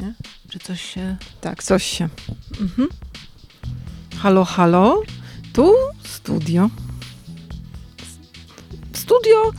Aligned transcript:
nie? 0.00 0.14
Czy 0.48 0.58
coś 0.58 0.80
się... 0.80 1.16
Tak, 1.40 1.62
coś 1.62 1.84
się. 1.84 2.08
Mhm. 2.60 2.88
Halo, 4.18 4.44
halo. 4.44 5.02
Tu 5.52 5.74
studio. 6.04 6.70
Studio 8.92 9.52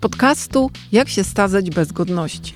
podcastu 0.00 0.70
Jak 0.92 1.08
się 1.08 1.24
stazać 1.24 1.70
bez 1.70 1.92
godności. 1.92 2.54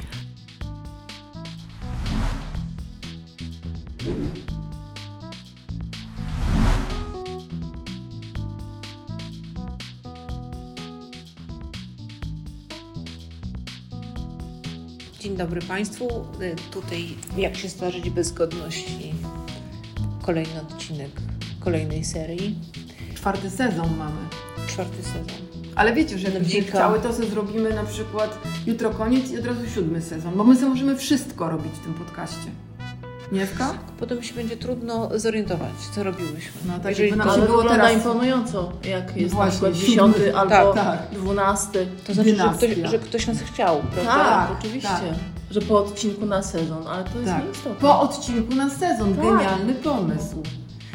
Dobry 15.40 15.60
Państwu. 15.60 16.08
Y, 16.42 16.56
Tutaj 16.70 17.08
jak 17.36 17.56
się 17.56 17.68
starzyć 17.68 18.10
bez 18.10 18.32
godności. 18.32 19.14
Kolejny 20.22 20.60
odcinek 20.60 21.10
kolejnej 21.60 22.04
serii. 22.04 22.58
Czwarty 23.14 23.50
sezon 23.50 23.96
mamy. 23.98 24.20
Czwarty 24.68 25.02
sezon. 25.02 25.24
Ale 25.74 25.92
wiecie, 25.94 26.18
że 26.18 26.28
jakbyśmy 26.30 26.62
chciały, 26.62 27.00
to 27.00 27.12
sobie 27.12 27.28
zrobimy 27.28 27.74
na 27.74 27.84
przykład 27.84 28.38
jutro 28.66 28.90
koniec 28.90 29.30
i 29.30 29.38
od 29.38 29.46
razu 29.46 29.60
siódmy 29.74 30.02
sezon, 30.02 30.34
bo 30.36 30.44
my 30.44 30.56
sobie 30.56 30.68
możemy 30.68 30.96
wszystko 30.96 31.50
robić 31.50 31.72
w 31.72 31.84
tym 31.84 31.94
podcaście. 31.94 32.50
Nie, 33.32 33.42
Ewka? 33.42 33.74
Potem 34.00 34.22
się 34.22 34.34
będzie 34.34 34.56
trudno 34.56 35.08
zorientować, 35.14 35.72
co 35.94 36.02
robiłyśmy. 36.02 36.60
No 36.66 36.78
tak, 36.78 36.90
Jeżeli 36.90 37.08
jakby 37.08 37.24
nam 37.24 37.40
to, 37.40 37.46
było 37.46 37.64
teraz- 37.64 37.92
imponująco, 37.92 38.72
jak 38.84 39.16
jest 39.16 39.34
Właśnie, 39.34 39.46
na 39.46 39.50
przykład 39.50 39.74
siódmy. 39.74 39.88
dziesiąty 39.88 40.36
albo 40.36 40.50
Tak, 40.54 40.74
tak. 40.74 40.98
dwunasty. 41.12 41.86
to 42.06 42.14
znaczy, 42.14 42.36
że 42.36 42.48
ktoś, 42.56 42.90
że 42.90 42.98
ktoś 42.98 43.26
nas 43.26 43.36
chciał, 43.40 43.76
prawda? 43.92 44.12
Tak, 44.14 44.48
Tak, 44.48 44.58
oczywiście. 44.58 44.88
tak. 44.88 45.00
Że 45.50 45.60
po 45.60 45.78
odcinku 45.78 46.26
na 46.26 46.42
sezon, 46.42 46.86
ale 46.86 47.04
to 47.04 47.18
jest 47.18 47.30
Tak. 47.30 47.44
nieistotne. 47.44 47.80
Po 47.80 48.00
odcinku 48.00 48.54
na 48.54 48.70
sezon. 48.70 49.14
Tak. 49.14 49.24
Genialny 49.24 49.74
pomysł. 49.74 50.42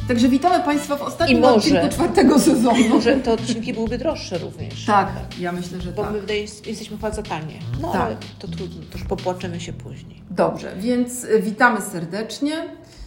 Także 0.08 0.28
witamy 0.28 0.64
Państwa 0.64 0.96
w 0.96 1.02
ostatnim 1.02 1.38
I 1.38 1.40
może- 1.40 1.54
odcinku 1.56 1.88
czwartego 1.88 2.38
sezonu. 2.40 2.88
Może 2.94 3.16
te 3.16 3.32
odcinki 3.32 3.72
byłyby 3.74 3.98
droższe 3.98 4.38
również. 4.38 4.84
Tak, 4.84 5.08
ja 5.40 5.52
myślę, 5.52 5.80
że 5.80 5.92
Bo 5.92 6.02
tak. 6.02 6.12
my 6.12 6.20
wydaje, 6.20 6.40
jesteśmy 6.40 6.98
facetanie. 6.98 7.58
No 7.82 7.92
Tak. 7.92 8.00
ale 8.02 8.16
to 8.38 8.48
trudno, 8.48 8.82
to 8.92 8.98
już 8.98 9.06
popłaczemy 9.06 9.60
się 9.60 9.72
później. 9.72 10.22
Dobrze, 10.30 10.76
więc 10.76 11.24
y, 11.24 11.40
witamy 11.42 11.80
serdecznie. 11.80 12.52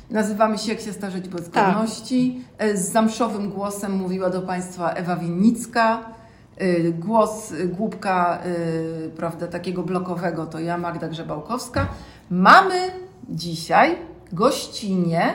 Nazywamy 0.09 0.58
się 0.58 0.72
Jak 0.72 0.81
się 0.81 0.94
starzeć 0.94 1.27
bez 1.30 1.50
Tak. 1.50 1.66
godności. 1.66 2.42
Y, 2.64 2.77
Z 2.77 2.92
zamszowym 2.92 3.50
głosem 3.50 3.92
mówiła 3.92 4.30
do 4.30 4.42
Państwa 4.42 4.92
Ewa 4.94 5.16
Winnicka. 5.16 6.02
Y, 6.61 6.94
Głos 7.00 7.53
głupka, 7.66 8.42
prawda, 9.17 9.47
takiego 9.47 9.83
blokowego 9.83 10.45
to 10.45 10.59
ja, 10.59 10.77
Magda 10.77 11.08
Grzebałkowska. 11.08 11.88
Mamy 12.30 12.75
dzisiaj 13.30 13.95
gościnie 14.31 15.33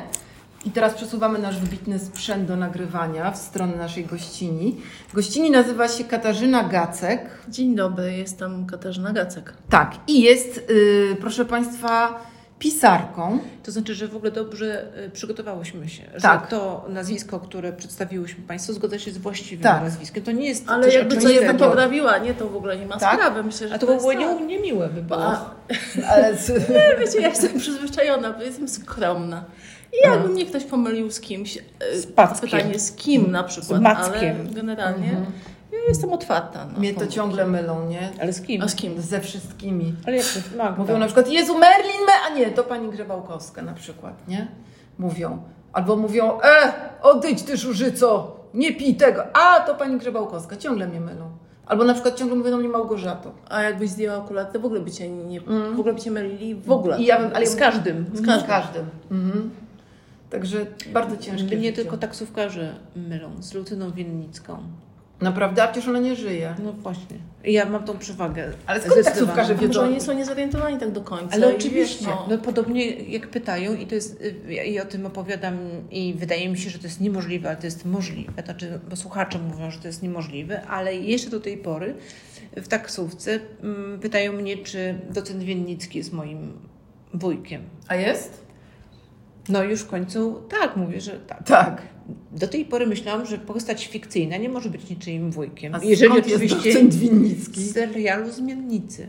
i 0.64 0.70
teraz 0.70 0.94
przesuwamy 0.94 1.38
nasz 1.38 1.58
wybitny 1.58 1.98
sprzęt 1.98 2.48
do 2.48 2.56
nagrywania 2.56 3.30
w 3.30 3.36
stronę 3.38 3.76
naszej 3.76 4.04
gościni. 4.04 4.76
Gościni 5.14 5.50
nazywa 5.50 5.88
się 5.88 6.04
Katarzyna 6.04 6.64
Gacek. 6.64 7.20
Dzień 7.48 7.76
dobry, 7.76 8.12
jestem 8.12 8.66
Katarzyna 8.66 9.12
Gacek. 9.12 9.52
Tak, 9.70 9.94
i 10.08 10.22
jest, 10.22 10.70
y, 10.70 11.16
proszę 11.20 11.44
Państwa, 11.44 12.20
pisarką. 12.58 13.38
To 13.62 13.72
znaczy, 13.72 13.94
że 13.94 14.08
w 14.08 14.16
ogóle 14.16 14.30
dobrze 14.30 14.86
y, 15.06 15.10
przygotowałyśmy 15.10 15.88
się, 15.88 16.02
Tak. 16.22 16.40
że 16.40 16.46
to 16.50 16.86
nazwisko, 16.88 17.40
które 17.40 17.72
przedstawiłyśmy 17.72 18.44
Państwu, 18.44 18.72
zgodza 18.72 18.98
się 18.98 19.12
z 19.12 19.18
właściwym 19.18 19.62
Tak. 19.62 19.82
nazwiskiem. 19.82 20.22
To 20.24 20.32
nie 20.32 20.46
jest 20.48 20.68
Ale 20.68 20.92
jakby 20.92 21.16
co 21.16 21.28
je 21.28 21.54
poprawiła, 21.54 22.18
nie, 22.18 22.34
to 22.34 22.48
w 22.48 22.56
ogóle 22.56 22.76
nie 22.76 22.86
ma 22.86 22.98
Tak? 22.98 23.14
sprawy. 23.14 23.42
Myślę, 23.42 23.68
że 23.68 23.74
A 23.74 23.78
to 23.78 23.86
było 23.86 24.12
jest 24.12 24.28
tak. 24.28 24.40
nie, 24.40 24.46
niemiłe 24.46 24.88
by 24.88 25.02
było. 25.02 25.24
A, 25.24 25.54
Ale 26.08 26.32
nie, 26.70 26.96
wiecie, 27.06 27.20
ja 27.20 27.28
jestem 27.28 27.58
przyzwyczajona, 27.58 28.32
bo 28.32 28.42
jestem 28.42 28.68
skromna. 28.68 29.44
I 30.02 30.08
jakby 30.08 30.28
mnie 30.28 30.46
ktoś 30.46 30.64
pomylił 30.64 31.10
z 31.10 31.20
kimś, 31.20 31.56
e, 31.58 31.96
Z 31.98 32.06
Packiem. 32.06 32.50
pytanie 32.50 32.78
z 32.78 32.92
kim 32.92 33.30
na 33.30 33.44
przykład, 33.44 33.78
Z 33.80 33.82
Mackiem. 33.82 34.36
ale 34.40 34.50
generalnie 34.54 35.16
ja 35.72 35.78
jestem 35.88 36.12
otwarta. 36.12 36.66
Na 36.66 36.78
mnie 36.78 36.94
to 36.94 37.06
ciągle 37.06 37.46
mylą, 37.46 37.88
nie? 37.88 38.10
Ale 38.20 38.32
z 38.32 38.42
kim? 38.42 38.62
A 38.62 38.68
z 38.68 38.74
kim? 38.74 39.00
Ze 39.02 39.20
wszystkimi. 39.20 39.94
Ale 40.06 40.16
jak 40.16 40.26
to 40.26 40.56
Magda. 40.58 40.78
Mówią 40.82 40.98
na 40.98 41.06
przykład, 41.06 41.28
Jezu, 41.28 41.58
Merlin, 41.58 42.00
me... 42.06 42.12
a 42.26 42.38
nie, 42.38 42.50
to 42.50 42.64
pani 42.64 42.88
Grzebałkowska 42.90 43.62
na 43.62 43.72
przykład, 43.72 44.28
nie? 44.28 44.48
Mówią. 44.98 45.42
Albo 45.72 45.96
mówią, 45.96 46.40
e, 46.42 46.72
odejdź 47.02 47.42
ty 47.42 47.56
żużyco, 47.56 48.36
nie 48.54 48.72
pij 48.72 48.94
tego. 48.94 49.22
A, 49.32 49.60
to 49.60 49.74
pani 49.74 49.98
Grzebałkowska, 49.98 50.56
ciągle 50.56 50.86
mnie 50.88 51.00
mylą. 51.00 51.30
Albo 51.66 51.84
na 51.84 51.92
przykład 51.94 52.14
ciągle 52.14 52.36
mówią 52.36 52.50
do 52.50 52.56
mnie 52.56 52.68
Małgorzato. 52.68 53.32
A 53.48 53.62
jakbyś 53.62 53.90
zdjęła 53.90 54.16
okulary, 54.16 54.48
to 54.52 54.60
w 54.60 54.64
ogóle 54.64 54.80
by 54.80 54.90
cię 54.90 55.08
nie, 55.08 55.40
w 55.40 55.78
ogóle 55.80 55.94
by 55.94 56.00
cię 56.00 56.10
mylili, 56.10 56.54
w 56.54 56.70
ogóle. 56.72 56.98
I 56.98 57.04
ja 57.04 57.20
bym, 57.20 57.30
ale 57.34 57.46
Z 57.46 57.56
każdym. 57.56 58.06
Z 58.14 58.26
każdym. 58.26 58.44
Z 58.46 58.48
każdym. 58.48 58.84
Mhm. 59.10 59.50
Także 60.34 60.66
bardzo 60.92 61.16
ciężkie 61.16 61.44
Mnie 61.56 61.56
życie. 61.56 61.72
tylko 61.72 61.96
taksówkarze 61.98 62.74
mylą 62.96 63.42
z 63.42 63.54
Lutyną 63.54 63.90
Winnicką. 63.92 64.58
Naprawdę, 65.20 65.62
a 65.62 65.68
przecież 65.68 65.88
ona 65.88 65.98
nie 65.98 66.16
żyje. 66.16 66.54
No 66.64 66.72
właśnie. 66.72 67.16
Ja 67.44 67.66
mam 67.66 67.84
tą 67.84 67.98
przewagę. 67.98 68.52
Ale 68.66 68.80
skąd 68.80 69.04
taksówkarze 69.04 69.52
A 69.52 69.56
może 69.56 69.66
wiedzą? 69.68 69.80
oni 69.80 70.00
są 70.00 70.12
niezorientowani 70.14 70.78
tak 70.78 70.90
do 70.92 71.00
końca. 71.00 71.34
Ale 71.34 71.56
oczywiście, 71.56 72.06
Wiesz, 72.06 72.16
no. 72.30 72.38
podobnie 72.38 72.90
jak 72.90 73.28
pytają 73.28 73.74
i 73.74 73.86
to 73.86 73.94
jest, 73.94 74.20
y, 74.20 74.34
ja- 74.52 74.64
i 74.64 74.80
o 74.80 74.84
tym 74.84 75.06
opowiadam 75.06 75.58
i 75.90 76.14
wydaje 76.18 76.48
mi 76.48 76.58
się, 76.58 76.70
że 76.70 76.78
to 76.78 76.86
jest 76.86 77.00
niemożliwe, 77.00 77.48
ale 77.48 77.56
to 77.56 77.66
jest 77.66 77.84
możliwe, 77.84 78.32
znaczy, 78.44 78.80
bo 78.90 78.96
słuchacze 78.96 79.38
mówią, 79.38 79.70
że 79.70 79.78
to 79.78 79.86
jest 79.86 80.02
niemożliwe, 80.02 80.66
ale 80.66 80.94
jeszcze 80.96 81.30
do 81.30 81.40
tej 81.40 81.56
pory 81.56 81.94
w 82.56 82.68
taksówce 82.68 83.40
mm, 83.62 84.00
pytają 84.00 84.32
mnie, 84.32 84.56
czy 84.56 84.94
docent 85.10 85.42
Winnicki 85.42 85.98
jest 85.98 86.12
moim 86.12 86.52
wujkiem. 87.14 87.62
A 87.88 87.94
jest? 87.94 88.44
No 89.48 89.62
już 89.62 89.80
w 89.80 89.86
końcu 89.86 90.42
tak, 90.60 90.76
mówię, 90.76 91.00
że 91.00 91.12
tak. 91.12 91.46
Tak. 91.46 91.82
Do 92.32 92.48
tej 92.48 92.64
pory 92.64 92.86
myślałam, 92.86 93.26
że 93.26 93.38
postać 93.38 93.86
fikcyjna 93.86 94.36
nie 94.36 94.48
może 94.48 94.70
być 94.70 94.90
niczyim 94.90 95.30
wujkiem. 95.30 95.74
A 95.74 95.78
Jeżeli 95.82 96.14
jest 96.14 96.28
oczywiście 96.28 96.72
docent 96.72 96.94
Winnicki? 96.94 97.60
z 97.62 97.74
serialu 97.74 98.30
Zmiennicy. 98.30 99.06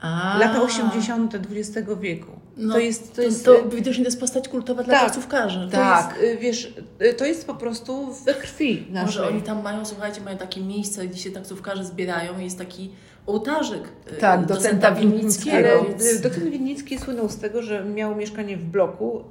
A. 0.00 0.36
Lata 0.40 0.62
80. 0.62 1.34
XX 1.34 1.88
wieku. 2.00 2.30
No, 2.56 2.74
to 2.74 2.80
jest, 2.80 3.16
to 3.16 3.22
jest, 3.22 3.44
to, 3.44 3.60
y, 3.60 3.68
widocznie 3.68 4.04
to 4.04 4.08
jest 4.08 4.20
postać 4.20 4.48
kultowa 4.48 4.82
dla 4.82 4.94
Tak. 4.94 5.04
taksówkarzy. 5.04 5.60
To 5.70 5.76
Tak. 5.76 6.14
jest, 6.22 6.34
y, 6.34 6.38
wiesz, 6.38 6.74
y, 7.02 7.14
to 7.14 7.24
jest 7.24 7.46
po 7.46 7.54
prostu 7.54 8.14
we 8.26 8.34
krwi 8.34 8.86
Może 8.90 9.02
naszej. 9.04 9.22
oni 9.22 9.42
tam 9.42 9.62
mają, 9.62 9.84
słuchajcie, 9.84 10.20
mają 10.20 10.38
takie 10.38 10.60
miejsce, 10.60 11.06
gdzie 11.08 11.18
się 11.22 11.30
taksówkarze 11.30 11.84
zbierają 11.84 12.38
i 12.40 12.44
jest 12.44 12.58
taki 12.58 12.90
ołtarzyk 13.26 13.82
y, 14.12 14.16
Tak, 14.20 14.46
docenta 14.46 14.92
Winnickiego. 14.92 15.56
Ale 15.56 15.88
więc- 15.88 16.04
y, 16.04 16.20
docent 16.22 16.44
Winnicki 16.44 16.98
słynął 16.98 17.28
z 17.28 17.36
tego, 17.36 17.62
że 17.62 17.84
miał 17.84 18.16
mieszkanie 18.16 18.56
w 18.56 18.64
bloku. 18.64 19.24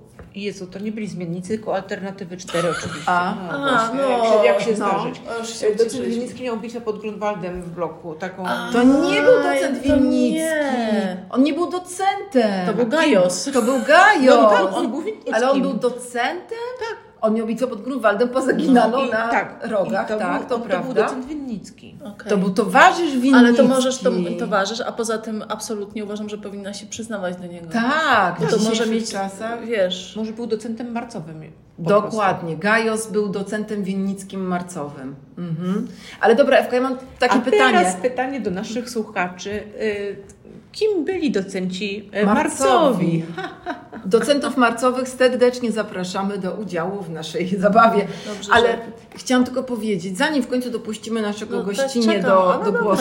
Jezu, 0.43 0.67
to 0.67 0.79
nie 0.79 0.91
byli 0.91 1.07
zmiennicy, 1.07 1.47
tylko 1.49 1.75
alternatywy 1.75 2.37
4 2.37 2.69
oczywiście. 2.69 3.11
A. 3.11 3.35
no, 3.51 3.71
A, 3.71 3.87
właśnie, 3.87 3.99
no, 4.01 4.09
jak 4.09 4.23
się, 4.23 4.45
jak 4.45 4.61
się 4.61 4.69
no. 4.69 4.75
zdarzyć. 4.75 5.21
O, 5.35 5.39
już 5.39 5.59
się 5.59 5.75
Docent. 5.75 6.05
Winnicki 6.05 6.43
miał 6.43 6.57
bitwę 6.57 6.81
pod 6.81 6.99
Grunwaldem 7.01 7.61
w 7.61 7.69
bloku, 7.69 8.15
taką... 8.15 8.43
To 8.73 8.83
nie 8.83 9.21
był 9.21 9.33
docent 9.43 9.79
Winnicki. 9.81 10.33
nie. 10.33 11.27
On 11.29 11.43
nie 11.43 11.53
był 11.53 11.69
docentem. 11.71 12.65
To 12.67 12.73
był 12.73 12.87
Gajos. 12.87 13.49
To 13.53 13.61
był 13.61 13.79
Gajos. 13.81 14.25
No, 14.41 14.49
tak, 14.49 14.73
on 14.73 14.91
był 14.91 15.01
Winnickim. 15.01 15.33
Ale 15.33 15.51
on 15.51 15.61
był 15.61 15.73
docentem? 15.73 16.57
Tak. 16.79 17.08
On 17.21 17.33
miał 17.33 17.47
pod 17.69 17.81
Grunwaldem, 17.81 18.29
pozaginano 18.29 18.97
No 18.97 19.05
I 19.05 19.09
na 19.11 19.27
tak, 19.27 19.67
rogach, 19.69 20.07
to 20.07 20.17
tak, 20.17 20.39
był, 20.39 20.49
to 20.49 20.55
on, 20.55 20.61
prawda. 20.61 20.87
To 20.87 20.93
był 20.93 21.03
docent 21.03 21.25
Winnicki. 21.25 21.95
Okej. 22.03 22.29
To 22.29 22.37
był 22.37 22.49
towarzysz 22.49 23.11
Winnicki. 23.11 23.35
Ale 23.35 23.53
to 23.53 23.63
możesz, 23.63 23.97
to, 23.97 24.11
towarzysz, 24.39 24.81
a 24.81 24.91
poza 24.91 25.17
tym 25.17 25.43
absolutnie 25.47 26.03
uważam, 26.03 26.29
że 26.29 26.37
powinna 26.37 26.73
się 26.73 26.85
przyznawać 26.85 27.35
do 27.35 27.47
niego. 27.47 27.67
Tak, 27.71 28.39
Bo 28.39 28.47
to 28.47 28.57
może 28.57 28.85
mieć, 28.85 29.11
czasach. 29.11 29.65
wiesz, 29.65 30.15
Może 30.15 30.33
był 30.33 30.47
docentem 30.47 30.91
marcowym. 30.91 31.43
Dokładnie. 31.79 32.57
Gajos 32.57 33.11
był 33.11 33.29
docentem 33.29 33.83
winnickim 33.83 34.41
marcowym. 34.47 35.15
Mhm. 35.37 35.87
Ale 36.21 36.35
dobra, 36.35 36.57
Ewka, 36.57 36.75
ja 36.75 36.81
mam 36.81 36.97
takie 37.19 37.35
A 37.35 37.39
pytanie. 37.39 37.77
teraz 37.77 37.95
pytanie 37.95 38.41
do 38.41 38.51
naszych 38.51 38.89
słuchaczy. 38.89 39.49
Y, 39.51 40.23
Kim 40.71 41.05
byli 41.05 41.31
docenci 41.31 42.09
y, 42.21 42.25
Marcowi. 42.25 42.63
marcowi? 42.65 43.25
Docentów 44.05 44.57
marcowych 44.57 45.09
serdecznie 45.09 45.71
zapraszamy 45.71 46.37
do 46.37 46.51
udziału 46.51 47.01
w 47.03 47.09
naszej 47.09 47.47
zabawie. 47.59 48.07
Dobrze, 48.27 48.51
Ale 48.53 48.67
że- 48.71 48.77
chciałam 49.15 49.43
tylko 49.45 49.63
powiedzieć, 49.63 50.17
zanim 50.17 50.43
w 50.43 50.47
końcu 50.47 50.69
dopuścimy 50.71 51.21
naszego 51.21 51.55
No, 51.55 51.61
to 51.61 51.67
gościnie 51.67 52.05
czekam. 52.05 52.21
do, 52.29 52.59
no 52.65 52.71
do 52.71 52.71
dobra. 52.71 52.95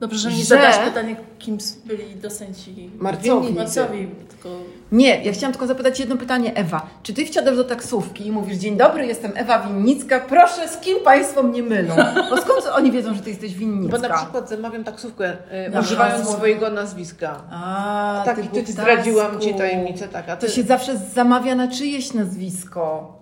Dobrze, 0.00 0.18
że 0.18 0.36
mi 0.36 0.44
zadasz 0.44 0.78
pytanie, 0.78 1.16
kim 1.38 1.58
byli 1.84 2.16
docenci 2.16 2.90
Marcowi. 2.98 3.52
Marcowi, 3.52 4.08
tylko 4.28 4.48
Nie, 4.92 5.24
ja 5.24 5.32
chciałam 5.32 5.52
tylko 5.52 5.66
zapytać 5.66 6.00
jedno 6.00 6.16
pytanie, 6.16 6.54
Ewa. 6.54 6.86
Czy 7.02 7.14
ty 7.14 7.26
wsiadasz 7.26 7.56
do 7.56 7.64
taksówki 7.64 8.26
i 8.26 8.32
mówisz, 8.32 8.56
dzień 8.56 8.76
dobry, 8.76 9.06
jestem 9.06 9.32
Ewa 9.34 9.58
Winnicka, 9.58 10.20
proszę, 10.20 10.68
z 10.68 10.76
kim 10.76 10.98
państwo 11.04 11.42
mnie 11.42 11.62
mylą? 11.62 11.96
Bo 12.30 12.36
skąd 12.36 12.66
oni 12.72 12.92
wiedzą, 12.92 13.14
że 13.14 13.20
ty 13.20 13.30
jesteś 13.30 13.54
Winnicka? 13.54 13.98
Bo 13.98 14.08
na 14.08 14.16
przykład 14.16 14.48
zamawiam 14.48 14.84
taksówkę, 14.84 15.32
y, 15.76 15.80
używając 15.80 16.18
hasło. 16.18 16.36
swojego 16.36 16.70
nazwiska. 16.70 17.42
A, 17.50 18.22
tak, 18.24 18.36
ty 18.36 18.60
i 18.60 18.64
ty 18.64 18.72
zdradziłam 18.72 19.40
Ci 19.40 19.54
tajemnicę. 19.54 20.08
Tak, 20.08 20.28
a 20.28 20.36
ty... 20.36 20.46
To 20.46 20.52
się 20.52 20.62
zawsze 20.62 20.96
zamawia 20.96 21.54
na 21.54 21.68
czyjeś 21.68 22.14
nazwisko. 22.14 23.19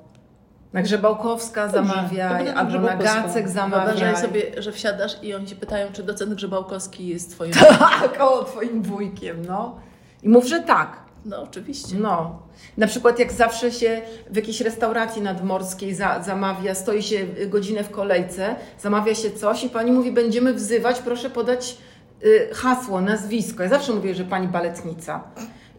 Na 0.73 0.83
Grzebałkowska 0.83 1.69
zamawia, 1.69 2.29
to 2.29 2.35
będę 2.35 2.53
na 2.53 2.61
albo 2.61 2.79
na. 2.79 2.97
Gacek 2.97 3.49
zamawia. 3.49 3.87
wyobrażaj 3.87 4.23
sobie, 4.23 4.43
że 4.63 4.73
wsiadasz 4.73 5.23
i 5.23 5.35
oni 5.35 5.47
Cię 5.47 5.57
pytają, 5.57 5.93
czy 5.93 6.03
docent 6.03 6.35
Grzebałkowski 6.35 7.07
jest 7.07 7.31
Twoim... 7.31 7.53
Tak, 7.79 8.17
o, 8.21 8.45
twoim 8.45 8.83
wujkiem, 8.83 9.47
no. 9.47 9.77
I 10.23 10.29
mów, 10.29 10.47
że 10.47 10.61
tak. 10.61 10.97
No 11.25 11.43
oczywiście. 11.43 11.97
No. 11.99 12.43
Na 12.77 12.87
przykład 12.87 13.19
jak 13.19 13.33
zawsze 13.33 13.73
się 13.73 14.03
w 14.31 14.37
jakiejś 14.37 14.61
restauracji 14.61 15.23
nadmorskiej 15.23 15.95
za, 15.95 16.23
zamawia, 16.23 16.75
stoi 16.75 17.03
się 17.03 17.27
godzinę 17.47 17.85
w 17.85 17.91
kolejce, 17.91 18.57
zamawia 18.79 19.15
się 19.15 19.31
coś 19.31 19.65
i 19.65 19.71
pani 19.71 19.93
mówi, 19.93 20.13
będziemy 20.13 20.55
wzywać, 20.55 20.99
proszę 21.01 21.31
podać 21.31 21.77
y, 22.25 22.49
hasło, 22.55 23.01
nazwisko. 23.01 23.63
Ja 23.63 23.69
zawsze 23.69 23.93
mówię, 23.93 24.15
że 24.15 24.25
pani 24.25 24.49
baletnica. 24.49 25.23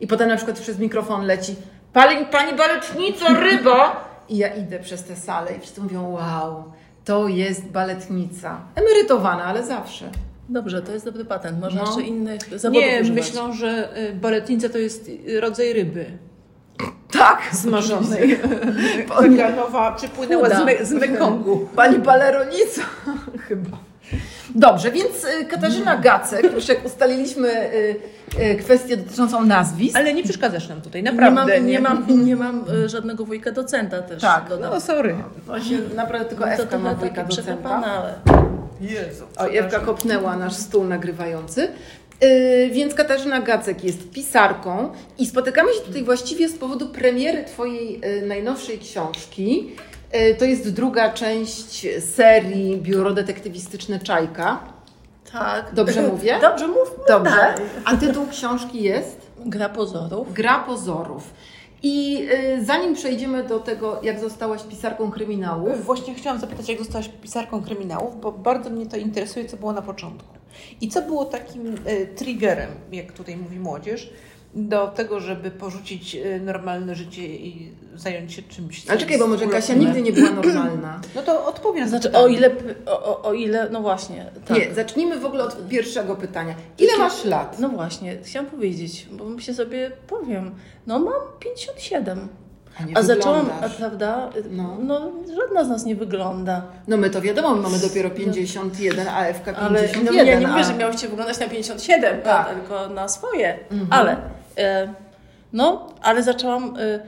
I 0.01 0.07
potem 0.07 0.29
na 0.29 0.35
przykład 0.35 0.59
przez 0.59 0.79
mikrofon 0.79 1.25
leci, 1.25 1.55
pani, 1.93 2.25
pani 2.25 2.57
baletnica, 2.57 3.25
ryba! 3.33 3.95
I 4.29 4.37
ja 4.37 4.47
idę 4.55 4.79
przez 4.79 5.03
tę 5.03 5.15
salę 5.15 5.51
i 5.57 5.59
wszyscy 5.59 5.81
mówią, 5.81 6.09
wow, 6.11 6.63
to 7.05 7.27
jest 7.27 7.65
baletnica. 7.65 8.61
Emerytowana, 8.75 9.43
ale 9.43 9.63
zawsze. 9.65 10.09
Dobrze, 10.49 10.81
to 10.81 10.91
jest 10.91 11.05
dobry 11.05 11.25
patent. 11.25 11.59
Można 11.61 11.81
No. 11.81 11.87
jeszcze 11.87 12.01
innych 12.01 12.39
zawodów 12.59 12.71
Nie, 12.83 13.01
używać. 13.01 13.25
myślą, 13.25 13.53
że 13.53 13.97
y, 14.09 14.13
baletnica 14.13 14.69
to 14.69 14.77
jest 14.77 15.09
y, 15.29 15.41
rodzaj 15.41 15.73
ryby 15.73 16.05
Tak, 17.11 17.41
smażonej. 17.63 18.39
Pani, 19.07 19.37
Taka 19.37 19.55
nowa 19.55 19.91
przypłynęła 19.91 20.43
Chuda. 20.43 20.61
z, 20.61 20.65
Me- 20.65 20.85
z 20.85 20.91
Mekongu. 20.91 21.67
pani 21.75 21.99
baleronica 21.99 22.81
chyba. 23.47 23.77
Dobrze, 24.55 24.91
więc 24.91 25.23
y, 25.41 25.45
Katarzyna 25.45 25.97
Gacek, 25.97 26.53
już 26.53 26.67
jak 26.67 26.85
ustaliliśmy 26.85 27.73
y, 27.73 27.95
y, 28.41 28.55
kwestię 28.55 28.97
dotyczącą 28.97 29.45
nazwisk. 29.45 29.95
Ale 29.97 30.13
nie 30.13 30.23
przeszkadzasz 30.23 30.69
nam 30.69 30.81
tutaj, 30.81 31.03
Nie 31.03 31.11
naprawdę. 31.11 31.57
mam, 31.59 31.67
nie 31.67 31.79
mam, 31.79 32.25
nie 32.25 32.35
mam 32.35 32.65
żadnego 32.85 33.25
wujka 33.25 33.51
docenta 33.51 34.01
też. 34.01 34.21
Tak, 34.21 34.49
dodam. 34.49 34.71
No 34.73 34.79
sorry. 34.81 35.15
Właśnie 35.45 35.77
naprawdę 35.95 36.29
tylko 36.29 36.43
to 36.43 36.51
Ewka 36.51 36.79
ma 36.79 36.93
wujka 36.95 37.23
docenta. 37.23 37.69
ale... 37.69 38.13
Jezu. 38.81 39.25
O, 39.37 39.45
Ewka 39.45 39.79
kopnęła 39.79 40.35
nasz 40.35 40.53
stół 40.53 40.83
nagrywający. 40.83 41.67
Yy, 42.21 42.69
więc 42.71 42.93
Katarzyna 42.93 43.41
Gacek 43.41 43.83
jest 43.83 44.11
pisarką 44.11 44.91
i 45.17 45.25
spotykamy 45.25 45.73
się 45.73 45.79
tutaj 45.79 46.03
właściwie 46.03 46.49
z 46.49 46.57
powodu 46.57 46.89
premiery 46.89 47.43
Twojej 47.43 48.01
y, 48.05 48.25
najnowszej 48.25 48.79
książki. 48.79 49.69
Y, 50.15 50.35
to 50.35 50.45
jest 50.45 50.69
druga 50.73 51.13
część 51.13 51.87
serii 52.15 52.77
Biuro 52.77 53.13
Detektywistyczne 53.13 53.99
Czajka. 53.99 54.59
Tak. 55.31 55.73
Dobrze 55.73 56.01
mówię? 56.11 56.37
Dobrze 56.41 56.67
mów. 56.67 56.95
Dobrze. 57.07 57.31
Tak. 57.31 57.61
A 57.85 57.97
tytuł 57.97 58.27
książki 58.27 58.83
jest? 58.83 59.31
Gra 59.45 59.69
pozorów. 59.69 60.33
Gra 60.33 60.59
pozorów. 60.59 61.33
I 61.83 62.27
y, 62.59 62.65
zanim 62.65 62.93
przejdziemy 62.93 63.43
do 63.43 63.59
tego, 63.59 63.99
jak 64.03 64.19
zostałaś 64.19 64.63
pisarką 64.63 65.11
kryminałów, 65.11 65.85
Właśnie 65.85 66.15
chciałam 66.15 66.39
zapytać, 66.39 66.69
jak 66.69 66.79
zostałaś 66.79 67.09
pisarką 67.21 67.63
kryminałów, 67.63 68.21
bo 68.21 68.31
bardzo 68.31 68.69
mnie 68.69 68.85
to 68.85 68.97
interesuje, 68.97 69.45
co 69.45 69.57
było 69.57 69.73
na 69.73 69.81
początku. 69.81 70.39
I 70.81 70.89
co 70.89 71.01
było 71.01 71.25
takim 71.25 71.75
e, 71.85 72.05
triggerem, 72.05 72.69
jak 72.91 73.11
tutaj 73.11 73.37
mówi 73.37 73.59
młodzież, 73.59 74.09
do 74.53 74.87
tego, 74.87 75.19
żeby 75.19 75.51
porzucić 75.51 76.15
e, 76.15 76.39
normalne 76.39 76.95
życie 76.95 77.27
i 77.27 77.71
zająć 77.95 78.33
się 78.33 78.41
czymś. 78.41 78.83
co 78.83 78.91
ale 78.91 78.99
czekaj, 78.99 79.19
bo 79.19 79.27
może 79.27 79.47
Kasia 79.47 79.73
nigdy 79.73 80.01
nie 80.01 80.11
była 80.11 80.29
normalna. 80.31 81.01
No 81.15 81.21
to 81.21 81.45
odpowiem 81.45 81.83
na 81.83 81.89
Znaczy, 81.89 82.07
pytanie. 82.07 82.25
o 82.25 82.27
ile, 82.27 82.51
o, 82.85 83.21
o- 83.21 83.33
ile, 83.33 83.69
no 83.69 83.81
właśnie, 83.81 84.25
tak. 84.47 84.57
Nie, 84.57 84.73
zacznijmy 84.73 85.19
w 85.19 85.25
ogóle 85.25 85.43
od 85.43 85.67
pierwszego 85.67 86.15
pytania. 86.15 86.55
Ile 86.77 86.97
masz 86.97 87.25
lat? 87.25 87.59
No 87.59 87.69
właśnie, 87.69 88.17
chciałam 88.23 88.49
powiedzieć, 88.49 89.07
bo 89.11 89.25
myślę 89.25 89.53
sobie, 89.53 89.91
powiem, 90.07 90.55
no 90.87 90.99
mam 90.99 91.13
57. 91.39 92.27
nie 92.87 92.97
A 92.97 93.01
zaczęłam, 93.03 93.49
a, 93.61 93.69
prawda, 93.69 94.29
No. 94.51 94.77
no. 94.83 95.11
żadna 95.35 95.63
z 95.63 95.69
nas 95.69 95.85
nie 95.85 95.95
wygląda. 95.95 96.61
No 96.87 96.97
my 96.97 97.09
to 97.09 97.21
wiadomo, 97.21 97.55
my 97.55 97.61
mamy 97.61 97.79
dopiero 97.79 98.09
51, 98.09 99.07
a 99.07 99.33
FK 99.33 99.45
51. 99.45 99.67
Ale 99.67 100.23
no, 100.23 100.31
ja 100.31 100.39
nie 100.39 100.47
mówię, 100.47 100.59
a... 100.59 100.63
że 100.63 100.73
miałyście 100.73 101.07
wyglądać 101.07 101.39
na 101.39 101.47
57, 101.47 102.21
Tak. 102.21 102.53
tylko 102.53 102.87
na 102.89 103.07
swoje. 103.07 103.59
Mhm. 103.71 103.87
Ale, 103.91 104.17
no, 105.53 105.87
ale 106.01 106.23
zaczęłam 106.23 106.75
e, 106.79 106.99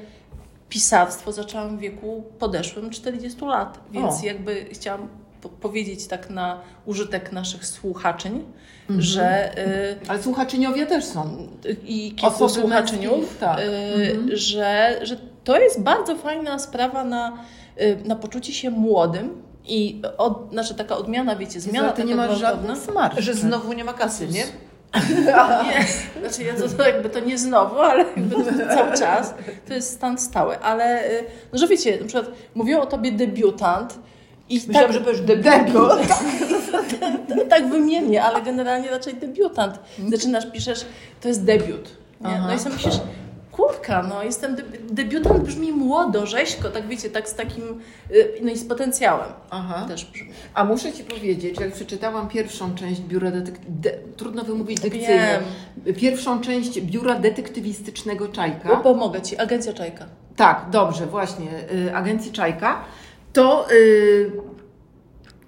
pisarstwo, 0.69 1.31
zaczęłam 1.31 1.77
w 1.77 1.79
wieku 1.79 2.23
podeszłym 2.39 2.89
40 2.89 3.45
lat, 3.45 3.79
więc 3.91 4.21
O. 4.21 4.25
jakby 4.25 4.65
chciałam 4.71 5.07
po 5.41 5.49
powiedzieć 5.49 6.07
tak 6.07 6.29
na 6.29 6.61
użytek 6.85 7.31
naszych 7.31 7.65
słuchaczyń, 7.65 8.43
Mhm. 8.81 9.01
że 9.01 9.57
e, 9.57 9.95
Ale 10.07 10.23
słuchaczyniowie 10.23 10.85
też 10.85 11.05
są. 11.05 11.47
i 11.83 12.11
kilku 12.15 12.49
słuchaczyniów, 12.49 13.37
tak. 13.39 13.59
y, 13.59 13.61
Mhm. 13.63 14.29
że, 14.37 14.99
że 15.03 15.17
to 15.43 15.59
jest 15.59 15.81
bardzo 15.81 16.15
fajna 16.15 16.59
sprawa 16.59 17.03
na, 17.03 17.37
y, 17.81 17.97
na 18.05 18.15
poczucie 18.15 18.53
się 18.53 18.69
młodym 18.69 19.41
i 19.65 20.01
od, 20.17 20.49
znaczy 20.51 20.75
taka 20.75 20.97
odmiana, 20.97 21.35
wiecie, 21.35 21.59
zmiana 21.61 21.87
nie 21.87 21.93
taka 21.93 22.15
masz 22.15 22.39
gwałtowna. 22.39 22.49
żadnych 22.75 22.77
smartów. 22.77 23.19
Że 23.23 23.33
znowu 23.33 23.73
nie 23.73 23.83
ma 23.83 23.93
kasy, 23.93 24.27
nie? 24.27 24.43
Nie, 25.65 25.85
znaczy 26.19 26.43
ja 26.43 26.53
to, 26.53 26.69
to 26.77 26.87
jakby 26.87 27.09
to 27.09 27.19
nie 27.19 27.37
znowu, 27.37 27.79
ale 27.79 28.05
jakby 28.15 28.35
cały 28.75 28.97
czas. 28.97 29.33
To 29.67 29.73
jest 29.73 29.93
stan 29.93 30.17
stały, 30.17 30.59
ale 30.59 31.11
y, 31.11 31.25
no, 31.53 31.59
że 31.59 31.67
wiecie, 31.67 31.97
na 31.99 32.07
przykład 32.07 32.31
mówią 32.55 32.81
o 32.81 32.85
tobie 32.85 33.11
debiutant 33.11 33.99
i 34.49 34.55
Myślałam, 34.55 34.91
tak, 34.91 34.93
że 34.93 35.01
powiesz 35.01 35.21
debiut. 35.21 35.91
tak 37.49 37.69
wymiennie, 37.69 38.23
ale 38.23 38.41
generalnie 38.41 38.89
raczej 38.89 39.13
debiutant. 39.13 39.79
Zaczynasz, 40.09 40.51
piszesz, 40.51 40.85
to 41.21 41.27
jest 41.27 41.43
debiut. 41.43 41.97
Nie? 42.21 42.39
No 42.47 42.53
i 42.53 42.59
sobie 42.59 42.75
myślisz, 42.75 42.99
kurka, 43.61 44.03
no 44.03 44.23
jestem, 44.23 44.55
debi- 44.55 44.79
debiutant 44.91 45.43
brzmi 45.43 45.71
młodo, 45.71 46.25
rzeźko, 46.25 46.69
tak 46.69 46.87
wiecie, 46.87 47.09
tak 47.09 47.29
z 47.29 47.35
takim, 47.35 47.81
y, 48.11 48.31
no 48.41 48.51
i 48.51 48.57
z 48.57 48.65
potencjałem 48.65 49.29
Aha. 49.49 49.85
też 49.87 50.05
brzmi. 50.05 50.29
A 50.53 50.63
muszę 50.63 50.93
Ci 50.93 51.03
powiedzieć, 51.03 51.59
jak 51.59 51.71
przeczytałam 51.73 52.27
pierwszą 52.27 52.75
część 52.75 53.01
biura 53.01 53.31
detektyw... 53.31 53.65
De... 53.69 53.91
Trudno 54.17 54.43
wymówić 54.43 54.79
dykcyjnie. 54.79 55.39
Pierwszą 55.97 56.41
część 56.41 56.81
biura 56.81 57.19
detektywistycznego 57.19 58.27
Czajka. 58.27 58.75
pomogę 58.75 59.21
Ci, 59.21 59.37
Agencja 59.37 59.73
Czajka. 59.73 60.05
Tak, 60.35 60.65
dobrze, 60.71 61.05
właśnie, 61.05 61.47
y, 61.87 61.95
agencji 61.95 62.31
Czajka. 62.31 62.81
To, 63.33 63.71
y, 63.71 64.31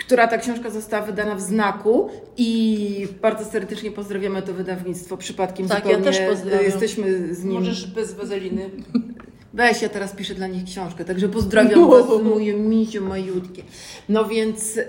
która 0.05 0.27
ta 0.27 0.37
książka 0.37 0.69
została 0.69 1.05
wydana 1.05 1.35
w 1.35 1.41
znaku 1.41 2.09
i 2.37 3.07
bardzo 3.21 3.45
serdecznie 3.45 3.91
pozdrawiamy 3.91 4.41
to 4.41 4.53
wydawnictwo. 4.53 5.17
Przypadkiem 5.17 5.67
Tak, 5.67 5.85
ja 5.85 5.91
zupełnie 5.95 6.05
też 6.05 6.29
pozdrawiam. 6.29 6.63
jesteśmy 6.65 7.35
z 7.35 7.43
nim. 7.43 7.53
Możesz 7.53 7.87
bez 7.87 8.13
wazeliny. 8.13 8.69
Weź, 9.53 9.81
ja 9.81 9.89
teraz 9.89 10.11
piszę 10.15 10.35
dla 10.35 10.47
nich 10.47 10.63
książkę, 10.65 11.05
także 11.05 11.29
pozdrawiam 11.29 11.89
Was, 11.91 12.05
moje 12.23 12.53
misiu 12.53 13.03
majutkie. 13.05 13.63
No 14.09 14.25
więc, 14.25 14.75
yy, 14.75 14.83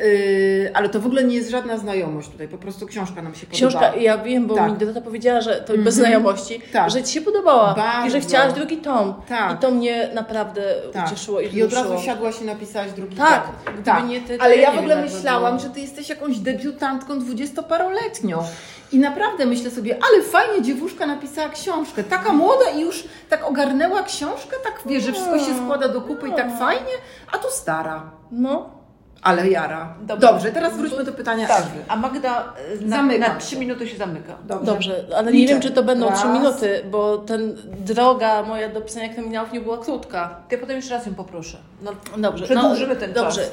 ale 0.74 0.88
to 0.88 1.00
w 1.00 1.06
ogóle 1.06 1.24
nie 1.24 1.36
jest 1.36 1.50
żadna 1.50 1.78
znajomość 1.78 2.28
tutaj, 2.28 2.48
po 2.48 2.58
prostu 2.58 2.86
książka 2.86 3.22
nam 3.22 3.34
się 3.34 3.46
Książka, 3.46 3.78
podobała. 3.80 4.02
ja 4.02 4.18
wiem, 4.18 4.46
bo 4.46 4.54
Tak. 4.54 4.72
mi 4.72 4.78
Dorota 4.78 5.00
powiedziała, 5.00 5.40
że 5.40 5.50
to 5.54 5.60
Mhm. 5.60 5.82
bez 5.84 5.94
znajomości, 5.94 6.60
Tak. 6.72 6.90
że 6.90 7.02
Ci 7.02 7.12
się 7.12 7.20
podobała 7.20 7.74
Bardzo. 7.74 8.06
i 8.06 8.10
że 8.10 8.20
chciałaś 8.20 8.52
drugi 8.52 8.76
tom. 8.76 9.14
Tak. 9.28 9.54
I 9.54 9.58
to 9.62 9.70
mnie 9.70 10.08
naprawdę 10.14 10.74
Tak. 10.92 11.06
ucieszyło 11.06 11.40
i 11.40 11.54
I 11.56 11.62
od 11.62 11.72
razu 11.72 11.98
siadłaś 12.04 12.40
i 12.40 12.44
napisałaś 12.44 12.92
drugi 12.92 13.16
Tak, 13.16 13.44
tom. 13.46 13.74
gdyby 13.82 14.02
nie 14.08 14.20
ty, 14.20 14.38
Ale 14.40 14.56
ja 14.56 14.62
ja 14.62 14.72
w 14.72 14.78
ogóle 14.78 15.02
myślałam, 15.02 15.58
że 15.60 15.70
ty 15.70 15.80
jesteś 15.80 16.08
jakąś 16.08 16.38
debiutantką 16.38 17.18
dwudziestoparoletnią. 17.18 18.38
I 18.94 18.98
naprawdę 18.98 19.46
myślę 19.46 19.70
sobie, 19.70 19.98
ale 20.10 20.22
fajnie 20.22 20.62
dziewuszka 20.62 21.06
napisała 21.06 21.48
książkę. 21.48 22.04
Taka 22.04 22.32
młoda 22.32 22.70
i 22.70 22.80
już 22.80 23.04
tak 23.28 23.48
ogarnęła 23.48 24.02
książkę, 24.02 24.56
tak 24.64 24.80
wie, 24.86 25.00
że 25.00 25.12
wszystko 25.12 25.38
się 25.38 25.54
składa 25.64 25.88
do 25.88 26.00
kupy 26.00 26.28
i 26.28 26.32
tak 26.32 26.58
fajnie, 26.58 26.92
a 27.32 27.38
tu 27.38 27.48
stara. 27.50 28.10
No, 28.32 28.70
Ale 29.22 29.48
jara. 29.50 29.94
Dobrze. 30.02 30.26
Dobrze, 30.28 30.52
teraz 30.52 30.76
wróćmy 30.76 31.04
do 31.04 31.12
pytania 31.12 31.46
Tak. 31.48 31.58
Ewy. 31.60 31.84
A 31.88 31.96
Magda 31.96 32.52
y, 32.80 32.84
na, 32.84 32.96
Zamykam 32.96 33.20
na 33.20 33.40
się. 33.40 33.46
trzy 33.46 33.56
minuty 33.56 33.88
się 33.88 33.96
zamyka. 33.96 34.36
Dobrze. 34.44 34.72
dobrze, 34.72 35.04
ale 35.16 35.32
Liczę. 35.32 35.40
nie 35.42 35.48
wiem, 35.48 35.60
czy 35.62 35.70
to 35.70 35.82
będą 35.82 36.08
Raz. 36.10 36.18
trzy 36.18 36.28
minuty, 36.28 36.84
bo 36.90 37.18
ten 37.18 37.56
droga 37.86 38.42
moja 38.42 38.68
do 38.68 38.80
pisania 38.80 39.08
kryminałów 39.08 39.52
nie 39.52 39.60
była 39.60 39.78
krótka. 39.78 40.36
Ja 40.50 40.58
potem 40.58 40.76
jeszcze 40.76 40.94
raz 40.94 41.06
ją 41.06 41.14
poproszę. 41.14 41.58
No, 41.82 41.92
Dobrze, 42.18 42.44
Przedłużymy 42.44 42.96
ten 42.96 43.12
dobrze. 43.12 43.40
czas. 43.40 43.50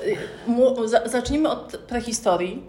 y, 0.47 0.51
Mu, 0.51 0.87
za, 0.87 1.01
zacznijmy 1.07 1.49
od 1.49 1.77
prehistorii, 1.87 2.63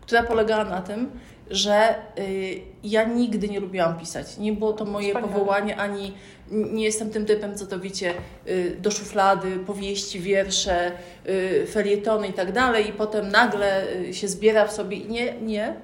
która 0.00 0.22
polegała 0.22 0.64
na 0.64 0.80
tym, 0.80 1.10
że 1.50 1.94
y, 2.18 2.60
ja 2.84 3.04
nigdy 3.04 3.48
nie 3.48 3.60
lubiłam 3.60 3.98
pisać. 3.98 4.38
Nie 4.38 4.52
było 4.52 4.72
to 4.72 4.84
moje 4.84 5.08
Wspaniale. 5.08 5.32
powołanie, 5.32 5.76
ani 5.76 6.14
nie 6.50 6.84
jestem 6.84 7.10
tym 7.10 7.26
typem, 7.26 7.54
co 7.58 7.66
to 7.66 7.80
wiecie, 7.80 8.14
y, 8.48 8.76
do 8.80 8.90
szuflady, 8.90 9.56
powieści, 9.56 10.20
wiersze, 10.20 10.92
y, 11.28 11.66
felietony 11.66 12.28
i 12.28 12.32
tak 12.32 12.52
dalej 12.52 12.88
i 12.88 12.92
potem 12.92 13.28
nagle 13.28 13.86
się 14.12 14.28
zbiera 14.28 14.66
w 14.66 14.72
sobie. 14.72 14.98
Nie, 14.98 15.34
nie. 15.40 15.74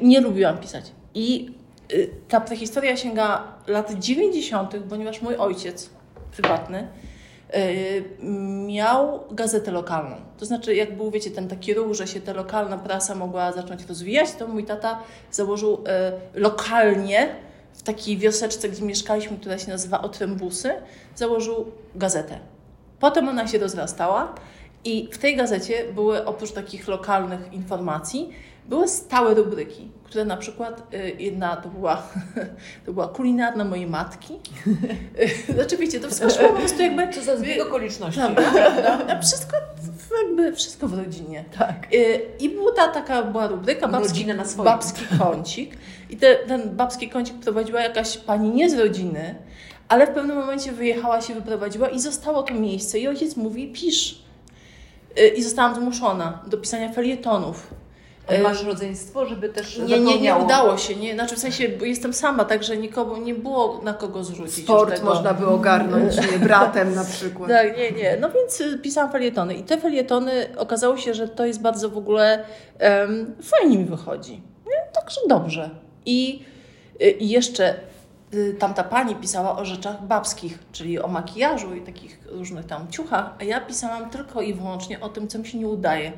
Nie 0.00 0.20
lubiłam 0.20 0.58
pisać. 0.58 0.92
I 1.14 1.50
ta 2.28 2.40
prehistoria 2.40 2.96
sięga 2.96 3.44
lat 3.66 3.92
90., 3.98 4.76
ponieważ 4.88 5.22
mój 5.22 5.36
ojciec 5.36 5.90
prywatny 6.36 6.88
miał 8.66 9.24
gazetę 9.30 9.70
lokalną. 9.70 10.16
To 10.38 10.46
znaczy, 10.46 10.74
jak 10.74 10.96
był, 10.96 11.10
wiecie, 11.10 11.30
ten 11.30 11.48
taki 11.48 11.74
ruch, 11.74 11.94
że 11.94 12.06
się 12.06 12.20
ta 12.20 12.32
lokalna 12.32 12.78
prasa 12.78 13.14
mogła 13.14 13.52
zacząć 13.52 13.86
rozwijać, 13.86 14.32
to 14.32 14.48
mój 14.48 14.64
tata 14.64 15.02
założył 15.30 15.74
y, 15.74 16.40
lokalnie 16.40 17.28
w 17.72 17.82
takiej 17.82 18.18
wioseczce, 18.18 18.68
gdzie 18.68 18.84
mieszkaliśmy, 18.84 19.36
która 19.36 19.58
się 19.58 19.70
nazywa 19.70 20.02
Otrębusy, 20.02 20.70
założył 21.16 21.72
gazetę. 21.94 22.38
Potem 23.00 23.28
ona 23.28 23.46
się 23.46 23.58
rozrastała 23.58 24.34
i 24.84 25.08
w 25.12 25.18
tej 25.18 25.36
gazecie 25.36 25.92
były 25.94 26.24
oprócz 26.24 26.52
takich 26.52 26.88
lokalnych 26.88 27.52
informacji, 27.52 28.30
były 28.68 28.88
stałe 28.88 29.34
rubryki, 29.34 29.90
które 30.08 30.24
na 30.24 30.36
przykład 30.36 30.94
y, 30.94 31.16
jedna 31.18 31.56
to 31.56 31.68
była, 31.68 32.02
to 32.86 32.92
była 32.92 33.08
kulinarna 33.08 33.64
mojej 33.64 33.86
matki. 33.86 34.34
Znaczy 35.54 35.76
wiecie, 35.76 36.00
to 36.00 36.06
wszystko 36.06 36.30
szło 36.30 36.48
po 36.48 36.54
prostu 36.54 36.82
jakby... 36.82 37.08
Co 37.08 37.22
za 37.22 37.36
zbieg 37.36 37.62
okoliczności. 37.62 38.20
Tak, 38.20 38.34
prawda? 38.34 39.20
Wszystko, 39.22 39.56
jakby 40.26 40.52
wszystko 40.56 40.88
w 40.88 40.94
rodzinie. 40.98 41.44
Tak. 41.58 41.94
Y, 41.94 42.20
I 42.40 42.48
była 42.48 42.72
ta 42.72 42.88
taka 42.88 43.22
była 43.22 43.46
rubryka 43.46 43.88
babski, 43.88 44.26
na 44.26 44.44
swoim. 44.44 44.64
babski 44.64 45.04
kącik. 45.18 45.76
I 46.10 46.16
te, 46.16 46.36
ten 46.36 46.76
babski 46.76 47.08
kącik 47.08 47.36
prowadziła 47.40 47.80
jakaś 47.80 48.18
pani 48.18 48.50
nie 48.50 48.70
z 48.70 48.74
rodziny, 48.78 49.34
ale 49.88 50.06
w 50.06 50.10
pewnym 50.10 50.36
momencie 50.36 50.72
wyjechała 50.72 51.20
się, 51.20 51.34
wyprowadziła 51.34 51.88
i 51.88 52.00
zostało 52.00 52.42
to 52.42 52.54
miejsce. 52.54 52.98
I 52.98 53.08
ojciec 53.08 53.36
mówi, 53.36 53.72
pisz. 53.72 54.22
Y, 55.18 55.28
I 55.28 55.42
zostałam 55.42 55.74
zmuszona 55.74 56.42
do 56.46 56.58
pisania 56.58 56.92
felietonów. 56.92 57.74
Ale 58.28 58.38
masz 58.38 58.64
rodzeństwo, 58.64 59.26
żeby 59.26 59.48
też 59.48 59.78
Nie, 59.78 60.00
nie, 60.00 60.20
nie 60.20 60.36
udało 60.36 60.78
się. 60.78 60.96
Nie, 60.96 61.14
znaczy 61.14 61.36
w 61.36 61.38
sensie, 61.38 61.64
jestem 61.64 62.12
sama, 62.12 62.44
także 62.44 62.76
nikogo 62.76 63.16
nie 63.16 63.34
było 63.34 63.80
na 63.82 63.94
kogo 63.94 64.24
zrzucić. 64.24 64.64
Sport 64.64 65.02
można 65.02 65.34
by 65.34 65.46
ogarnąć, 65.46 66.16
nie, 66.16 66.38
bratem 66.46 66.94
na 66.94 67.04
przykład. 67.04 67.50
Tak, 67.50 67.76
nie, 67.76 67.90
nie. 67.90 68.16
No 68.20 68.30
więc 68.30 68.60
y, 68.60 68.78
pisałam 68.78 69.12
felietony. 69.12 69.54
I 69.54 69.62
te 69.62 69.78
felietony 69.78 70.46
okazało 70.56 70.96
się, 70.96 71.14
że 71.14 71.28
to 71.28 71.46
jest 71.46 71.60
bardzo 71.60 71.90
w 71.90 71.98
ogóle 71.98 72.44
em, 72.78 73.34
fajnie 73.42 73.78
mi 73.78 73.84
wychodzi. 73.84 74.32
Nie? 74.66 74.92
Także 74.92 75.20
dobrze. 75.28 75.70
I, 76.06 76.44
y, 77.02 77.10
i 77.10 77.28
jeszcze 77.28 77.74
y, 78.34 78.56
tamta 78.58 78.84
pani 78.84 79.16
pisała 79.16 79.58
o 79.58 79.64
rzeczach 79.64 80.06
babskich, 80.06 80.58
czyli 80.72 81.00
o 81.00 81.08
makijażu 81.08 81.74
i 81.74 81.80
takich 81.80 82.18
różnych 82.26 82.66
tam 82.66 82.88
ciuchach, 82.90 83.30
a 83.40 83.44
ja 83.44 83.60
pisałam 83.60 84.10
tylko 84.10 84.42
i 84.42 84.54
wyłącznie 84.54 85.00
o 85.00 85.08
tym, 85.08 85.28
co 85.28 85.38
mi 85.38 85.46
się 85.46 85.58
nie 85.58 85.68
udaje. 85.68 86.12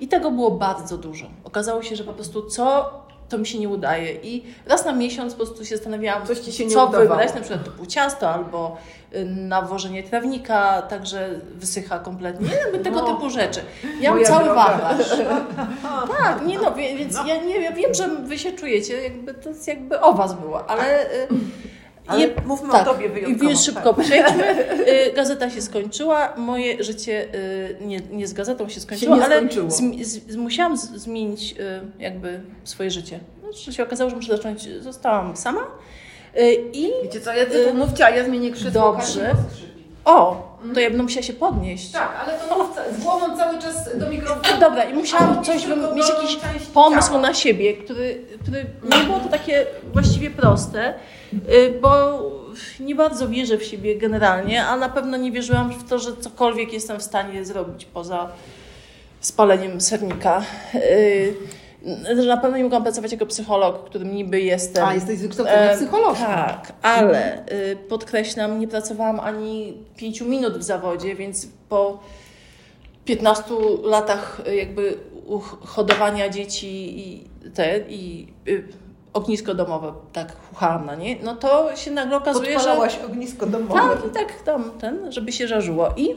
I 0.00 0.08
tego 0.08 0.30
było 0.30 0.50
bardzo 0.50 0.98
dużo. 0.98 1.26
Okazało 1.44 1.82
się, 1.82 1.96
że 1.96 2.04
po 2.04 2.12
prostu 2.12 2.42
co 2.50 2.92
to 3.28 3.38
mi 3.38 3.46
się 3.46 3.58
nie 3.58 3.68
udaje. 3.68 4.12
I 4.12 4.44
raz 4.66 4.84
na 4.84 4.92
miesiąc 4.92 5.32
po 5.34 5.36
prostu 5.36 5.64
się 5.64 5.76
zastanawiałam, 5.76 6.26
Coś 6.26 6.38
ci 6.38 6.52
się 6.52 6.66
co 6.66 6.86
wybrać, 6.88 7.34
na 7.34 7.40
przykład 7.40 7.64
typu 7.64 7.86
ciasto 7.86 8.30
albo 8.30 8.76
y, 9.14 9.24
nawożenie 9.24 10.02
trawnika, 10.02 10.82
także 10.82 11.40
wysycha 11.54 11.98
kompletnie. 11.98 12.48
Nie, 12.48 12.54
jakby 12.54 12.78
tego 12.78 13.02
No. 13.02 13.14
typu 13.14 13.30
rzeczy. 13.30 13.60
Ja 14.00 14.14
mam 14.14 14.24
cały 14.24 14.44
droga. 14.44 14.64
wachlarz. 14.64 15.10
tak, 16.18 16.46
nie 16.46 16.58
no, 16.58 16.74
więc 16.74 17.14
ja 17.26 17.44
nie 17.44 17.60
ja 17.60 17.72
wiem, 17.72 17.94
że 17.94 18.08
wy 18.08 18.38
się 18.38 18.52
czujecie, 18.52 19.02
jakby 19.02 19.34
to 19.34 19.48
jest 19.48 19.68
jakby 19.68 20.00
o 20.00 20.12
was 20.12 20.34
było, 20.34 20.70
ale... 20.70 21.06
Ale 22.06 22.20
je- 22.20 22.34
mówmy 22.46 22.72
tak, 22.72 22.88
o 22.88 22.92
tobie 22.92 23.08
wyjątkowo. 23.08 23.44
I 23.44 23.48
więc 23.48 23.64
szybko 23.64 23.94
przejdźmy. 23.94 24.50
Y, 24.88 25.12
Gazeta 25.16 25.50
się 25.50 25.62
skończyła, 25.62 26.32
moje 26.36 26.84
życie 26.84 27.28
y, 27.34 27.76
nie, 27.80 28.00
nie 28.10 28.26
z 28.26 28.32
gazetą 28.32 28.68
się 28.68 28.80
skończyło, 28.80 29.16
nie 29.16 29.24
ale 29.24 29.36
skończyło. 29.36 29.68
zmi- 29.68 30.04
z, 30.04 30.36
musiałam 30.36 30.76
z, 30.76 30.90
zmienić 30.90 31.52
y, 31.52 31.80
jakby 31.98 32.40
swoje 32.64 32.90
życie. 32.90 33.20
Znaczy 33.42 33.72
się 33.72 33.82
okazało, 33.82 34.10
że 34.10 34.16
muszę 34.16 34.36
zacząć, 34.36 34.68
zostałam 34.82 35.36
sama 35.36 35.60
i 36.72 36.90
Wiecie 37.04 37.20
co, 37.20 37.32
ja 37.34 37.46
ty 37.46 37.74
mówcie, 37.74 38.06
a 38.06 38.10
ja 38.10 38.24
zmienię 38.24 38.50
krzesło. 38.50 38.70
Dobrze. 38.70 39.32
O, 40.04 40.46
to 40.74 40.80
ja 40.80 40.88
będę 40.88 41.02
musiała 41.02 41.22
się 41.22 41.32
podnieść. 41.32 41.90
Tak, 41.92 42.10
ale 42.24 42.38
to 42.38 42.58
mów 42.58 42.76
z 42.98 43.02
głową 43.02 43.36
cały 43.36 43.58
czas 43.58 43.98
do 43.98 44.10
mikrofonu. 44.10 44.40
No 44.54 44.60
Dobra, 44.60 44.84
i 44.84 44.94
musiałam 44.94 45.44
coś, 45.44 45.66
mieć 45.94 46.08
jakiś 46.08 46.38
pomysł 46.74 47.08
ciała. 47.08 47.20
na 47.20 47.34
siebie, 47.34 47.74
który, 47.74 48.20
który 48.42 48.66
nie 48.98 49.04
było 49.04 49.20
to 49.20 49.28
takie 49.28 49.66
właściwie 49.92 50.30
proste, 50.30 50.94
bo 51.82 52.20
nie 52.80 52.94
bardzo 52.94 53.28
wierzę 53.28 53.58
w 53.58 53.64
siebie 53.64 53.96
generalnie, 53.96 54.66
a 54.66 54.76
na 54.76 54.88
pewno 54.88 55.16
nie 55.16 55.32
wierzyłam 55.32 55.72
w 55.72 55.88
to, 55.88 55.98
że 55.98 56.16
cokolwiek 56.16 56.72
jestem 56.72 56.98
w 56.98 57.02
stanie 57.02 57.44
zrobić 57.44 57.84
poza 57.84 58.28
spaleniem 59.20 59.80
sernika. 59.80 60.42
Y, 60.74 61.34
Że 62.22 62.28
na 62.28 62.36
pewno 62.36 62.56
nie 62.56 62.62
mogłam 62.62 62.82
pracować 62.82 63.12
jako 63.12 63.26
psycholog, 63.26 63.84
którym 63.84 64.14
niby 64.14 64.40
jestem. 64.40 64.84
A, 64.84 64.94
jesteś 64.94 65.18
z 65.18 65.22
wykształcenia 65.22 65.70
E, 65.70 65.76
psycholożką. 65.76 66.24
Tak, 66.26 66.72
ale 66.82 67.46
y, 67.52 67.76
podkreślam, 67.88 68.60
nie 68.60 68.68
pracowałam 68.68 69.20
ani 69.20 69.76
5 69.96 70.20
minut 70.20 70.58
w 70.58 70.62
zawodzie, 70.62 71.14
więc 71.14 71.48
po 71.68 71.98
15 73.04 73.54
latach 73.84 74.40
y, 74.48 74.56
jakby 74.56 74.98
hodowania 75.64 76.28
dzieci 76.28 77.00
i 77.00 77.24
te 77.54 77.78
i 77.88 78.28
y, 78.48 78.68
ognisko 79.16 79.54
domowe, 79.54 79.92
tak 80.12 80.32
chuchałam 80.48 80.86
na 80.86 80.94
nie, 80.94 81.16
no 81.22 81.36
to 81.36 81.76
się 81.76 81.90
nagle 81.90 82.16
okazuje, 82.16 82.50
że 82.50 82.54
Podpalałaś 82.56 82.98
ognisko 83.06 83.46
domowe. 83.46 83.80
tak 83.80 84.06
i 84.06 84.10
tak 84.14 84.42
tam 84.42 84.70
ten, 84.80 85.12
żeby 85.12 85.32
się 85.32 85.48
żarzyło 85.48 85.88
i 85.96 86.08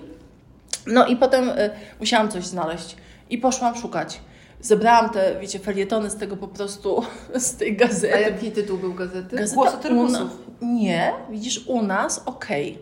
no 0.88 1.06
i 1.08 1.16
potem 1.16 1.50
y, 1.50 1.70
musiałam 2.00 2.32
coś 2.32 2.46
znaleźć 2.46 2.96
i 3.30 3.38
poszłam 3.38 3.76
szukać. 3.76 4.22
Zebrałam 4.62 5.10
te, 5.10 5.40
wiecie, 5.40 5.60
felietony 5.60 6.10
z 6.10 6.16
tego 6.16 6.38
po 6.38 6.48
prostu, 6.48 7.04
z 7.36 7.56
tej 7.56 7.72
A 7.72 7.76
gazety. 7.76 8.22
jaki 8.22 8.52
tytuł 8.52 8.78
był 8.78 8.94
gazety? 8.94 9.36
Gazeta 9.36 9.90
na- 9.90 10.30
Nie, 10.62 11.14
widzisz, 11.30 11.68
u 11.68 11.82
nas 11.82 12.24
okej. 12.26 12.78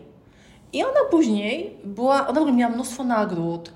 I 0.72 0.84
ona 0.84 1.00
później 1.10 1.76
była, 1.84 2.26
ona 2.26 2.40
w 2.40 2.42
ogóle 2.42 2.56
miała 2.56 2.74
mnóstwo 2.74 3.04
nagród. 3.04 3.72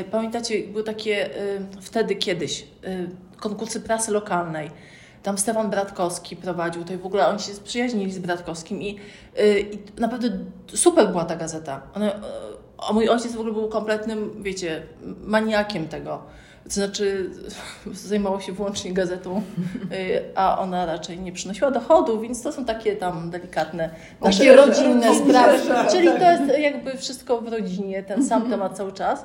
Y, 0.00 0.04
Pamiętacie, 0.10 0.58
były 0.68 0.84
takie 0.84 1.26
y, 1.26 1.60
wtedy, 1.80 2.16
kiedyś, 2.16 2.62
y, 2.62 3.08
konkursy 3.40 3.80
prasy 3.80 4.12
lokalnej. 4.12 4.70
Tam 5.28 5.38
Stefan 5.38 5.70
Bratkowski 5.70 6.36
prowadził, 6.36 6.84
to 6.84 6.92
i 6.92 6.96
w 6.96 7.06
ogóle 7.06 7.28
oni 7.28 7.40
się 7.40 7.54
sprzyjaźnili 7.54 8.12
z 8.12 8.18
Bratkowskim 8.18 8.82
i, 8.82 8.98
y, 9.40 9.60
i 9.60 10.00
naprawdę 10.00 10.30
super 10.74 11.08
była 11.08 11.24
ta 11.24 11.36
gazeta. 11.36 11.82
Ona, 11.94 12.08
y, 12.08 12.12
a 12.88 12.92
mój 12.92 13.08
ojciec 13.08 13.32
w 13.32 13.40
ogóle 13.40 13.54
był 13.54 13.68
kompletnym, 13.68 14.42
wiecie, 14.42 14.82
maniakiem 15.24 15.88
tego. 15.88 16.22
To 16.64 16.70
znaczy, 16.70 17.30
zajmował 17.92 18.40
się 18.40 18.52
wyłącznie 18.52 18.92
gazetą, 18.92 19.42
y, 19.92 20.24
a 20.34 20.58
ona 20.58 20.86
raczej 20.86 21.18
nie 21.18 21.32
przynosiła 21.32 21.70
dochodu, 21.70 22.20
więc 22.20 22.42
to 22.42 22.52
są 22.52 22.64
takie 22.64 22.96
tam 22.96 23.30
delikatne 23.30 23.90
nasze 24.20 24.56
rodzinne 24.56 25.14
sprawy. 25.14 25.58
sprawy. 25.58 25.90
Czyli 25.90 26.08
to 26.08 26.30
jest 26.30 26.58
jakby 26.58 26.96
wszystko 26.96 27.40
w 27.40 27.48
rodzinie, 27.48 28.02
ten 28.02 28.26
sam 28.26 28.50
temat 28.50 28.76
cały 28.76 28.92
czas. 28.92 29.24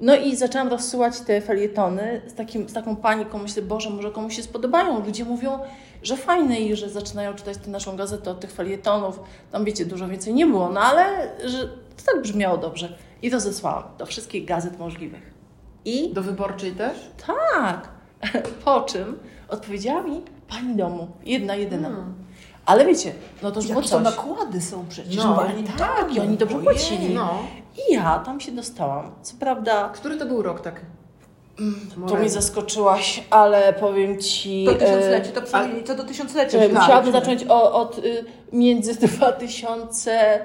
No 0.00 0.16
i 0.16 0.36
zaczęłam 0.36 0.68
rozsyłać 0.68 1.20
te 1.20 1.40
felietony 1.40 2.20
z, 2.26 2.34
takim, 2.34 2.68
z 2.68 2.72
taką 2.72 2.96
paniką. 2.96 3.38
Myślę, 3.38 3.62
Boże, 3.62 3.90
może 3.90 4.10
komuś 4.10 4.36
się 4.36 4.42
spodobają. 4.42 5.04
Ludzie 5.04 5.24
mówią, 5.24 5.58
że 6.02 6.16
fajne 6.16 6.60
i 6.60 6.76
że 6.76 6.88
zaczynają 6.88 7.34
czytać 7.34 7.56
tę 7.56 7.70
naszą 7.70 7.96
gazetę 7.96 8.30
od 8.30 8.40
tych 8.40 8.52
felietonów. 8.52 9.20
Tam 9.52 9.64
wiecie, 9.64 9.86
dużo 9.86 10.08
więcej 10.08 10.34
nie 10.34 10.46
było, 10.46 10.68
no 10.68 10.80
ale 10.80 11.30
że 11.44 11.68
to 11.68 12.12
tak 12.12 12.22
brzmiało 12.22 12.58
dobrze. 12.58 12.96
I 13.22 13.30
rozesłałam 13.30 13.82
do 13.98 14.06
wszystkich 14.06 14.44
gazet 14.44 14.78
możliwych. 14.78 15.30
I 15.84 16.12
Do 16.12 16.22
wyborczej 16.22 16.72
też? 16.72 17.10
tak, 17.26 17.88
po 18.64 18.80
czym 18.80 19.18
odpowiedziała 19.48 20.02
mi 20.02 20.22
pani 20.48 20.76
domu, 20.76 21.08
jedna, 21.24 21.54
jedyna. 21.54 21.88
Hmm. 21.88 22.14
Ale 22.66 22.86
wiecie, 22.86 23.12
no 23.42 23.50
to 23.50 23.60
już 23.60 23.68
było 23.68 23.82
to 23.82 23.88
coś. 23.88 24.04
nakłady 24.04 24.60
są 24.60 24.86
przecież. 24.88 25.16
No, 25.16 25.34
Pani 25.34 25.64
tak, 25.64 26.14
i 26.14 26.20
oni 26.20 26.36
dobrze 26.36 26.58
płacili. 26.58 27.14
No. 27.14 27.38
I 27.78 27.94
ja 27.94 28.18
tam 28.26 28.40
się 28.40 28.52
dostałam. 28.52 29.10
Co 29.22 29.34
prawda, 29.40 29.88
Który 29.94 30.16
to 30.16 30.26
był 30.26 30.42
rok 30.42 30.60
tak? 30.60 30.80
to 32.08 32.14
mnie 32.16 32.30
zaskoczyłaś, 32.30 33.24
ale 33.30 33.72
powiem 33.72 34.20
ci. 34.20 34.64
To 34.66 34.72
e, 34.72 34.74
tysiąclecie, 34.76 35.30
to 35.32 35.42
przynajmniej 35.42 35.84
co 35.84 35.94
do 35.94 36.04
tysiąclecia. 36.04 36.58
e, 36.58 36.68
tak. 36.68 36.78
Musiałabym 36.80 37.12
zacząć 37.12 37.44
o, 37.48 37.72
od 37.72 37.98
y, 37.98 38.24
między 38.52 38.94
2000, 38.94 40.40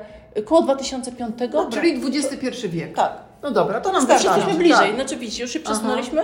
koło 0.45 0.61
2005. 0.61 1.35
No, 1.53 1.69
czyli 1.69 2.01
XXI 2.07 2.67
wiek. 2.67 2.95
tak. 2.95 3.13
No 3.43 3.51
dobra, 3.51 3.81
to 3.81 3.91
nam 3.91 4.01
Już 4.01 4.09
wystarczy. 4.09 4.39
jesteśmy 4.39 4.59
bliżej. 4.59 4.87
Tak. 4.87 4.95
Znaczy 4.95 5.17
widzicie, 5.17 5.43
już 5.43 5.51
się 5.51 5.59
przesunęliśmy. 5.59 6.23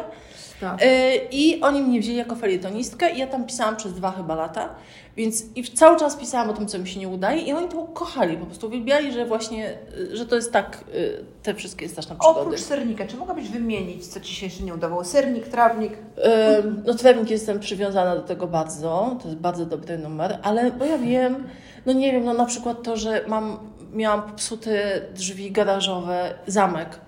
Tak. 0.61 0.79
E, 0.81 1.15
I 1.31 1.61
oni 1.61 1.81
mnie 1.81 1.99
wzięli 1.99 2.17
jako 2.17 2.35
felietonistkę 2.35 3.11
i 3.11 3.17
ja 3.19 3.27
tam 3.27 3.45
pisałam 3.45 3.75
przez 3.75 3.93
dwa 3.93 4.11
chyba 4.11 4.35
lata, 4.35 4.69
więc 5.17 5.43
i 5.55 5.63
cały 5.63 5.99
czas 5.99 6.15
pisałam 6.15 6.49
o 6.49 6.53
tym, 6.53 6.67
co 6.67 6.79
mi 6.79 6.87
się 6.87 6.99
nie 6.99 7.07
udaje 7.07 7.41
i 7.41 7.53
oni 7.53 7.67
to 7.67 7.83
kochali, 7.83 8.37
po 8.37 8.45
prostu 8.45 8.67
uwielbiali, 8.67 9.11
że 9.11 9.25
właśnie, 9.25 9.77
y, 9.97 10.17
że 10.17 10.25
to 10.25 10.35
jest 10.35 10.51
tak, 10.53 10.83
y, 10.95 11.23
te 11.43 11.53
wszystkie 11.53 11.89
straszne 11.89 12.15
przygody. 12.15 12.39
Oprócz 12.39 12.59
sernika, 12.59 13.07
czy 13.07 13.17
mogłabyś 13.17 13.49
wymienić, 13.49 14.07
co 14.07 14.19
Ci 14.19 14.35
się 14.35 14.45
jeszcze 14.45 14.63
nie 14.63 14.73
udawało? 14.73 15.03
Sernik, 15.03 15.47
trawnik? 15.47 15.93
E, 16.23 16.63
No 16.85 16.93
trawnik 16.93 17.29
jestem 17.29 17.59
przywiązana 17.59 18.15
do 18.15 18.21
tego 18.21 18.47
bardzo, 18.47 19.17
to 19.21 19.27
jest 19.27 19.39
bardzo 19.39 19.65
dobry 19.65 19.97
numer, 19.97 20.39
ale 20.43 20.71
bo 20.71 20.85
ja 20.85 20.97
wiem, 20.97 21.47
no 21.85 21.93
nie 21.93 22.11
wiem, 22.11 22.23
no 22.25 22.33
na 22.33 22.45
przykład 22.45 22.83
to, 22.83 22.97
że 22.97 23.23
mam, 23.27 23.57
miałam 23.93 24.21
popsute 24.21 25.01
drzwi 25.15 25.51
garażowe, 25.51 26.33
zamek 26.47 26.99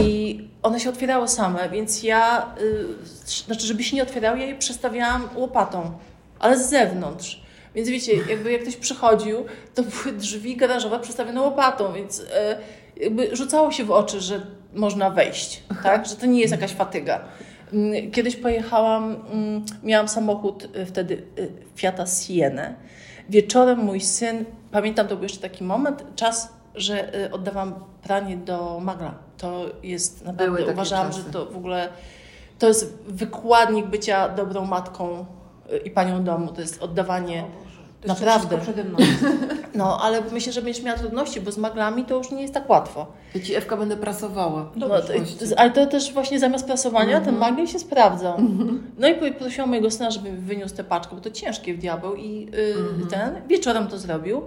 i 0.00 0.40
one 0.62 0.80
się 0.80 0.88
otwierały 0.90 1.28
same, 1.28 1.68
więc 1.68 2.02
ja, 2.02 2.54
y, 2.60 3.46
znaczy 3.46 3.66
żeby 3.66 3.84
się 3.84 3.96
nie 3.96 4.02
otwierały, 4.02 4.38
ja 4.38 4.46
je 4.46 4.54
przestawiałam 4.54 5.28
łopatą, 5.34 5.92
ale 6.38 6.58
z 6.58 6.70
zewnątrz. 6.70 7.44
Więc 7.74 7.88
wiecie, 7.88 8.16
jakby 8.16 8.52
jak 8.52 8.62
ktoś 8.62 8.76
przychodził, 8.76 9.44
to 9.74 9.82
były 9.82 10.16
drzwi 10.16 10.56
garażowe 10.56 11.00
przestawione 11.00 11.40
łopatą, 11.40 11.92
więc 11.92 12.22
e, 12.34 12.58
jakby 12.96 13.36
rzucało 13.36 13.72
się 13.72 13.84
w 13.84 13.90
oczy, 13.90 14.20
że 14.20 14.46
można 14.74 15.10
wejść, 15.10 15.62
tak? 15.82 16.06
Że 16.06 16.16
to 16.16 16.26
nie 16.26 16.40
jest 16.40 16.52
jakaś 16.52 16.72
fatyga. 16.72 17.24
Mm, 17.72 18.10
Kiedyś 18.10 18.36
pojechałam, 18.36 19.16
mm, 19.32 19.64
miałam 19.82 20.08
samochód 20.08 20.68
y, 20.76 20.86
wtedy 20.86 21.22
y, 21.38 21.48
Fiata 21.76 22.06
Sienę. 22.06 22.74
Wieczorem 23.28 23.78
mój 23.78 24.00
syn, 24.00 24.44
pamiętam, 24.70 25.08
to 25.08 25.14
był 25.14 25.22
jeszcze 25.22 25.40
taki 25.40 25.64
moment, 25.64 26.04
czas, 26.16 26.52
że 26.74 27.24
y, 27.26 27.32
oddawałam 27.32 27.74
pranie 28.02 28.36
do 28.36 28.80
magla. 28.80 29.14
To 29.38 29.64
jest 29.82 30.18
Były 30.18 30.32
naprawdę, 30.32 30.58
takie 30.62 30.72
uważałam, 30.72 31.06
czasy. 31.06 31.22
że 31.22 31.30
to 31.30 31.46
w 31.46 31.56
ogóle 31.56 31.88
to 32.58 32.68
jest 32.68 32.98
wykładnik 33.08 33.86
bycia 33.86 34.28
dobrą 34.28 34.64
matką 34.64 35.24
y, 35.72 35.76
i 35.76 35.90
panią 35.90 36.24
domu. 36.24 36.52
To 36.52 36.60
jest 36.60 36.82
oddawanie. 36.82 37.44
To 38.02 38.08
Naprawdę. 38.08 38.58
przede 38.58 38.84
mną. 38.84 38.98
No, 39.74 39.98
ale 40.02 40.22
myślę, 40.32 40.52
że 40.52 40.62
będziesz 40.62 40.82
miała 40.82 40.98
trudności, 40.98 41.40
bo 41.40 41.52
z 41.52 41.58
maglami 41.58 42.04
to 42.04 42.16
już 42.16 42.30
nie 42.30 42.42
jest 42.42 42.54
tak 42.54 42.70
łatwo. 42.70 43.06
Ja 43.34 43.40
ci 43.40 43.54
Ewka 43.54 43.76
będę 43.76 43.96
prasowała. 43.96 44.70
No, 44.76 44.88
to- 44.88 44.96
ale 45.56 45.70
to 45.70 45.86
też 45.86 46.12
właśnie 46.12 46.40
zamiast 46.40 46.66
prasowania 46.66 47.16
Mhm. 47.16 47.24
ten 47.24 47.36
magnes 47.36 47.70
się 47.70 47.78
sprawdza. 47.78 48.36
No 48.98 49.08
i 49.08 49.32
prosiłam 49.34 49.68
mojego 49.70 49.90
syna, 49.90 50.10
żeby 50.10 50.32
wyniósł 50.32 50.74
tę 50.76 50.84
paczkę, 50.84 51.14
bo 51.14 51.20
to 51.20 51.30
ciężkie 51.30 51.74
w 51.74 51.78
diabeł 51.78 52.14
i 52.14 52.48
y, 52.54 52.74
Mhm. 52.78 53.06
ten, 53.10 53.48
wieczorem 53.48 53.86
to 53.88 53.98
zrobił. 53.98 54.42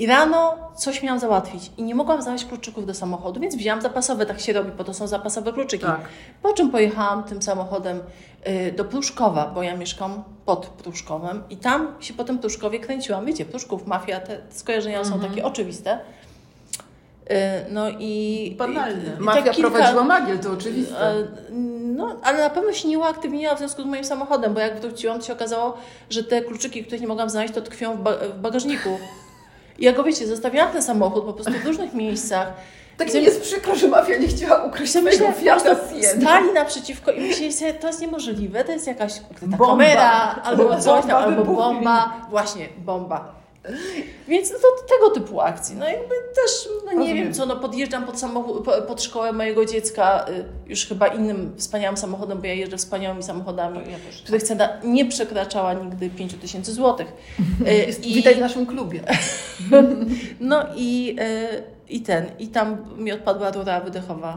I 0.00 0.06
rano 0.06 0.56
coś 0.76 1.02
miałam 1.02 1.18
załatwić 1.20 1.70
i 1.76 1.82
nie 1.82 1.94
mogłam 1.94 2.22
znaleźć 2.22 2.44
kluczyków 2.44 2.86
do 2.86 2.94
samochodu, 2.94 3.40
więc 3.40 3.56
wzięłam 3.56 3.80
zapasowe, 3.82 4.26
tak 4.26 4.40
się 4.40 4.52
robi, 4.52 4.70
po 4.72 4.84
to 4.84 4.94
są 4.94 5.06
zapasowe 5.06 5.52
kluczyki. 5.52 5.84
Tak. 5.86 6.00
Po 6.42 6.52
czym 6.52 6.70
pojechałam 6.70 7.24
tym 7.24 7.42
samochodem 7.42 8.00
y, 8.48 8.72
do 8.72 8.84
Pruszkowa, 8.84 9.46
bo 9.54 9.62
ja 9.62 9.76
mieszkam 9.76 10.22
pod 10.46 10.66
Pruszkowem 10.66 11.42
i 11.50 11.56
tam 11.56 11.94
się 12.00 12.14
po 12.14 12.24
tym 12.24 12.38
Pruszkowie 12.38 12.80
kręciłam. 12.80 13.24
Wiecie, 13.26 13.44
Pruszków, 13.44 13.86
mafia, 13.86 14.20
te 14.20 14.38
skojarzenia 14.50 15.04
są 15.04 15.20
takie 15.20 15.44
oczywiste. 15.44 15.98
Y, 17.30 17.34
No 17.70 17.86
i... 17.98 18.54
Banalne. 18.58 19.16
i- 19.18 19.22
Mafia 19.22 19.42
tak 19.42 19.52
kilka- 19.54 19.70
prowadziła 19.70 20.04
magiel, 20.04 20.38
to 20.38 20.52
oczywiste. 20.52 21.10
E, 21.10 21.14
No, 21.96 22.16
ale 22.22 22.38
na 22.38 22.50
pewno 22.50 22.72
się 22.72 22.88
nie 22.88 22.98
uaktywniła 22.98 23.54
w 23.54 23.58
związku 23.58 23.82
z 23.82 23.86
moim 23.86 24.04
samochodem, 24.04 24.54
bo 24.54 24.60
jak 24.60 24.80
wróciłam, 24.80 25.18
to 25.20 25.26
się 25.26 25.32
okazało, 25.32 25.76
że 26.10 26.24
te 26.24 26.42
kluczyki, 26.42 26.82
których 26.84 27.00
nie 27.00 27.06
mogłam 27.08 27.30
znaleźć, 27.30 27.54
to 27.54 27.60
tkwią 27.60 27.96
w, 27.96 28.00
ba- 28.00 28.16
w 28.16 28.38
bagażniku. 28.40 28.88
I 29.80 29.84
ja 29.84 29.92
go, 29.92 30.04
wiecie, 30.04 30.26
zostawiałam 30.26 30.72
ten 30.72 30.82
samochód 30.82 31.24
po 31.24 31.32
prostu 31.32 31.52
w 31.52 31.66
różnych 31.66 31.94
miejscach. 31.94 32.52
Tak 32.96 33.14
mi 33.14 33.22
jest 33.22 33.40
przykro, 33.40 33.74
że 33.74 33.88
mafia 33.88 34.16
nie 34.16 34.28
chciała 34.28 34.70
swojego 34.86 35.26
po 35.26 35.32
Fiata 35.32 35.76
Siena. 35.90 36.20
stali 36.20 36.52
naprzeciwko 36.52 37.12
i 37.12 37.20
myśleli 37.20 37.52
sobie, 37.52 37.74
to 37.74 37.86
jest 37.86 38.00
niemożliwe, 38.00 38.64
to 38.64 38.72
jest 38.72 38.86
jakaś 38.86 39.12
ukryta 39.30 39.56
Bomba. 39.56 39.66
kamera, 39.66 40.40
albo 40.44 40.62
Bomba 40.62 40.80
coś 40.80 41.06
tam, 41.06 41.22
albo 41.24 41.44
bomba. 41.44 42.26
Właśnie, 42.30 42.68
bomba. 42.78 43.39
Więc 44.28 44.50
no 44.52 44.56
to 44.58 44.94
tego 44.94 45.10
typu 45.10 45.40
akcji. 45.40 45.76
No 45.76 45.88
jakby 45.88 46.14
też, 46.34 46.68
no 46.86 46.92
nie 46.92 46.98
Rozumiem. 46.98 47.16
wiem 47.24 47.34
co, 47.34 47.46
no 47.46 47.56
podjeżdżam 47.56 48.06
pod, 48.06 48.18
samochód, 48.20 48.64
po- 48.64 48.82
pod 48.82 49.02
szkołę 49.02 49.32
mojego 49.32 49.64
dziecka 49.66 50.26
y, 50.28 50.44
już 50.70 50.86
chyba 50.86 51.06
innym 51.06 51.52
wspaniałym 51.56 51.96
samochodem, 51.96 52.40
bo 52.40 52.46
ja 52.46 52.54
jeżdżę 52.54 52.76
wspaniałymi 52.76 53.22
samochodami, 53.22 53.78
Ja 53.78 53.98
też. 53.98 54.22
których 54.22 54.42
cena 54.42 54.68
nie 54.84 55.04
przekraczała 55.06 55.72
nigdy 55.74 56.10
5 56.10 56.34
tysięcy 56.34 56.72
złotych. 56.72 57.12
Y, 57.68 57.74
Jest, 57.86 58.00
Witaj 58.00 58.34
w 58.34 58.40
naszym 58.40 58.66
klubie. 58.66 59.00
no 60.40 60.64
i, 60.76 61.16
y, 61.20 61.62
i 61.88 62.00
ten, 62.00 62.26
i 62.38 62.48
tam 62.48 62.76
mi 62.98 63.12
odpadła 63.12 63.50
rura 63.50 63.80
wydechowa 63.80 64.36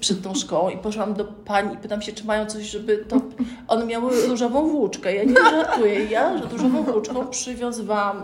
przed 0.00 0.22
tą 0.22 0.34
szkołą 0.34 0.70
i 0.70 0.78
poszłam 0.78 1.14
do 1.14 1.24
pani 1.24 1.74
i 1.74 1.76
pytam 1.76 2.02
się, 2.02 2.12
czy 2.12 2.24
mają 2.24 2.46
coś, 2.46 2.62
żeby 2.62 2.96
to... 2.96 3.20
One 3.68 3.86
miały 3.86 4.26
różową 4.26 4.68
włóczkę. 4.68 5.14
Ja 5.14 5.24
nie 5.24 5.34
żartuję. 5.34 6.04
Ja 6.04 6.32
różową 6.50 6.82
włóczką 6.82 7.26
przywiązywałam 7.26 8.22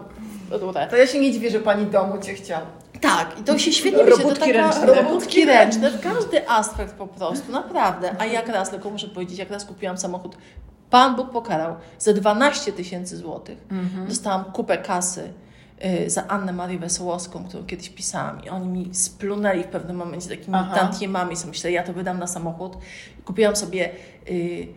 rurę. 0.50 0.87
To 0.90 0.97
ja 0.97 1.06
się 1.06 1.21
nie 1.21 1.33
dziwię, 1.33 1.50
że 1.50 1.61
pani 1.61 1.87
domu 1.87 2.23
cię 2.23 2.35
chciała. 2.35 2.66
Tak, 3.00 3.40
i 3.40 3.42
to 3.42 3.59
się 3.59 3.73
świetnie 3.73 4.04
myślę, 4.04 4.16
to 4.16 4.23
Robótki 4.23 4.52
taka 4.52 4.52
ręczne. 4.52 5.02
robótki 5.02 5.44
ręczne, 5.44 5.90
każdy 6.02 6.49
aspekt 6.49 6.94
po 6.94 7.06
prostu, 7.06 7.52
naprawdę. 7.52 8.16
A 8.18 8.26
jak 8.26 8.49
raz, 8.49 8.71
tylko 8.71 8.90
muszę 8.90 9.09
powiedzieć, 9.09 9.38
jak 9.38 9.50
raz 9.50 9.64
kupiłam 9.64 9.99
samochód, 9.99 10.37
Pan 10.90 11.16
Bóg 11.16 11.30
pokarał, 11.30 11.75
za 11.99 12.12
12 12.12 12.73
tysięcy 12.73 13.16
złotych 13.16 13.59
dostałam 14.09 14.44
kupę 14.44 14.78
kasy 14.78 15.33
za 16.07 16.26
Annę 16.28 16.52
Marię 16.52 16.78
Wesołowską, 16.78 17.45
którą 17.45 17.66
kiedyś 17.66 17.88
pisałam 17.88 18.45
i 18.45 18.49
oni 18.49 18.66
mi 18.66 18.95
splunęli 18.95 19.62
w 19.62 19.66
pewnym 19.66 19.97
momencie 19.97 20.28
takimi 20.28 20.57
Aha. 20.57 20.75
tantiemami, 20.75 21.37
sobie 21.37 21.50
myślę, 21.50 21.73
ja 21.73 21.83
to 21.83 21.93
wydam 21.93 22.19
na 22.19 22.26
samochód. 22.26 22.76
Kupiłam 23.25 23.57
sobie 23.57 23.90
y, 24.31 24.69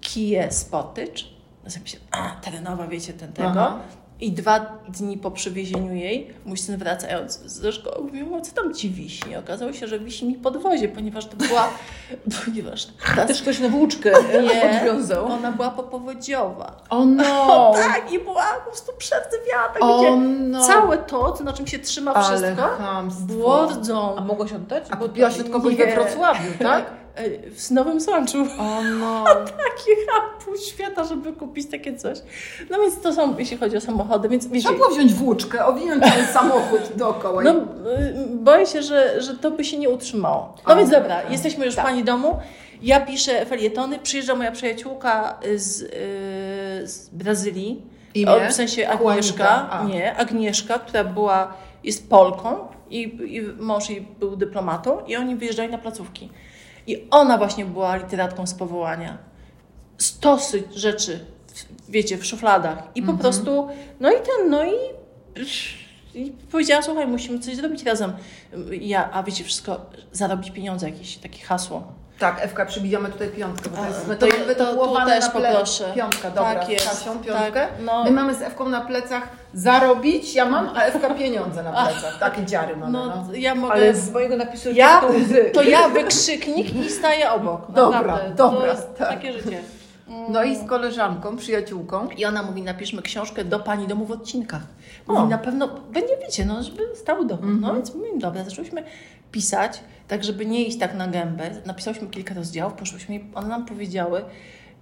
Kia 0.00 0.50
Sportage, 0.50 1.22
no 1.64 1.70
sobie 1.70 1.82
myślę, 1.82 2.00
a, 2.10 2.36
terenowa, 2.40 2.86
wiecie, 2.86 3.12
ten 3.12 3.32
tego. 3.32 3.48
Aha. 3.48 3.78
I 4.22 4.32
dwa 4.32 4.60
dni 4.88 5.18
po 5.18 5.30
przywiezieniu 5.30 5.94
jej, 5.94 6.34
mój 6.44 6.56
syn 6.56 6.76
wracając 6.76 7.38
ze 7.38 7.72
szkoły 7.72 8.04
mówił, 8.04 8.34
"O, 8.34 8.40
co 8.40 8.52
tam 8.52 8.74
ci 8.74 8.90
wisi? 8.90 9.36
Okazało 9.36 9.72
się, 9.72 9.86
że 9.86 9.98
wisi 9.98 10.26
mi 10.26 10.34
podwozie, 10.34 10.88
ponieważ 10.88 11.26
to 11.26 11.36
była, 11.36 11.68
ponieważ 12.44 12.86
ta, 13.16 13.24
Też 13.26 13.42
ktoś 13.42 13.58
na 13.60 13.68
włóczkę 13.68 14.12
nie, 14.42 14.60
podwiązał. 14.60 15.26
ona 15.26 15.52
była 15.52 15.70
popowodziowa. 15.70 16.76
O 16.90 17.04
no! 17.04 17.72
Tak, 17.92 18.12
i 18.12 18.18
była 18.18 18.44
po 18.64 18.70
prostu 18.70 18.92
przerdzewiała, 18.98 19.68
tak 19.68 19.82
O 19.82 19.98
wiecie, 20.02 20.16
no! 20.40 20.66
całe 20.66 20.98
to, 20.98 21.34
na 21.44 21.52
czym 21.52 21.66
się 21.66 21.78
trzyma 21.78 22.14
Ale 22.14 22.38
wszystko, 22.38 22.68
chamstwo. 22.68 23.24
było 23.26 23.66
rdzą. 23.66 24.16
A 24.16 24.20
mogłaś 24.20 24.52
oddać? 24.52 24.84
A 24.90 24.96
kupiłaś 24.96 25.40
od 25.40 25.48
kogoś 25.48 25.76
we. 25.76 25.94
Wrocławiu, 25.94 26.50
tak? 26.62 26.90
E, 27.14 27.50
W 27.50 27.70
Nowym 27.70 28.00
Sączu. 28.00 28.46
O 28.58 28.82
no! 28.82 29.24
Takie 29.64 29.96
pół 30.44 30.56
świata, 30.56 31.04
żeby 31.04 31.32
kupić 31.32 31.70
takie 31.70 31.96
coś. 31.96 32.18
No 32.70 32.80
więc 32.80 33.00
to 33.00 33.12
są, 33.12 33.38
jeśli 33.38 33.56
chodzi 33.56 33.76
o 33.76 33.80
samochody, 33.80 34.28
więc 34.28 34.46
wiecie, 34.46 34.60
Trzeba 34.60 34.76
było 34.78 34.90
wziąć 34.90 35.14
włóczkę, 35.14 35.66
owinąć 35.66 36.04
cały 36.04 36.24
samochód 36.24 36.80
dookoła. 36.96 37.42
No, 37.42 37.52
y, 37.52 37.64
boję 38.30 38.66
się, 38.66 38.82
że, 38.82 39.22
że 39.22 39.36
to 39.36 39.50
by 39.50 39.64
się 39.64 39.78
nie 39.78 39.88
utrzymało. 39.88 40.54
No 40.66 40.74
A, 40.74 40.76
więc 40.76 40.90
dobra, 40.90 41.22
jesteśmy 41.30 41.66
już 41.66 41.74
tak. 41.74 41.84
w 41.84 41.88
Pani 41.88 42.04
domu. 42.04 42.38
Ja 42.82 43.00
piszę 43.00 43.46
felietony, 43.46 43.98
przyjeżdża 43.98 44.34
moja 44.34 44.52
przyjaciółka 44.52 45.38
z, 45.56 45.82
y, 45.82 45.88
z 46.88 47.08
Brazylii. 47.12 47.82
Imię? 48.14 48.32
O, 48.32 48.50
w 48.50 48.52
sensie 48.52 48.88
Agnieszka. 48.88 49.80
Nie, 49.86 50.16
Agnieszka, 50.16 50.78
która 50.78 51.04
była, 51.04 51.54
jest 51.84 52.10
Polką 52.10 52.68
i, 52.90 53.02
i 53.36 53.42
mąż 53.42 53.90
jej 53.90 54.00
był 54.18 54.36
dyplomatą 54.36 55.00
i 55.06 55.16
oni 55.16 55.36
wyjeżdżali 55.36 55.70
na 55.70 55.78
placówki. 55.78 56.30
I 56.86 57.06
ona 57.10 57.38
właśnie 57.38 57.64
była 57.64 57.96
literatką 57.96 58.46
z 58.46 58.54
powołania. 58.54 59.18
Stosy 59.98 60.62
rzeczy, 60.74 61.26
wiecie, 61.88 62.18
w 62.18 62.26
szufladach. 62.26 62.78
I 62.94 63.02
po 63.02 63.14
prostu, 63.14 63.68
no 64.00 64.10
i 64.10 64.16
ten, 64.16 64.50
no 64.50 64.64
i, 64.64 64.74
i 66.14 66.32
powiedziała, 66.50 66.82
słuchaj, 66.82 67.06
musimy 67.06 67.38
coś 67.38 67.56
zrobić 67.56 67.84
razem. 67.84 68.12
Ja, 68.80 69.10
a 69.12 69.22
wiecie, 69.22 69.44
wszystko, 69.44 69.86
zarobić 70.12 70.50
pieniądze, 70.50 70.90
jakieś 70.90 71.16
takie 71.16 71.42
hasło. 71.42 71.92
Tak, 72.18 72.38
Ewka, 72.44 72.66
przybijamy 72.66 73.08
tutaj 73.08 73.28
piątkę, 73.28 73.70
bo 73.70 73.76
to 73.76 73.86
jest 73.86 74.06
to- 74.06 74.14
to- 74.14 74.86
to 74.86 75.04
też 75.06 75.24
na 75.24 75.30
ple... 75.30 75.50
poproszę. 75.52 75.92
Piątka, 75.94 76.30
dobra, 76.30 76.54
Tak 76.54 76.68
jest, 76.68 76.88
Kasią 76.88 77.12
tak, 77.18 77.22
piątkę. 77.22 77.66
no. 77.84 78.04
My 78.04 78.10
mamy 78.10 78.34
z 78.34 78.42
Ewką 78.42 78.68
na 78.68 78.80
plecach 78.80 79.22
zarobić, 79.54 80.34
ja 80.34 80.44
mam, 80.44 80.68
a 80.76 80.82
Ewka 80.82 81.14
pieniądze 81.14 81.62
na 81.62 81.72
plecach. 81.72 82.18
Takie 82.20 82.44
dziary 82.46 82.76
mamy, 82.76 82.92
no. 82.92 83.06
No, 83.06 83.24
ja 83.34 83.54
mogę... 83.54 83.72
Ale 83.74 83.94
z 83.94 84.10
mojego 84.12 84.36
napisu 84.36 84.68
Ja, 84.72 85.00
to 85.00 85.06
łzy. 85.06 85.50
to 85.54 85.62
ja 85.62 85.88
wykrzyknik 85.88 86.74
i 86.74 86.90
staję 86.90 87.30
obok. 87.32 87.60
Dobra, 87.72 87.98
Naprawdę. 88.00 88.34
dobra, 88.34 88.60
To 88.60 88.66
jest 88.66 88.94
tak. 88.98 89.08
takie 89.08 89.32
życie. 89.32 89.60
No 90.28 90.42
i 90.44 90.56
z 90.56 90.66
koleżanką, 90.68 91.36
przyjaciółką. 91.36 92.08
I 92.08 92.24
ona 92.24 92.42
mówi, 92.42 92.62
napiszmy 92.62 93.02
książkę 93.02 93.44
do 93.44 93.58
pani 93.60 93.86
domu 93.86 94.04
w 94.06 94.10
odcinkach. 94.12 94.62
Mówi, 95.06 95.20
O. 95.20 95.26
na 95.26 95.38
pewno 95.38 95.68
będzie, 95.68 96.16
wiecie, 96.22 96.44
no, 96.44 96.62
żeby 96.62 96.82
stał 96.96 97.24
dochód. 97.24 97.46
No 97.60 97.74
więc 97.74 97.94
mówimy, 97.94 98.18
dobra, 98.18 98.44
zaczęłyśmy 98.44 98.84
pisać, 99.32 99.80
tak 100.08 100.24
żeby 100.24 100.46
nie 100.46 100.64
iść 100.64 100.78
tak 100.78 100.94
na 100.94 101.08
gębę. 101.08 101.50
Napisałyśmy 101.66 102.06
kilka 102.08 102.34
rozdziałów, 102.34 102.72
poszłyśmy 102.72 103.14
i 103.14 103.24
one 103.34 103.48
nam 103.48 103.66
powiedziały, 103.66 104.24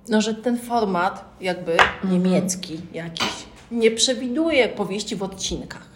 no, 0.09 0.20
że 0.20 0.35
ten 0.35 0.59
format 0.59 1.24
jakby 1.40 1.76
niemiecki 2.04 2.80
jakiś 2.92 3.33
nie 3.70 3.90
przewiduje 3.90 4.68
powieści 4.68 5.16
w 5.16 5.22
odcinkach. 5.22 5.90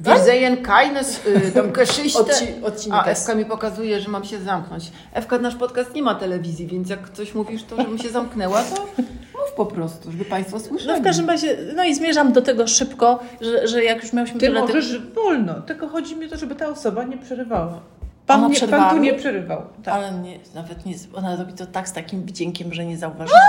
Wir 0.00 0.18
sehen 0.18 0.56
keines 0.62 1.20
y, 1.26 1.52
tam 1.52 1.72
Geschichte. 1.78 2.20
Odci- 2.20 2.64
odcinka. 2.64 2.98
A 3.02 3.04
Ewka 3.04 3.34
mi 3.34 3.44
pokazuje, 3.44 4.00
że 4.00 4.08
mam 4.08 4.24
się 4.24 4.38
zamknąć. 4.38 4.92
Ewka, 5.12 5.38
nasz 5.38 5.54
podcast 5.54 5.94
nie 5.94 6.02
ma 6.02 6.14
telewizji, 6.14 6.66
więc 6.66 6.88
jak 6.90 7.10
coś 7.12 7.34
mówisz, 7.34 7.64
to 7.64 7.76
żebym 7.76 7.98
się 7.98 8.08
zamknęła, 8.08 8.62
to 8.62 8.82
mów 9.06 9.52
po 9.56 9.66
prostu, 9.66 10.12
żeby 10.12 10.24
Państwo 10.24 10.60
słyszeli. 10.60 10.92
No 10.92 11.00
w 11.00 11.04
każdym 11.04 11.26
razie, 11.28 11.56
no 11.76 11.84
i 11.84 11.94
zmierzam 11.94 12.32
do 12.32 12.42
tego 12.42 12.66
szybko, 12.66 13.18
że, 13.40 13.68
że 13.68 13.84
jak 13.84 14.02
już 14.02 14.12
miałyśmy 14.12 14.40
Ty 14.40 14.46
tyle 14.46 14.60
tych- 14.66 14.74
możesz 14.74 14.98
wolno, 15.14 15.54
tylko 15.60 15.88
chodzi 15.88 16.16
mi 16.16 16.26
o 16.26 16.28
to, 16.28 16.36
żeby 16.36 16.54
ta 16.54 16.68
osoba 16.68 17.04
nie 17.04 17.18
przerywała. 17.18 17.80
Pan, 18.28 18.38
Ona 18.40 18.48
nie, 18.48 18.54
przerwała 18.54 18.84
pan 18.86 18.96
tu 18.96 19.02
nie 19.02 19.14
przerywał. 19.14 19.62
Tak. 19.84 19.94
Ale 19.94 20.12
nie, 20.12 20.38
nawet 20.54 20.86
nie, 20.86 20.94
ona 21.14 21.36
robi 21.36 21.52
to 21.52 21.66
tak 21.66 21.88
z 21.88 21.92
takim 21.92 22.22
wdziękiem, 22.22 22.74
że 22.74 22.84
nie 22.84 22.96
zauważyłam. 22.98 23.40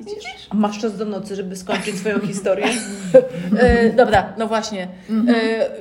Widzisz? 0.00 0.46
A 0.50 0.54
masz 0.54 0.78
czas 0.78 0.96
do 0.96 1.04
nocy, 1.04 1.36
żeby 1.36 1.56
skończyć 1.56 1.96
swoją 1.98 2.20
historię? 2.26 2.66
E, 3.58 3.90
dobra, 3.92 4.32
no 4.38 4.46
właśnie. 4.46 4.88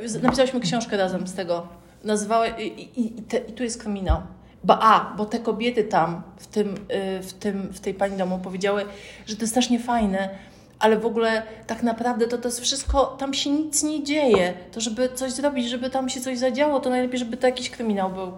E, 0.03 0.09
z- 0.09 0.23
napisałyśmy 0.23 0.59
książkę 0.59 0.97
razem 0.97 1.27
z 1.27 1.33
tego. 1.33 1.67
Nazywała, 2.03 2.47
i, 2.47 2.67
i, 2.67 3.05
i, 3.19 3.21
te, 3.21 3.37
I 3.37 3.53
tu 3.53 3.63
jest 3.63 3.81
kryminał. 3.81 4.21
Bo, 4.63 4.77
a, 4.83 5.13
bo 5.17 5.25
te 5.25 5.39
kobiety 5.39 5.83
tam, 5.83 6.21
w, 6.37 6.47
tym, 6.47 6.75
e, 6.89 7.21
w, 7.23 7.33
tym, 7.33 7.61
w 7.73 7.79
tej 7.79 7.93
pani 7.93 8.17
domu 8.17 8.39
powiedziały, 8.43 8.85
że 9.27 9.35
to 9.35 9.41
jest 9.41 9.53
strasznie 9.53 9.79
fajne, 9.79 10.29
ale 10.79 10.99
w 10.99 11.05
ogóle 11.05 11.43
tak 11.67 11.83
naprawdę 11.83 12.27
to, 12.27 12.37
to 12.37 12.47
jest 12.47 12.61
wszystko, 12.61 13.05
tam 13.05 13.33
się 13.33 13.49
nic 13.49 13.83
nie 13.83 14.03
dzieje. 14.03 14.53
To 14.71 14.81
żeby 14.81 15.09
coś 15.15 15.31
zrobić, 15.31 15.69
żeby 15.69 15.89
tam 15.89 16.09
się 16.09 16.21
coś 16.21 16.37
zadziało, 16.37 16.79
to 16.79 16.89
najlepiej, 16.89 17.19
żeby 17.19 17.37
to 17.37 17.47
jakiś 17.47 17.69
kryminał 17.69 18.09
był. 18.09 18.31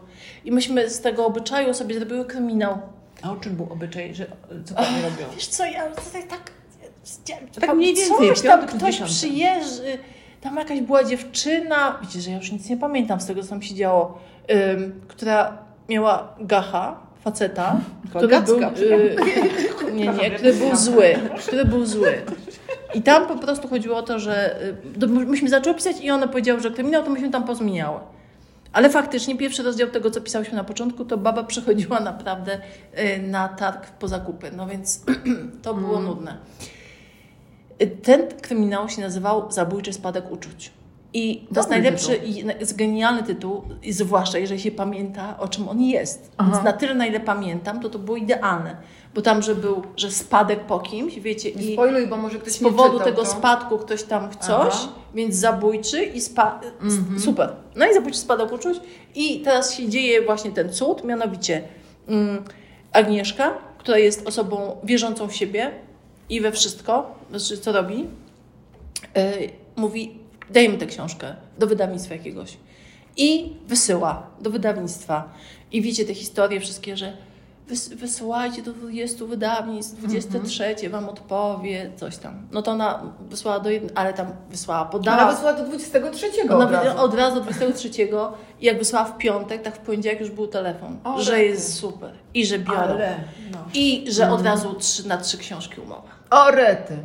I 0.45 0.51
myśmy 0.51 0.89
z 0.89 1.01
tego 1.01 1.25
obyczaju 1.25 1.73
sobie 1.73 1.95
zrobiły 1.95 2.25
kryminał. 2.25 2.77
A 3.21 3.31
o 3.31 3.35
czym 3.35 3.55
był 3.55 3.67
obyczaj, 3.73 4.15
że 4.15 4.25
co 4.65 4.75
pani 4.75 5.01
robią? 5.01 5.25
Wiesz 5.35 5.47
co, 5.47 5.65
ja 5.65 5.87
tutaj 5.87 6.23
tak... 6.27 6.51
Tak 7.59 7.75
mniej 7.75 7.95
więcej, 7.95 8.29
Coś 8.29 8.41
tam, 8.41 8.59
piątek, 8.59 8.77
ktoś 8.77 9.01
przyjeżdży, 9.01 9.97
tam 10.41 10.55
jakaś 10.55 10.81
była 10.81 11.03
dziewczyna, 11.03 11.99
wiecie, 12.01 12.21
że 12.21 12.31
ja 12.31 12.37
już 12.37 12.51
nic 12.51 12.69
nie 12.69 12.77
pamiętam 12.77 13.21
z 13.21 13.25
tego, 13.25 13.43
co 13.43 13.49
tam 13.49 13.61
się 13.61 13.75
działo, 13.75 14.17
która 15.07 15.57
miała 15.89 16.35
gacha 16.39 16.99
faceta, 17.23 17.81
który 18.09 18.41
był, 18.41 18.59
y, 18.59 19.15
nie, 20.01 20.13
nie, 20.13 20.31
który 20.31 20.53
był 20.53 20.75
zły, 20.75 21.15
który 21.47 21.65
był 21.65 21.85
zły. 21.85 22.13
I 22.93 23.01
tam 23.01 23.27
po 23.27 23.35
prostu 23.35 23.67
chodziło 23.67 23.97
o 23.97 24.01
to, 24.03 24.19
że 24.19 24.61
y, 25.03 25.07
myśmy 25.07 25.49
zaczęły 25.49 25.75
pisać 25.75 25.95
i 26.01 26.11
one 26.11 26.27
powiedziały, 26.27 26.59
że 26.59 26.71
kryminał, 26.71 27.03
to 27.03 27.09
myśmy 27.09 27.29
tam 27.29 27.43
pozmieniały. 27.43 27.99
Ale 28.73 28.89
faktycznie 28.89 29.37
pierwszy 29.37 29.63
rozdział 29.63 29.87
tego, 29.89 30.11
co 30.11 30.21
pisałyśmy 30.21 30.55
na 30.55 30.63
początku, 30.63 31.05
to 31.05 31.17
baba 31.17 31.43
przychodziła 31.43 31.99
naprawdę 31.99 32.57
y, 32.99 33.21
na 33.21 33.47
targ 33.49 33.91
po 33.91 34.07
zakupy. 34.07 34.51
No 34.55 34.67
więc 34.67 35.05
to 35.63 35.73
było 35.73 35.99
nudne. 35.99 36.37
Y, 37.81 37.87
Ten 37.87 38.27
kryminał 38.41 38.89
się 38.89 39.01
nazywał 39.01 39.51
Zabójczy 39.51 39.93
spadek 39.93 40.31
uczuć. 40.31 40.71
I 41.13 41.47
to 41.53 41.59
jest 41.59 41.69
najlepszy 41.69 42.15
i 42.15 42.45
na- 42.45 42.53
jest 42.53 42.75
genialny 42.75 43.23
tytuł, 43.23 43.61
i 43.83 43.93
zwłaszcza 43.93 44.37
jeżeli 44.37 44.59
się 44.61 44.71
pamięta, 44.71 45.37
o 45.39 45.47
czym 45.47 45.69
on 45.69 45.81
jest. 45.81 46.31
Aha. 46.37 46.51
Więc 46.51 46.63
na 46.63 46.73
tyle, 46.73 46.93
na 46.93 47.05
ile 47.05 47.19
pamiętam, 47.19 47.79
to 47.79 47.89
to 47.89 47.99
było 47.99 48.17
idealne. 48.17 48.75
Bo 49.15 49.21
tam, 49.21 49.41
że 49.41 49.55
był, 49.55 49.81
że 49.97 50.11
spadek 50.11 50.59
po 50.59 50.79
kimś, 50.79 51.19
wiecie, 51.19 51.51
Nie 51.51 51.61
i 51.61 51.73
spoiluj, 51.73 52.07
bo 52.07 52.17
może 52.17 52.39
ktoś 52.39 52.53
z 52.53 52.59
powodu 52.59 52.91
czytał 52.91 53.05
tego 53.05 53.21
to. 53.21 53.29
spadku 53.29 53.77
ktoś 53.77 54.03
tam 54.03 54.31
w 54.31 54.35
coś, 54.35 54.73
Aha. 54.73 54.87
więc 55.15 55.35
zabójczy 55.35 56.03
i 56.03 56.21
spa... 56.21 56.61
Mhm. 56.81 57.19
super. 57.19 57.49
No 57.75 57.85
i 57.85 57.93
zabójczy 57.93 58.19
spadek 58.19 58.51
uczuć 58.51 58.79
i 59.15 59.39
teraz 59.41 59.73
się 59.73 59.89
dzieje 59.89 60.21
właśnie 60.21 60.51
ten 60.51 60.73
cud, 60.73 61.03
mianowicie 61.03 61.63
mm, 62.07 62.43
Agnieszka, 62.93 63.57
która 63.77 63.97
jest 63.97 64.27
osobą 64.27 64.77
wierzącą 64.83 65.27
w 65.27 65.35
siebie 65.35 65.71
i 66.29 66.41
we 66.41 66.51
wszystko, 66.51 67.15
znaczy 67.29 67.57
co 67.57 67.71
robi, 67.71 67.97
yy, 69.15 69.49
mówi 69.75 70.17
dajmy 70.49 70.77
tę 70.77 70.85
książkę 70.85 71.35
do 71.59 71.67
wydawnictwa 71.67 72.15
jakiegoś 72.15 72.57
i 73.17 73.53
wysyła 73.67 74.27
do 74.41 74.49
wydawnictwa 74.49 75.33
i 75.71 75.81
wiecie 75.81 76.05
te 76.05 76.13
historie 76.13 76.59
wszystkie, 76.59 76.97
że 76.97 77.17
wys- 77.71 77.95
wysyłajcie 77.95 78.61
do 78.61 78.73
20 78.73 79.25
wydawnictw, 79.25 79.95
23 79.97 80.89
wam 80.89 81.09
odpowie, 81.09 81.91
coś 81.95 82.17
tam. 82.17 82.47
No 82.51 82.61
to 82.61 82.71
ona 82.71 83.03
wysłała 83.29 83.59
do 83.59 83.69
jednego, 83.69 83.97
ale 83.97 84.13
tam 84.13 84.27
wysłała, 84.49 84.85
podała. 84.85 85.17
Ale 85.17 85.33
wysłała 85.33 85.57
do 85.57 85.65
23 85.65 86.27
Ona 86.49 86.65
od 86.65 86.71
razu. 86.71 86.99
od 86.99 87.13
razu 87.15 87.35
do 87.35 87.41
23 87.41 87.89
i 88.59 88.65
jak 88.65 88.77
wysłała 88.77 89.05
w 89.05 89.17
piątek, 89.17 89.61
tak 89.61 89.75
w 89.75 89.79
poniedziałek 89.79 90.19
już 90.19 90.29
był 90.31 90.47
telefon, 90.47 90.97
O, 91.03 91.21
że 91.21 91.43
jest 91.43 91.73
super 91.75 92.11
i 92.33 92.45
że 92.45 92.59
biorą. 92.59 92.77
Ale, 92.79 93.15
no. 93.51 93.57
I 93.73 94.05
że 94.11 94.31
od 94.31 94.41
razu 94.41 94.73
trzy, 94.73 95.07
na 95.07 95.17
trzy 95.17 95.37
książki 95.37 95.81
umowa. 95.81 96.09
O, 96.29 96.51
rety. 96.51 96.97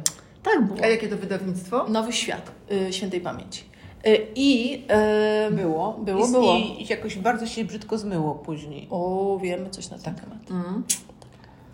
Tak 0.42 0.64
było. 0.64 0.78
A 0.82 0.86
jakie 0.86 1.08
to 1.08 1.16
wydawnictwo? 1.16 1.84
Nowy 1.88 2.12
świat 2.12 2.50
y, 2.72 2.92
świętej 2.92 3.20
pamięci. 3.20 3.64
Y, 4.06 4.26
I 4.34 4.82
Było. 5.50 5.92
Było, 5.92 6.26
I, 6.26 6.32
było. 6.32 6.56
I 6.56 6.86
jakoś 6.88 7.16
bardzo 7.18 7.46
się 7.46 7.64
brzydko 7.64 7.98
zmyło 7.98 8.34
później. 8.34 8.86
o, 8.90 9.38
wiemy 9.42 9.70
coś 9.70 9.90
na 9.90 9.98
ten 9.98 10.14
temat. 10.14 10.50
Mm. 10.50 10.82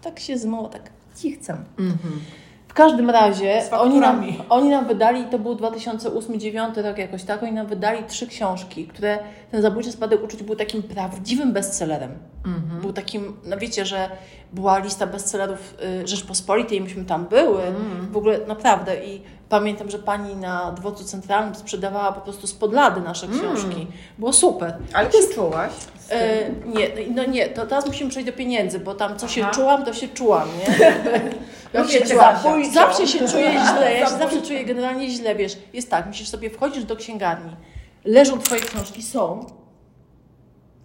Tak 0.03 0.21
się 0.21 0.39
zmyło, 0.39 0.69
tak 0.69 0.91
cichcem. 1.17 1.57
Mhm. 1.79 2.21
W 2.69 2.75
każdym 2.75 3.11
razie 3.11 3.63
oni 3.81 3.99
nam, 4.01 4.25
oni 4.49 4.69
nam 4.69 4.87
wydali, 4.87 5.25
to 5.25 5.39
był 5.39 5.55
2008-2009 5.55 6.83
rok 6.83 6.99
jakoś 6.99 7.25
tak, 7.25 7.43
oni 7.43 7.53
nam 7.53 7.67
wydali 7.67 8.05
trzy 8.09 8.27
książki, 8.27 8.87
które 8.87 9.19
ten 9.51 9.63
zabójczy 9.63 9.93
spadek 9.93 10.25
uczuć 10.25 10.43
był 10.43 10.57
takim 10.57 10.83
prawdziwym 10.83 11.53
bestsellerem. 11.53 12.11
Mhm. 12.47 12.81
Był 12.81 12.93
takim, 12.93 13.37
no 13.45 13.57
wiecie, 13.57 13.87
że 13.87 14.11
była 14.53 14.79
lista 14.79 15.07
bestsellerów 15.07 15.75
y, 16.03 16.07
Rzeczpospolitej, 16.09 16.81
myśmy 16.81 17.05
tam 17.05 17.27
były, 17.27 17.63
Mhm. 17.63 18.13
w 18.13 18.17
ogóle 18.17 18.39
naprawdę 18.47 19.05
i 19.05 19.21
pamiętam, 19.53 19.91
że 19.91 19.99
pani 19.99 20.37
na 20.37 20.73
dworcu 20.73 21.05
centralnym 21.05 21.55
sprzedawała 21.55 22.13
po 22.13 22.21
prostu 22.21 22.47
z 22.47 22.55
podlady 22.55 23.01
nasze 23.01 23.29
książki. 23.29 23.87
Było 24.19 24.33
super. 24.33 24.77
Ale 24.93 25.13
się 25.13 25.19
jest, 25.19 25.35
czułaś? 25.35 25.73
e, 26.11 26.51
nie, 26.67 26.89
no 27.15 27.25
nie, 27.25 27.49
to 27.49 27.67
teraz 27.67 27.87
musimy 27.87 28.11
przejść 28.11 28.27
do 28.27 28.33
pieniędzy, 28.33 28.81
bo 28.81 28.95
tam 28.95 29.19
co 29.19 29.29
się 29.29 29.43
Aha. 29.43 29.51
czułam, 29.55 29.85
to 29.85 29.93
się 29.93 30.09
czułam, 30.09 30.49
nie? 30.59 30.75
No 31.75 31.81
Zawsze, 31.81 31.99
wiecie, 31.99 32.17
zawsze, 32.73 33.07
się 33.07 33.19
czuję 33.29 33.51
źle, 33.51 33.95
ja 33.99 34.07
się 34.07 34.19
zawsze 34.19 34.43
czuję 34.43 34.65
generalnie 34.65 35.11
źle, 35.11 35.35
wiesz. 35.35 35.59
Jest 35.73 35.91
tak, 35.91 36.07
musisz 36.07 36.29
sobie, 36.29 36.51
wchodzisz 36.51 36.85
do 36.85 36.97
księgarni, 36.97 37.57
leżą 38.05 38.39
twoje 38.39 38.61
książki, 38.61 39.03
są, 39.03 39.47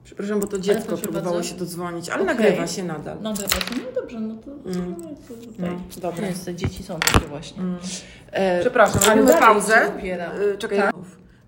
Przepraszam, 0.07 0.39
bo 0.39 0.47
to 0.47 0.59
dziecko 0.59 0.97
próbowało 0.97 1.35
bardzo. 1.35 1.49
się 1.49 1.55
dodzwonić, 1.55 2.09
ale 2.09 2.23
Okej. 2.23 2.35
nagrywa 2.35 2.67
się 2.67 2.83
nadal. 2.83 3.17
no 3.21 3.33
dobra, 3.33 3.57
no 3.75 4.01
dobrze, 4.01 4.19
no 4.19 4.35
to 4.35 4.51
Mm. 4.69 4.95
no, 4.99 5.07
to 5.27 5.33
tutaj. 5.47 5.69
No, 5.95 6.01
dobra. 6.01 6.27
Niestety, 6.27 6.55
dzieci 6.55 6.83
są 6.83 6.99
takie 6.99 7.25
właśnie. 7.25 7.61
Mm. 7.61 7.77
E, 8.31 8.61
Przepraszam, 8.61 9.01
robimy 9.09 9.33
pauzę. 9.33 9.91
się. 10.01 10.29
Y, 10.53 10.57
Czekaj. 10.57 10.77
Tak. 10.77 10.95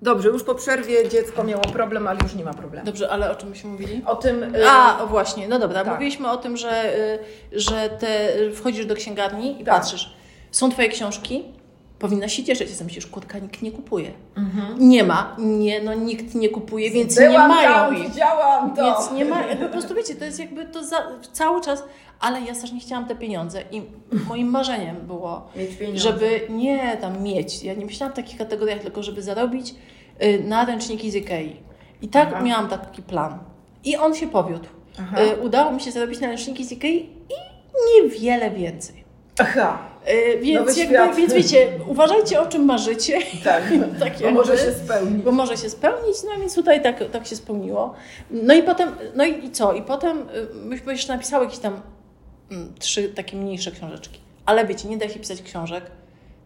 Dobrze, 0.01 0.29
już 0.29 0.43
po 0.43 0.55
przerwie 0.55 1.09
dziecko 1.09 1.43
miało 1.43 1.61
problem, 1.63 2.07
ale 2.07 2.19
już 2.23 2.35
nie 2.35 2.43
ma 2.45 2.53
problemu. 2.53 2.85
Dobrze, 2.85 3.09
ale 3.09 3.31
o 3.31 3.35
czym 3.35 3.49
myśmy 3.49 3.69
mówili? 3.69 4.01
O 4.05 4.15
tym... 4.15 4.55
y, 4.55 4.67
A, 4.69 5.03
o 5.03 5.07
właśnie, 5.07 5.47
no 5.47 5.59
dobra. 5.59 5.83
tak. 5.83 5.93
Mówiliśmy 5.93 6.31
o 6.31 6.37
tym, 6.37 6.57
że, 6.57 6.99
y, 7.53 7.59
że 7.59 7.89
te, 7.89 8.29
wchodzisz 8.55 8.85
do 8.85 8.95
księgarni 8.95 9.61
i 9.61 9.65
Tak. 9.65 9.75
patrzysz. 9.75 10.13
Są 10.51 10.71
twoje 10.71 10.89
książki, 10.89 11.43
powinna 11.99 12.27
się 12.27 12.43
cieszyć. 12.43 12.69
Ja 12.79 12.85
myślisz, 12.85 13.07
kurka, 13.07 13.39
nikt 13.39 13.62
nie 13.62 13.71
kupuje. 13.71 14.12
Mhm. 14.38 14.89
Nie 14.89 15.03
ma, 15.03 15.35
nie, 15.39 15.81
no 15.81 15.93
nikt 15.93 16.35
nie 16.35 16.49
kupuje, 16.49 16.91
więc 16.91 17.15
Byłam 17.15 17.31
nie 17.33 17.55
mają 17.55 17.69
tam, 17.69 17.97
ich. 17.97 18.09
widziałam 18.09 18.75
to. 18.75 18.85
Więc 18.85 19.12
nie 19.12 19.25
ma, 19.25 19.43
po 19.43 19.69
prostu 19.69 19.95
wiecie, 19.95 20.15
to 20.15 20.25
jest 20.25 20.39
jakby 20.39 20.65
to 20.65 20.83
za, 20.83 20.97
cały 21.33 21.62
czas, 21.62 21.83
ale 22.19 22.41
ja 22.41 22.55
też 22.55 22.71
nie 22.71 22.79
chciałam 22.79 23.05
te 23.05 23.15
pieniądze 23.15 23.63
i 23.71 23.81
moim 24.27 24.47
marzeniem 24.47 24.95
było, 25.07 25.47
żeby 25.93 26.41
nie 26.49 26.97
tam 26.97 27.23
mieć, 27.23 27.63
ja 27.63 27.73
nie 27.73 27.85
myślałam 27.85 28.13
w 28.13 28.15
takich 28.15 28.38
kategoriach, 28.38 28.79
tylko 28.79 29.03
żeby 29.03 29.21
zarobić 29.21 29.75
y, 30.23 30.43
na 30.47 30.65
ręczniki 30.65 31.12
z 31.12 31.15
Ikei. 31.15 31.55
I 32.01 32.07
tak 32.07 32.29
Aha. 32.33 32.43
miałam 32.43 32.67
taki 32.67 33.01
plan. 33.01 33.39
I 33.83 33.97
on 33.97 34.15
się 34.15 34.27
powiódł. 34.27 34.67
Y, 35.35 35.41
udało 35.41 35.71
mi 35.71 35.81
się 35.81 35.91
zarobić 35.91 36.19
na 36.19 36.27
ręczniki 36.27 36.65
z 36.65 36.71
Ikei 36.71 37.09
i 37.29 37.35
niewiele 38.03 38.51
więcej. 38.51 39.03
Aha, 39.39 39.88
więc, 40.41 40.77
świat. 40.77 40.91
jakby, 40.91 41.15
więc 41.15 41.33
wiecie, 41.33 41.67
uważajcie 41.88 42.41
o 42.41 42.45
czym 42.45 42.65
marzycie. 42.65 43.19
tak. 43.43 43.63
Tak 43.99 44.13
Bo 44.17 44.25
jakby. 44.25 44.31
może 44.31 44.57
się 44.57 44.71
spełni. 44.71 45.23
Bo 45.23 45.31
może 45.31 45.57
się 45.57 45.69
spełnić, 45.69 46.17
no 46.23 46.39
więc 46.39 46.55
tutaj 46.55 46.83
tak, 46.83 47.12
tak 47.12 47.27
się 47.27 47.35
spełniło. 47.35 47.93
No 48.31 48.53
i 48.53 48.63
potem, 48.63 48.89
no 49.15 49.25
i, 49.25 49.45
i 49.45 49.51
co? 49.51 49.73
I 49.73 49.81
potem 49.81 50.19
y, 50.19 50.55
myśmy 50.55 50.91
jeszcze 50.91 51.13
napisały 51.13 51.45
jakieś 51.45 51.59
tam 51.59 51.81
mm, 52.51 52.73
trzy 52.79 53.09
takie 53.09 53.38
mniejsze 53.38 53.71
książeczki. 53.71 54.19
Ale 54.45 54.67
wiecie, 54.67 54.89
nie 54.89 54.97
da 54.97 55.09
się 55.09 55.19
pisać 55.19 55.41
książek, 55.41 55.83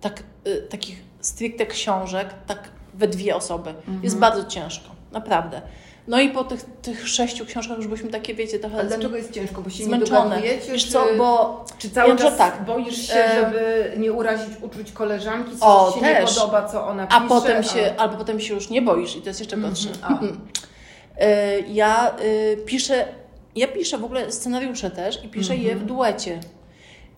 tak, 0.02 0.24
y, 0.48 0.68
takich 0.70 0.98
stricte 1.22 1.66
książek, 1.66 2.30
tak 2.48 2.70
we 2.94 3.08
dwie 3.08 3.36
osoby. 3.36 3.70
Mhm. 3.70 4.04
Jest 4.04 4.18
bardzo 4.18 4.44
ciężko, 4.46 4.89
naprawdę. 5.12 5.62
No 6.08 6.20
i 6.22 6.30
po 6.30 6.44
tych, 6.44 6.62
tych 6.82 7.08
sześciu 7.08 7.46
książkach 7.46 7.78
już 7.78 7.88
byliśmy 7.88 8.10
takie, 8.10 8.34
wiecie, 8.36 8.60
trochę 8.60 8.80
Ale 8.80 8.88
dlaczego 8.88 9.18
jest 9.18 9.32
ciężko? 9.32 9.62
Bo 9.62 9.70
się 9.70 9.80
nie 9.80 9.86
zmęczone. 9.86 10.24
dogadujecie? 10.30 10.72
Wiesz 10.72 10.86
czy, 10.86 10.92
co, 10.92 11.06
bo 11.18 11.66
czy 11.78 11.89
cały 11.89 12.10
ja 12.10 12.16
czas 12.16 12.38
tak, 12.38 12.66
boisz 12.66 13.08
się, 13.08 13.13
e, 13.13 13.36
żeby 13.42 13.92
nie 13.98 14.13
urazić 14.13 14.54
uczuć 14.62 14.92
koleżanki? 14.92 15.52
Coś 15.52 15.60
O, 15.62 15.92
ci 15.94 16.00
się 16.00 16.06
też. 16.06 16.36
nie 16.36 16.42
podoba, 16.42 16.68
co 16.70 16.88
ona 16.88 17.04
A 17.04 17.18
pisze? 17.22 17.30
potem 17.30 17.63
się, 17.63 17.94
albo 17.98 18.18
potem 18.18 18.39
się 18.39 18.54
już 18.54 18.70
nie 18.70 18.82
boisz 18.82 19.16
i 19.16 19.22
to 19.22 19.28
jest 19.30 19.39
jeszcze 19.39 19.58
gorsze. 19.58 19.89
Mhm, 20.10 20.39
E, 21.18 21.60
Ja 21.60 22.16
y, 22.24 22.58
piszę, 22.66 23.06
ja 23.56 23.68
piszę 23.68 23.98
w 23.98 24.04
ogóle 24.04 24.32
scenariusze 24.32 24.92
też 24.92 25.24
i 25.24 25.30
piszę 25.30 25.56
je 25.56 25.76
w 25.76 25.86
duecie. 25.86 26.39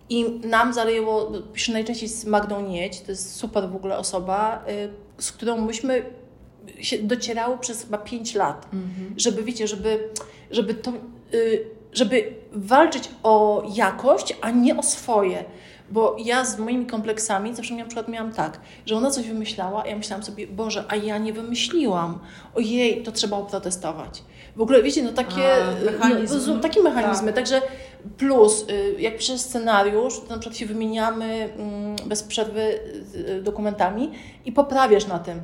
I 0.10 0.24
nam 0.44 0.74
zajęło, 0.74 1.32
piszę 1.54 1.72
najczęściej 1.74 2.10
z 2.10 2.26
Magdą 2.26 2.62
Nieć, 2.62 3.02
to 3.02 3.12
jest 3.12 3.36
super 3.36 3.70
w 3.70 3.76
ogóle 3.76 3.98
osoba, 3.98 4.64
y, 4.70 4.90
z 5.24 5.32
którą 5.32 5.58
myśmy 5.62 6.06
się 6.80 6.98
docierały 6.98 7.58
przez 7.58 7.84
chyba 7.84 7.98
5 7.98 8.36
lat. 8.36 8.68
Żeby, 9.18 9.44
wiecie, 9.44 9.68
żeby, 9.68 10.10
żeby 10.52 10.74
to, 10.74 10.92
y, 11.34 11.66
żeby 11.94 12.34
walczyć 12.52 13.10
o 13.24 13.64
jakość, 13.76 14.38
a 14.42 14.52
nie 14.52 14.78
o 14.78 14.84
swoje. 14.84 15.46
Bo 15.90 16.16
ja 16.20 16.46
z 16.46 16.60
moimi 16.60 16.86
kompleksami 16.86 17.56
zawsze 17.56 17.74
miałam, 17.74 17.88
na 17.88 17.90
przykład 17.90 18.08
miałam 18.08 18.32
tak, 18.32 18.60
że 18.86 18.96
ona 18.96 19.12
coś 19.12 19.28
wymyślała, 19.28 19.84
a 19.84 19.88
ja 19.88 19.98
myślałam 19.98 20.24
sobie, 20.24 20.48
Boże, 20.48 20.84
a 20.88 20.96
ja 20.96 21.18
nie 21.18 21.34
wymyśliłam. 21.34 22.20
Ojej, 22.56 23.04
to 23.04 23.12
trzeba 23.12 23.38
oprotestować. 23.38 24.24
W 24.56 24.62
ogóle, 24.62 24.84
wiecie, 24.84 25.04
no 25.04 25.12
takie 25.12 25.56
A, 25.56 25.86
mechanizmy. 25.86 26.54
No, 26.54 26.60
takie 26.60 26.82
mechanizmy. 26.82 27.34
Także 27.34 27.62
plus, 28.18 28.66
y, 28.70 28.96
jak 29.02 29.18
piszę 29.18 29.38
scenariusz, 29.38 30.20
to 30.20 30.30
na 30.30 30.40
przykład 30.40 30.58
się 30.58 30.66
wymieniamy 30.66 31.50
mm, 31.58 31.96
bez 32.06 32.24
przerwy 32.24 32.80
y, 33.16 33.42
dokumentami 33.44 34.12
i 34.46 34.52
poprawiasz 34.52 35.08
na 35.08 35.20
tym. 35.20 35.42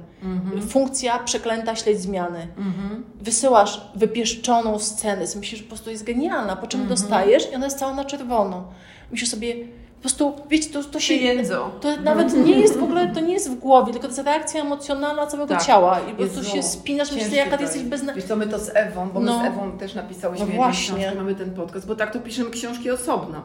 Funkcja 0.69 1.19
przeklęta 1.19 1.76
śledź 1.76 2.00
zmiany. 2.00 2.47
Mhm. 2.58 3.04
Wysyłasz 3.21 3.82
wypieszczoną 3.95 4.80
scenę, 4.80 5.26
myślisz, 5.36 5.60
że 5.60 5.63
po 5.63 5.69
prostu 5.69 5.89
jest 5.89 6.04
genialna, 6.04 6.56
po 6.56 6.67
czym 6.67 6.88
dostajesz 6.88 7.52
i 7.52 7.56
ona 7.56 7.65
jest 7.65 7.80
cała 7.80 7.93
na 7.93 8.06
czerwono. 8.06 8.63
Myślisz 9.12 9.30
sobie, 9.30 9.56
po 10.01 10.03
prostu, 10.09 10.33
wiecie, 10.49 10.69
to, 10.69 10.83
to 10.83 10.99
się... 10.99 11.13
Pieniędzą. 11.13 11.69
To 11.81 11.97
nawet 11.97 12.33
nie 12.45 12.59
jest 12.59 12.79
w 12.79 12.83
ogóle, 12.83 13.07
to 13.13 13.19
nie 13.19 13.33
jest 13.33 13.51
w 13.51 13.55
głowie, 13.55 13.91
tylko 13.93 14.07
to 14.07 14.13
jest 14.13 14.25
reakcja 14.25 14.61
emocjonalna 14.61 15.27
całego 15.27 15.53
Tak. 15.53 15.63
ciała. 15.65 15.99
I 15.99 16.11
po 16.11 16.17
prostu 16.17 16.43
się 16.43 16.63
spinasz, 16.63 17.09
ciężkie 17.09 17.35
jaka 17.35 17.57
ty 17.57 17.63
jesteś 17.63 17.79
jest. 17.79 17.89
bezna... 17.89 18.13
Wiesz 18.13 18.23
co, 18.25 18.35
my 18.35 18.47
to 18.47 18.59
z 18.59 18.71
Ewą, 18.75 19.09
bo 19.09 19.19
No. 19.19 19.37
my 19.37 19.43
z 19.43 19.47
Ewą 19.47 19.71
też 19.77 19.95
napisałyśmy 19.95 20.45
No 20.45 20.53
właśnie. 20.55 20.95
książkę, 20.97 21.15
mamy 21.15 21.35
ten 21.35 21.53
podcast, 21.53 21.87
bo 21.87 21.95
tak 21.95 22.13
to 22.13 22.19
piszemy 22.19 22.49
książki 22.49 22.91
osobno. 22.91 23.43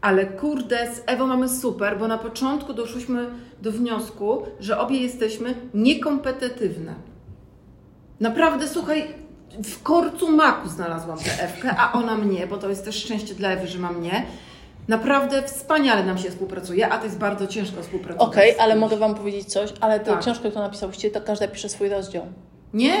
Ale 0.00 0.26
kurde, 0.26 0.94
z 0.94 1.02
Ewą 1.06 1.26
mamy 1.26 1.48
super, 1.48 1.98
bo 1.98 2.08
na 2.08 2.18
początku 2.18 2.74
doszłyśmy 2.74 3.26
do 3.62 3.72
wniosku, 3.72 4.42
że 4.60 4.78
obie 4.78 4.96
jesteśmy 5.02 5.54
niekompetywne. 5.74 6.94
Naprawdę, 8.20 8.68
słuchaj, 8.68 9.04
w 9.64 9.82
korcu 9.82 10.36
maku 10.36 10.68
znalazłam 10.68 11.18
tę 11.18 11.42
Ewkę, 11.44 11.74
a 11.78 11.92
ona 11.92 12.14
mnie, 12.14 12.46
bo 12.46 12.56
to 12.58 12.68
jest 12.68 12.84
też 12.84 12.96
szczęście 13.04 13.34
dla 13.34 13.48
Ewy, 13.48 13.66
że 13.68 13.78
ma 13.78 13.92
mnie. 13.92 14.26
Naprawdę 14.88 15.42
wspaniale 15.42 16.04
nam 16.04 16.18
się 16.18 16.30
współpracuje, 16.30 16.88
a 16.88 16.98
to 16.98 17.04
jest 17.04 17.18
bardzo 17.18 17.46
ciężko 17.46 17.82
współpracować. 17.82 18.28
Okej, 18.28 18.54
z 18.56 18.60
ale 18.60 18.76
mogę 18.76 18.96
Wam 18.96 19.14
powiedzieć 19.14 19.48
coś, 19.52 19.72
ale 19.80 20.00
tę 20.00 20.10
Tak. 20.10 20.20
książkę, 20.20 20.48
którą 20.48 20.64
napisałyście, 20.64 21.10
to 21.10 21.20
każda 21.20 21.48
pisze 21.48 21.68
swój 21.68 21.88
rozdział. 21.88 22.26
Nie, 22.74 22.98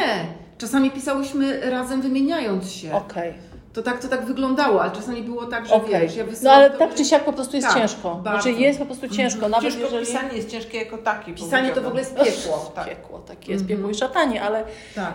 czasami 0.58 0.90
pisałyśmy 0.90 1.70
razem 1.70 2.02
wymieniając 2.02 2.70
się. 2.72 2.94
Okej. 2.94 3.34
To 3.72 3.82
tak 3.82 3.98
to 4.02 4.08
tak 4.08 4.24
wyglądało, 4.24 4.82
ale 4.82 4.90
czasami 4.90 5.22
było 5.22 5.46
tak, 5.46 5.66
że 5.66 5.74
Okej. 5.74 6.00
wiesz, 6.02 6.16
ja 6.16 6.24
No 6.24 6.30
wysyłam 6.30 6.54
ale 6.56 6.70
to, 6.70 6.78
tak 6.78 6.94
czy 6.94 7.04
siak 7.04 7.24
po 7.24 7.32
prostu 7.32 7.56
jest 7.56 7.68
Tak, 7.68 7.76
ciężko. 7.78 8.14
bardzo. 8.14 8.42
Znaczy 8.42 8.60
jest 8.60 8.78
po 8.78 8.86
prostu 8.86 9.08
ciężko, 9.08 9.48
nawet 9.48 9.64
Ciężko 9.72 9.80
jeżeli... 9.96 10.06
pisanie 10.06 10.36
jest 10.36 10.50
ciężkie 10.50 10.78
jako 10.78 10.98
takie. 10.98 11.32
Pisanie 11.34 11.70
to 11.70 11.82
w 11.82 11.86
ogóle 11.86 12.00
jest 12.02 12.14
piekło. 12.16 12.72
Tak. 12.74 12.88
Piekło, 12.88 13.18
takie 13.18 13.52
jest 13.52 13.62
Mhm. 13.62 13.78
piekło 13.78 13.90
i 13.90 13.94
szatanie, 13.94 14.42
ale 14.42 14.64
Tak. 14.94 15.14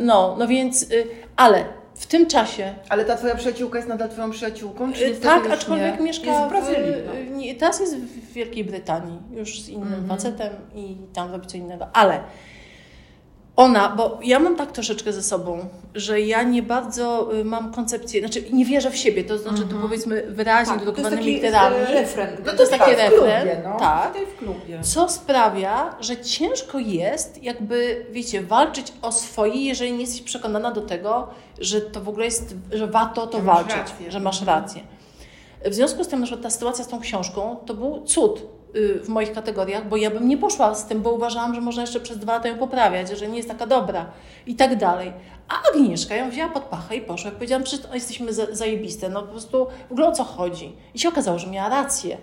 no, 0.00 0.36
no 0.38 0.46
więc, 0.48 0.82
y, 0.82 1.06
ale 1.36 1.64
w 1.98 2.06
tym 2.06 2.26
czasie 2.26 2.74
Ale 2.88 3.04
ta 3.04 3.16
twoja 3.16 3.34
przyjaciółka 3.34 3.78
jest 3.78 3.88
nadal 3.88 4.08
twoją 4.08 4.30
przyjaciółką? 4.30 4.92
Czy 4.92 5.00
niestety 5.00 5.20
Tak, 5.26 5.50
aczkolwiek 5.50 5.98
nie? 5.98 6.04
mieszka 6.06 6.26
Jest 6.26 6.40
w 6.40 6.46
w 6.46 6.48
Brazylii, 6.48 6.92
no. 7.06 7.14
y, 7.14 7.26
nie, 7.30 7.54
teraz 7.54 7.80
jest 7.80 7.96
w 7.96 8.32
Wielkiej 8.32 8.64
Brytanii, 8.64 9.18
już 9.30 9.62
z 9.62 9.68
innym 9.68 9.88
Mhm. 9.88 10.08
facetem 10.08 10.52
i 10.74 10.96
tam 11.14 11.32
robi 11.32 11.46
co 11.46 11.56
innego. 11.56 11.86
Ale 11.92 12.20
ona, 13.58 13.88
bo 13.88 14.18
ja 14.22 14.38
mam 14.38 14.56
tak 14.56 14.72
troszeczkę 14.72 15.12
ze 15.12 15.22
sobą, 15.22 15.68
że 15.94 16.20
ja 16.20 16.42
nie 16.42 16.62
bardzo 16.62 17.34
y, 17.34 17.44
mam 17.44 17.72
koncepcję, 17.72 18.20
znaczy 18.20 18.44
nie 18.52 18.64
wierzę 18.64 18.90
w 18.90 18.96
siebie, 18.96 19.24
to 19.24 19.38
znaczy 19.38 19.62
tu 19.62 19.76
powiedzmy 19.82 20.22
wyraźnie 20.28 20.74
Tak, 20.74 20.82
to 20.82 20.84
jest 20.84 20.96
drukowanymi 20.96 21.22
taki 21.22 21.34
literami. 21.34 21.76
e, 21.76 21.94
refren. 21.94 22.36
No 22.46 22.52
to 22.52 22.58
jest 22.58 22.72
taki 22.72 22.90
refren, 22.90 23.10
klubie, 23.10 23.60
no. 23.64 23.76
tak. 23.78 24.14
W 24.34 24.38
klubie. 24.38 24.78
Co 24.82 25.08
sprawia, 25.08 25.94
że 26.00 26.16
ciężko 26.16 26.78
jest, 26.78 27.42
jakby, 27.42 28.06
wiecie, 28.10 28.42
walczyć 28.42 28.92
o 29.02 29.12
swoje, 29.12 29.54
jeżeli 29.64 29.92
nie 29.92 30.00
jesteś 30.00 30.22
przekonana 30.22 30.70
do 30.70 30.80
tego, 30.80 31.28
że 31.60 31.80
to 31.80 32.00
w 32.00 32.08
ogóle 32.08 32.24
jest, 32.24 32.54
że 32.72 32.86
warto 32.86 33.26
to 33.26 33.38
Że 33.38 33.44
masz 33.44 33.56
walczyć, 33.56 33.76
rację. 33.76 34.10
że 34.12 34.20
masz 34.20 34.42
rację. 34.42 34.80
W 35.64 35.74
związku 35.74 36.04
z 36.04 36.08
tym, 36.08 36.26
że 36.26 36.38
ta 36.38 36.50
sytuacja 36.50 36.84
z 36.84 36.88
tą 36.88 37.00
książką 37.00 37.56
to 37.66 37.74
był 37.74 38.02
cud 38.04 38.42
w 38.74 39.08
moich 39.08 39.32
kategoriach, 39.32 39.88
bo 39.88 39.96
ja 39.96 40.10
bym 40.10 40.28
nie 40.28 40.38
poszła 40.38 40.74
z 40.74 40.86
tym, 40.86 41.02
bo 41.02 41.12
uważałam, 41.12 41.54
że 41.54 41.60
można 41.60 41.82
jeszcze 41.82 42.00
przez 42.00 42.18
dwa 42.18 42.32
lata 42.32 42.48
ją 42.48 42.58
poprawiać, 42.58 43.18
że 43.18 43.28
nie 43.28 43.36
jest 43.36 43.48
taka 43.48 43.66
dobra 43.66 44.06
i 44.46 44.54
tak 44.54 44.76
dalej. 44.76 45.12
A 45.48 45.68
Agnieszka 45.70 46.16
ją 46.16 46.30
wzięła 46.30 46.48
pod 46.48 46.62
pachę 46.62 46.96
i 46.96 47.00
poszła. 47.00 47.26
Jak 47.30 47.34
powiedziałam, 47.34 47.66
że 47.66 47.76
jesteśmy 47.94 48.32
za- 48.32 48.54
zajebiste, 48.54 49.08
no 49.08 49.22
po 49.22 49.28
prostu 49.28 49.66
w 49.88 49.92
ogóle 49.92 50.08
o 50.08 50.12
co 50.12 50.24
chodzi. 50.24 50.72
I 50.94 50.98
się 50.98 51.08
okazało, 51.08 51.38
że 51.38 51.46
miała 51.46 51.68
rację. 51.68 52.18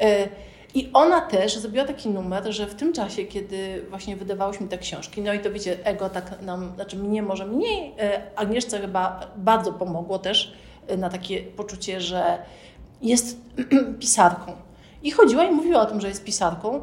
E, 0.00 0.28
I 0.74 0.90
ona 0.92 1.20
też 1.20 1.56
zrobiła 1.58 1.84
taki 1.84 2.08
numer, 2.08 2.52
że 2.52 2.66
w 2.66 2.74
tym 2.74 2.92
czasie, 2.92 3.24
kiedy 3.24 3.84
właśnie 3.90 4.16
wydawałyśmy 4.16 4.68
te 4.68 4.78
książki, 4.78 5.20
no 5.22 5.32
i 5.32 5.40
to 5.40 5.52
wiecie, 5.52 5.76
ego 5.84 6.08
tak 6.10 6.42
nam, 6.42 6.72
znaczy 6.74 6.96
mnie 6.96 7.22
może 7.22 7.46
mniej, 7.46 7.94
e, 7.98 8.22
Agnieszce 8.36 8.80
chyba 8.80 9.20
bardzo 9.36 9.72
pomogło 9.72 10.18
też 10.18 10.52
na 10.98 11.10
takie 11.10 11.42
poczucie, 11.42 12.00
że 12.00 12.38
jest 13.02 13.40
pisarką. 14.00 14.52
I 15.06 15.10
chodziła 15.10 15.44
i 15.44 15.50
mówiła 15.50 15.80
o 15.80 15.86
tym, 15.86 16.00
że 16.00 16.08
jest 16.08 16.24
pisarką. 16.24 16.80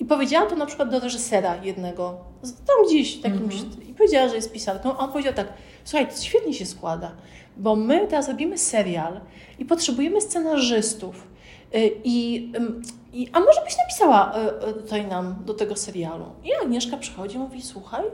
I 0.00 0.04
powiedziała 0.04 0.50
to 0.50 0.56
na 0.56 0.66
przykład 0.66 0.90
do 0.90 1.00
reżysera 1.00 1.56
jednego, 1.64 2.16
tam 2.42 2.86
gdzieś 2.86 3.16
takim, 3.16 3.48
i 3.88 3.94
powiedziała, 3.94 4.28
że 4.28 4.36
jest 4.36 4.52
pisarką, 4.52 4.96
a 4.96 4.98
on 4.98 5.12
powiedział 5.12 5.34
tak, 5.34 5.48
słuchaj, 5.84 6.08
to 6.08 6.22
świetnie 6.22 6.54
się 6.54 6.66
składa, 6.66 7.12
bo 7.56 7.76
my 7.76 8.06
teraz 8.06 8.28
robimy 8.28 8.58
serial 8.58 9.20
i 9.58 9.64
potrzebujemy 9.64 10.20
scenarzystów. 10.20 11.28
Y, 11.74 11.90
I, 12.04 12.52
i, 13.12 13.28
a 13.32 13.40
może 13.40 13.60
byś 13.64 13.76
napisała 13.78 14.38
y, 14.38 14.68
y, 14.68 14.72
tutaj 14.72 15.06
nam 15.06 15.36
do 15.44 15.54
tego 15.54 15.76
serialu? 15.76 16.24
I 16.44 16.50
Agnieszka 16.62 16.96
przychodzi 16.96 17.36
i 17.36 17.38
mówi, 17.38 17.62
słuchaj, 17.62 18.04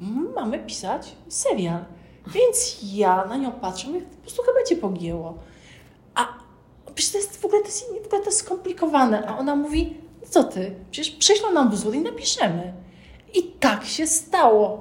mm, 0.00 0.32
mamy 0.34 0.58
pisać 0.58 1.12
serial. 1.28 1.84
Więc 2.26 2.78
ja 2.94 3.24
na 3.24 3.36
nią 3.36 3.52
patrzę, 3.52 3.88
mówię, 3.88 4.00
po 4.00 4.22
prostu 4.22 4.42
chyba 4.42 4.64
cię 4.68 4.76
pogięło. 4.76 5.38
Przecież 6.94 7.12
to 7.12 7.18
jest 7.18 7.40
w 7.40 7.44
ogóle, 7.44 7.60
to 7.62 7.66
jest, 7.68 7.84
w 8.02 8.06
ogóle 8.06 8.20
to 8.20 8.26
jest 8.26 8.38
skomplikowane. 8.38 9.26
A 9.26 9.38
ona 9.38 9.56
mówi, 9.56 9.96
"No 10.22 10.28
co 10.30 10.44
ty, 10.44 10.74
przecież 10.90 11.14
przyślą 11.14 11.52
nam 11.52 11.70
wzór 11.70 11.94
i 11.94 11.98
napiszemy. 12.00 12.72
I 13.34 13.42
tak 13.42 13.84
się 13.84 14.06
stało. 14.06 14.80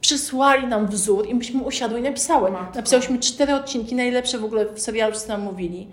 Przysłali 0.00 0.66
nam 0.66 0.86
wzór 0.86 1.26
i 1.28 1.34
myśmy 1.34 1.62
usiadły 1.62 1.98
i 1.98 2.02
napisały. 2.02 2.50
Matko. 2.50 2.76
Napisałyśmy 2.76 3.18
cztery 3.18 3.54
odcinki, 3.54 3.94
najlepsze 3.94 4.38
w 4.38 4.44
ogóle 4.44 4.66
w 4.74 4.80
serialu, 4.80 5.14
co 5.14 5.28
nam 5.28 5.42
mówili. 5.42 5.88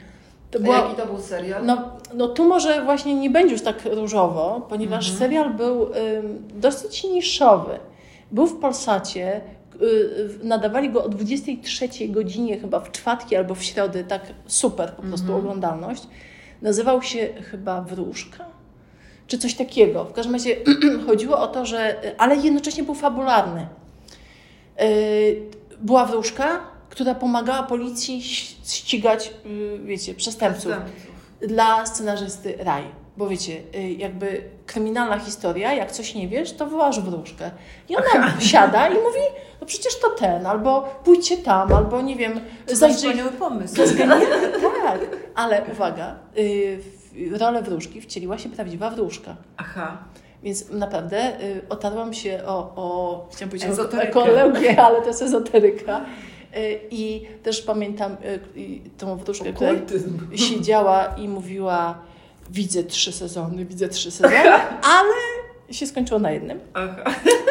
To 0.51 0.59
była, 0.59 0.77
jaki 0.77 0.95
to 0.95 1.05
był 1.05 1.21
serial? 1.21 1.65
no, 1.65 1.77
no 2.13 2.27
tu 2.27 2.47
może 2.47 2.83
właśnie 2.83 3.15
nie 3.15 3.29
będzie 3.29 3.53
już 3.53 3.61
tak 3.63 3.75
różowo, 3.91 4.65
ponieważ 4.69 5.09
Mhm. 5.09 5.19
serial 5.19 5.53
był 5.53 5.81
ym, 5.83 6.47
dosyć 6.55 7.03
niszowy. 7.03 7.79
Był 8.31 8.47
w 8.47 8.59
Polsacie, 8.59 9.41
nadawali 10.43 10.89
go 10.89 11.03
o 11.03 11.09
23 11.09 11.87
godzinie 12.09 12.59
chyba 12.59 12.79
w 12.79 12.91
czwartki 12.91 13.35
albo 13.35 13.55
w 13.55 13.63
środę, 13.63 14.03
tak 14.03 14.21
super 14.47 14.93
po 14.93 15.01
prostu 15.01 15.25
Mhm. 15.25 15.39
oglądalność. 15.39 16.03
Nazywał 16.61 17.01
się 17.01 17.27
chyba 17.51 17.81
Wróżka? 17.81 18.45
Czy 19.27 19.37
coś 19.37 19.53
takiego. 19.55 20.05
W 20.05 20.13
każdym 20.13 20.33
razie 20.33 20.55
chodziło 21.07 21.39
o 21.39 21.47
to, 21.47 21.65
że... 21.65 21.95
Ale 22.17 22.35
jednocześnie 22.35 22.83
był 22.83 22.95
fabularny. 22.95 23.67
Y, 24.81 25.41
Była 25.81 26.05
wróżka, 26.05 26.59
która 26.89 27.15
pomagała 27.15 27.63
policji 27.63 28.23
ścigać, 28.63 29.33
y, 29.45 29.79
wiecie, 29.85 30.13
przestępców 30.13 30.71
dla 31.47 31.85
scenarzysty 31.85 32.55
raj. 32.59 32.83
Bo 33.17 33.27
wiecie, 33.27 33.53
y, 33.75 33.91
jakby 33.91 34.41
kryminalna 34.65 35.19
historia, 35.19 35.73
jak 35.73 35.91
coś 35.91 36.15
nie 36.15 36.27
wiesz, 36.27 36.53
to 36.53 36.67
wołasz 36.67 36.99
wróżkę. 36.99 37.51
I 37.89 37.95
ona 37.95 38.39
siada 38.39 38.87
i 38.87 38.93
mówi, 38.93 39.19
no 39.61 39.67
przecież 39.67 39.99
to 39.99 40.09
ten, 40.09 40.45
albo 40.45 40.81
pójdźcie 41.03 41.37
tam, 41.37 41.73
albo 41.73 42.01
nie 42.01 42.15
wiem, 42.15 42.39
To 42.67 42.75
zajrzyj. 42.75 42.99
wspaniały 42.99 43.31
pomysł. 43.31 43.75
To 43.75 43.81
jest 43.81 43.95
genialne, 43.97 44.25
tak. 44.61 44.99
Ale 45.35 45.61
uwaga, 45.71 46.15
y, 46.37 46.79
w 47.29 47.33
rolę 47.41 47.61
wróżki 47.61 48.01
wcieliła 48.01 48.37
się 48.37 48.49
prawdziwa 48.49 48.89
wróżka. 48.89 49.35
Aha. 49.57 49.97
Więc 50.43 50.69
naprawdę 50.69 51.41
y, 51.43 51.61
otarłam 51.69 52.13
się 52.13 52.41
o, 52.45 52.57
o 52.75 53.27
chciałam 53.31 53.49
powiedzieć 53.49 53.69
o 53.69 53.71
Ezoterykę. 53.71 54.07
ekologię, 54.09 54.81
ale 54.81 55.01
to 55.01 55.07
jest 55.07 55.21
ezoteryka. 55.21 56.01
Y, 56.57 56.79
I 56.91 57.27
też 57.43 57.61
pamiętam 57.61 58.11
y, 58.11 58.59
y, 58.59 58.79
tą 58.97 59.17
wróżkę, 59.17 59.53
która 59.53 59.71
siedziała 60.35 61.05
i 61.17 61.27
mówiła 61.29 61.97
widzę 62.49 62.83
trzy 62.83 63.11
sezony, 63.11 63.65
widzę 63.65 63.89
trzy 63.89 64.11
sezony, 64.11 64.35
ale 64.97 65.13
się 65.71 65.87
skończyło 65.87 66.19
na 66.19 66.31
jednym. 66.31 66.59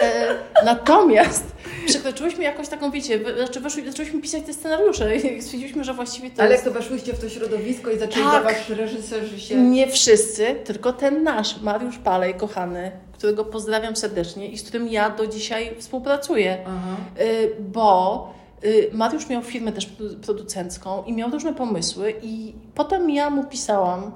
E, 0.02 0.34
natomiast 0.64 1.44
przekroczyłyśmy 1.86 2.44
jakoś 2.44 2.68
taką, 2.68 2.90
wiecie, 2.90 3.20
znaczy 3.36 3.60
weszły, 3.60 3.82
zaczęłyśmy 3.86 4.20
pisać 4.20 4.42
te 4.46 4.52
scenariusze 4.52 5.16
i 5.16 5.20
stwierdziliśmy, 5.42 5.84
że 5.84 5.94
właściwie 5.94 6.30
to 6.30 6.42
Ale 6.42 6.52
jest... 6.52 6.64
jak 6.64 6.74
to 6.74 6.80
weszłyście 6.80 7.12
w 7.12 7.20
to 7.20 7.28
środowisko 7.28 7.90
i 7.90 7.98
zaczęli 7.98 8.24
Tak. 8.24 8.32
dawać 8.32 8.68
reżyserzy 8.68 9.40
się... 9.40 9.56
Nie 9.56 9.88
wszyscy, 9.88 10.54
tylko 10.64 10.92
ten 10.92 11.22
nasz, 11.22 11.60
Mariusz 11.60 11.98
Palej, 11.98 12.34
kochany, 12.34 12.90
którego 13.12 13.44
pozdrawiam 13.44 13.96
serdecznie 13.96 14.48
i 14.48 14.58
z 14.58 14.62
którym 14.62 14.88
ja 14.88 15.10
do 15.10 15.26
dzisiaj 15.26 15.74
współpracuję. 15.78 16.58
Aha. 16.66 16.96
Y, 17.20 17.50
Bo 17.60 18.34
y, 18.64 18.90
Mariusz 18.92 19.28
miał 19.28 19.42
firmę 19.42 19.72
też 19.72 19.86
produ- 19.86 20.16
producencką 20.20 21.04
i 21.06 21.12
miał 21.12 21.30
różne 21.30 21.54
pomysły 21.54 22.14
i 22.22 22.52
potem 22.74 23.10
ja 23.10 23.30
mu 23.30 23.44
pisałam 23.44 24.12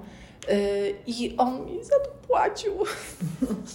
i 1.07 1.35
on 1.39 1.65
mi 1.67 1.85
za 1.85 1.91
to 2.05 2.11
płacił. 2.29 2.73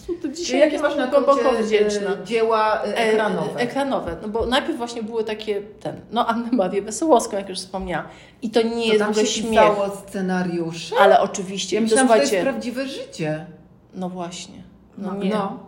to 0.08 0.20
Czyli 0.22 0.34
dzisiaj 0.36 0.60
jakie 0.60 0.80
masz 0.80 0.96
na 0.96 1.08
głęboko 1.08 1.52
wdzięczna. 1.64 2.14
e, 2.14 2.26
dzieła 2.26 2.82
e, 2.84 2.86
E, 2.86 2.96
ekranowe? 2.96 3.60
Ekranowe, 3.60 4.18
no 4.22 4.28
bo 4.28 4.46
najpierw 4.46 4.78
właśnie 4.78 5.04
były 5.04 5.24
takie, 5.24 5.62
ten, 5.62 6.02
no 6.12 6.28
Annę 6.28 6.50
Marię 6.52 6.82
Wesołowską, 6.82 7.38
jak 7.38 7.50
już 7.50 7.58
wspomniałam. 7.60 8.08
I 8.42 8.50
to 8.50 8.62
nie 8.62 8.70
to 8.72 8.78
jest 8.78 8.96
w 8.96 9.00
tam 9.00 9.10
ogóle 9.10 9.26
się 9.26 9.32
śmiech, 9.42 9.50
pisało 9.52 9.90
scenariusze? 10.08 10.96
ale 11.00 11.20
oczywiście, 11.22 11.76
Ja 11.76 11.82
to 11.82 11.84
myślałam, 11.84 12.08
że 12.08 12.16
to 12.16 12.22
jest 12.22 12.36
prawdziwe 12.44 12.88
życie. 12.88 13.46
no 13.94 14.10
właśnie, 14.10 14.64
no, 14.98 15.08
No, 15.14 15.24
nie. 15.24 15.30
no. 15.30 15.60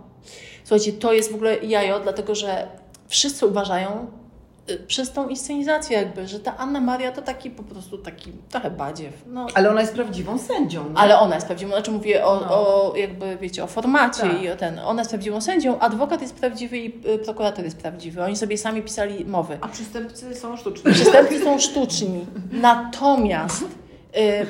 Słuchajcie, 0.64 0.94
to 0.94 1.14
jest 1.14 1.32
w 1.32 1.36
ogóle 1.36 1.58
jajo, 1.58 2.00
dlatego 2.00 2.36
że 2.36 2.68
wszyscy 3.08 3.46
uważają 3.48 3.90
y, 3.90 4.25
przez 4.88 5.12
tą 5.12 5.28
inscenizację 5.30 5.98
jakby, 5.98 6.28
że 6.28 6.40
ta 6.40 6.58
Anna 6.58 6.82
Maria 6.82 7.12
to 7.12 7.22
taki 7.22 7.50
po 7.50 7.64
prostu 7.64 7.98
taki 7.98 8.32
trochę 8.50 8.72
badziew. 8.72 9.14
No, 9.28 9.48
Ale 9.54 9.70
ona 9.70 9.82
jest 9.82 9.94
prawdziwą 9.94 10.38
sędzią. 10.38 10.90
Nie? 10.90 10.98
ale 10.98 11.20
ona 11.20 11.36
jest 11.36 11.48
prawdziwą, 11.48 11.72
znaczy 11.72 11.92
mówię 11.92 12.26
o, 12.26 12.36
No. 12.40 12.48
o 12.52 12.94
jakby, 12.96 13.38
wiecie, 13.42 13.64
o 13.64 13.68
formacie 13.68 14.22
Tak. 14.22 14.42
i 14.42 14.50
o 14.50 14.56
ten. 14.56 14.80
Ona 14.80 15.02
jest 15.02 15.10
prawdziwą 15.12 15.42
sędzią, 15.42 15.80
adwokat 15.80 16.22
jest 16.22 16.36
prawdziwy 16.36 16.78
i 16.78 17.08
y, 17.10 17.18
prokurator 17.20 17.66
jest 17.66 17.78
prawdziwy. 17.78 18.24
Oni 18.24 18.36
sobie 18.36 18.58
sami 18.58 18.82
pisali 18.82 19.26
mowy. 19.26 19.58
A 19.62 19.68
przestępcy 19.68 20.36
są 20.36 20.58
sztuczni. 20.58 20.92
Przestępcy 20.94 21.40
są 21.44 21.60
sztuczni. 21.60 22.26
Natomiast 22.52 23.62
y, 23.64 23.68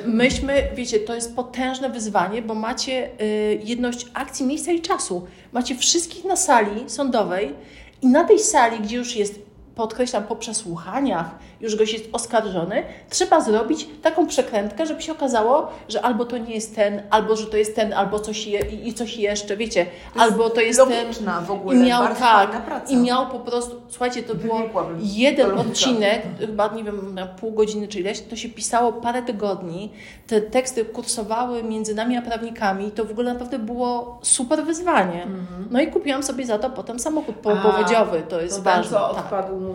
myśmy, 0.06 0.62
wiecie, 0.74 0.98
to 1.00 1.14
jest 1.14 1.36
potężne 1.36 1.90
wyzwanie, 1.90 2.42
bo 2.42 2.54
macie 2.54 3.10
y, 3.20 3.60
jedność 3.64 4.06
akcji, 4.14 4.46
miejsca 4.46 4.72
i 4.72 4.80
czasu. 4.82 5.26
Macie 5.52 5.74
wszystkich 5.74 6.24
na 6.24 6.36
sali 6.36 6.90
sądowej 6.90 7.54
i 8.02 8.06
na 8.06 8.24
tej 8.24 8.38
sali, 8.38 8.80
gdzie 8.80 8.96
już 8.96 9.16
jest 9.16 9.45
podkreślam, 9.80 10.22
po 10.24 10.36
przesłuchaniach 10.36 11.26
już 11.60 11.76
gość 11.76 11.92
jest 11.92 12.04
oskarżony, 12.12 12.82
trzeba 13.10 13.40
zrobić 13.40 13.88
taką 14.02 14.26
przekrętkę, 14.26 14.86
żeby 14.86 15.02
się 15.02 15.12
okazało, 15.12 15.68
że 15.88 16.02
albo 16.02 16.24
to 16.24 16.38
nie 16.38 16.54
jest 16.54 16.74
ten, 16.76 17.02
albo 17.10 17.36
że 17.36 17.46
to 17.46 17.56
jest 17.56 17.76
ten, 17.76 17.92
albo 17.92 18.18
coś 18.20 18.46
je, 18.46 18.60
i 18.60 18.94
coś 18.94 19.16
jeszcze, 19.16 19.56
wiecie, 19.56 19.86
To 20.14 20.20
albo 20.20 20.50
to 20.50 20.60
jest 20.60 20.80
ten. 20.88 21.44
w 21.46 21.50
ogóle, 21.50 21.76
I 21.76 21.80
miał 21.82 22.02
tak, 22.14 22.80
i 22.88 22.96
miał 22.96 23.26
po 23.26 23.38
prostu, 23.40 23.76
słuchajcie, 23.88 24.22
to 24.22 24.34
było 24.34 24.60
jeden 25.00 25.48
logika. 25.48 25.68
odcinek, 25.68 26.22
chyba 26.40 26.68
nie 26.68 26.84
wiem, 26.84 27.14
na 27.14 27.26
pół 27.26 27.52
godziny 27.52 27.88
czy 27.88 28.00
ileś, 28.00 28.20
to 28.20 28.36
się 28.36 28.48
pisało 28.48 28.92
parę 28.92 29.22
tygodni, 29.22 29.92
te 30.26 30.40
teksty 30.40 30.84
kursowały 30.84 31.62
między 31.62 31.94
nami 31.94 32.16
a 32.16 32.22
prawnikami, 32.22 32.90
to 32.90 33.04
w 33.04 33.10
ogóle 33.10 33.32
naprawdę 33.32 33.58
było 33.58 34.18
super 34.22 34.64
wyzwanie. 34.64 35.26
No 35.70 35.80
i 35.80 35.86
kupiłam 35.86 36.22
sobie 36.22 36.46
za 36.46 36.58
to 36.58 36.70
potem 36.70 36.98
samochód 36.98 37.36
Mhm. 37.46 37.58
A, 37.58 37.62
powodziowy, 37.62 38.22
to 38.28 38.40
jest 38.40 38.56
to 38.56 38.62
ważne. 38.62 38.82
Ten, 38.82 38.90
co 39.08 39.14
tak. 39.14 39.24
odpadł 39.24 39.65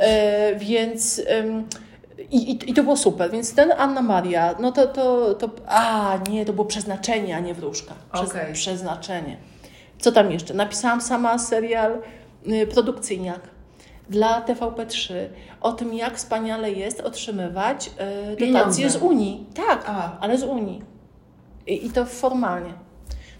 E, 0.00 0.54
więc 0.56 1.22
i, 2.30 2.50
i, 2.50 2.70
i 2.70 2.74
to 2.74 2.82
było 2.82 2.96
super. 2.96 3.30
Więc 3.30 3.54
ten 3.54 3.72
Anna 3.78 4.02
Maria, 4.02 4.54
no 4.60 4.72
to, 4.72 4.86
to, 4.86 5.34
to 5.34 5.50
a 5.66 6.18
nie, 6.30 6.44
to 6.44 6.52
było 6.52 6.64
przeznaczenie, 6.64 7.36
a 7.36 7.40
nie 7.40 7.54
wróżka. 7.54 7.94
Przez, 8.12 8.30
Okej. 8.30 8.52
Przeznaczenie. 8.52 9.36
Co 9.98 10.12
tam 10.12 10.32
jeszcze? 10.32 10.54
Napisałam 10.54 11.00
sama 11.00 11.38
serial 11.38 11.98
y, 12.46 12.66
produkcyjniak 12.66 13.40
dla 14.10 14.42
TVP3 14.42 15.14
o 15.60 15.72
tym, 15.72 15.94
jak 15.94 16.16
wspaniale 16.16 16.72
jest 16.72 17.00
otrzymywać 17.00 17.90
y, 18.42 18.52
dotacje 18.52 18.90
z 18.90 18.96
Unii. 18.96 19.46
Tak, 19.54 19.84
A. 19.86 20.18
ale 20.20 20.38
z 20.38 20.42
Unii. 20.42 20.82
I, 21.66 21.86
I 21.86 21.90
to 21.90 22.06
formalnie. 22.06 22.72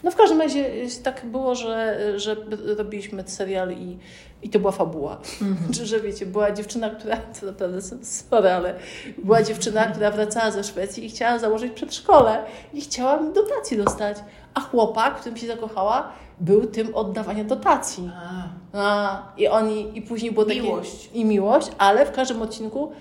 No 0.02 0.10
w 0.10 0.16
każdym 0.16 0.40
razie 0.40 0.66
y, 0.66 1.02
tak 1.02 1.26
było, 1.26 1.54
że, 1.54 1.98
że 2.16 2.36
robiliśmy 2.76 3.24
serial 3.26 3.72
i, 3.72 3.98
i 4.42 4.50
to 4.50 4.58
była 4.58 4.72
fabuła. 4.72 5.20
Że, 5.76 5.86
że 5.86 6.00
wiecie, 6.00 6.26
była 6.26 6.52
dziewczyna, 6.52 6.90
która, 6.90 7.16
to 7.40 7.46
naprawdę 7.46 7.80
sorry, 8.02 8.50
ale 8.50 8.74
była 9.18 9.42
dziewczyna, 9.42 9.86
która 9.86 10.10
wracała 10.10 10.50
ze 10.50 10.64
Szwecji 10.64 11.06
i 11.06 11.08
chciała 11.08 11.38
założyć 11.38 11.72
przedszkole 11.72 12.44
i 12.72 12.80
chciała 12.80 13.22
dotacji 13.22 13.76
dostać. 13.76 14.16
A 14.54 14.60
chłopak, 14.60 15.20
którym 15.20 15.36
się 15.36 15.46
zakochała, 15.46 16.12
był 16.40 16.66
tym 16.66 16.94
oddawania 16.94 17.44
dotacji. 17.44 18.10
A. 18.14 18.48
A, 18.72 19.32
I 19.36 19.48
oni, 19.48 19.98
i 19.98 20.02
później 20.02 20.32
było 20.32 20.44
takie... 20.46 20.62
Miłość. 20.62 21.10
I 21.14 21.24
miłość, 21.24 21.68
ale 21.78 22.06
w 22.06 22.12
każdym 22.12 22.42
odcinku 22.42 22.92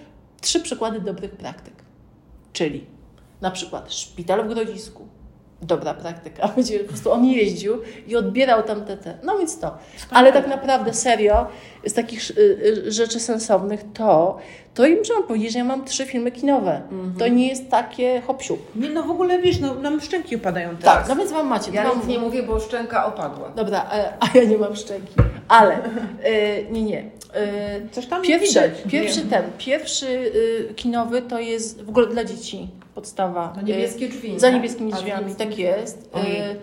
trzy 0.42 0.60
przykłady 0.60 1.00
dobrych 1.00 1.32
praktyk. 1.32 1.74
Czyli 2.54 2.86
na 3.42 3.52
przykład 3.52 3.94
szpital 3.94 4.44
w 4.44 4.54
Grodzisku. 4.54 5.08
Dobra 5.62 5.93
praktyka, 5.93 6.48
będzie 6.56 6.80
po 6.80 6.88
prostu 6.88 7.12
on 7.12 7.26
jeździł 7.26 7.82
i 8.08 8.15
odbierał 8.15 8.63
tam 8.63 8.86
te, 8.86 8.98
te. 8.98 9.17
No 9.24 9.38
więc 9.38 9.60
to. 9.60 9.78
Ale 10.12 10.34
tak 10.34 10.48
naprawdę 10.48 10.93
serio, 10.93 11.48
z 11.86 11.93
takich 11.93 12.32
y, 12.32 12.34
y, 12.88 12.91
rzeczy 12.91 13.19
sensownych 13.19 13.82
to, 13.93 14.38
to 14.73 14.86
i 14.86 14.95
muszę 14.95 15.13
wam 15.13 15.23
powiedzieć, 15.23 15.51
że 15.53 15.60
ja 15.60 15.65
mam 15.65 15.86
trzy 15.86 16.05
filmy 16.05 16.32
kinowe. 16.32 16.82
To 17.19 17.27
nie 17.27 17.47
jest 17.47 17.69
takie 17.69 18.21
hop 18.27 18.41
siup. 18.43 18.60
Nie, 18.75 18.89
no 18.89 19.03
w 19.03 19.12
ogóle 19.12 19.39
wiesz, 19.41 19.60
no, 19.60 19.75
nam 19.75 20.01
szczęki 20.01 20.36
opadają 20.36 20.69
teraz. 20.77 20.97
Tak, 20.97 21.08
no 21.10 21.15
więc 21.15 21.32
wam 21.32 21.47
macie. 21.47 21.71
Ja 21.71 21.93
nic 21.95 22.08
nie 22.08 22.19
mówię, 22.19 22.43
bo 22.43 22.60
szczęka 22.60 23.05
opadła. 23.05 23.49
Dobra, 23.55 23.86
e, 23.93 24.13
a 24.19 24.38
ja 24.38 24.43
nie 24.43 24.58
mam 24.58 24.75
szczęki. 24.75 25.13
Ale 25.47 25.73
e, 26.23 26.63
nie, 26.71 26.84
nie. 26.84 26.99
E, 27.34 27.89
Coś 27.91 28.05
tam 28.05 28.21
Pierwszy, 28.21 28.47
widać. 28.47 28.71
pierwszy 28.91 29.19
Wiem. 29.19 29.29
ten, 29.29 29.43
pierwszy 29.58 30.08
y, 30.08 30.73
kinowy 30.75 31.21
to 31.21 31.39
jest 31.39 31.82
w 31.84 31.89
ogóle 31.89 32.08
dla 32.08 32.23
dzieci 32.23 32.67
podstawa. 32.95 33.53
To 33.55 33.62
niebieskie 33.62 34.10
drzwi. 34.10 34.36
Y, 34.36 34.39
Za 34.39 34.49
nie? 34.49 34.55
niebieskimi 34.55 34.93
A 34.93 34.95
drzwiami, 34.95 35.36
tak 35.36 35.58
jest. 35.58 35.97
Y, 36.15 36.55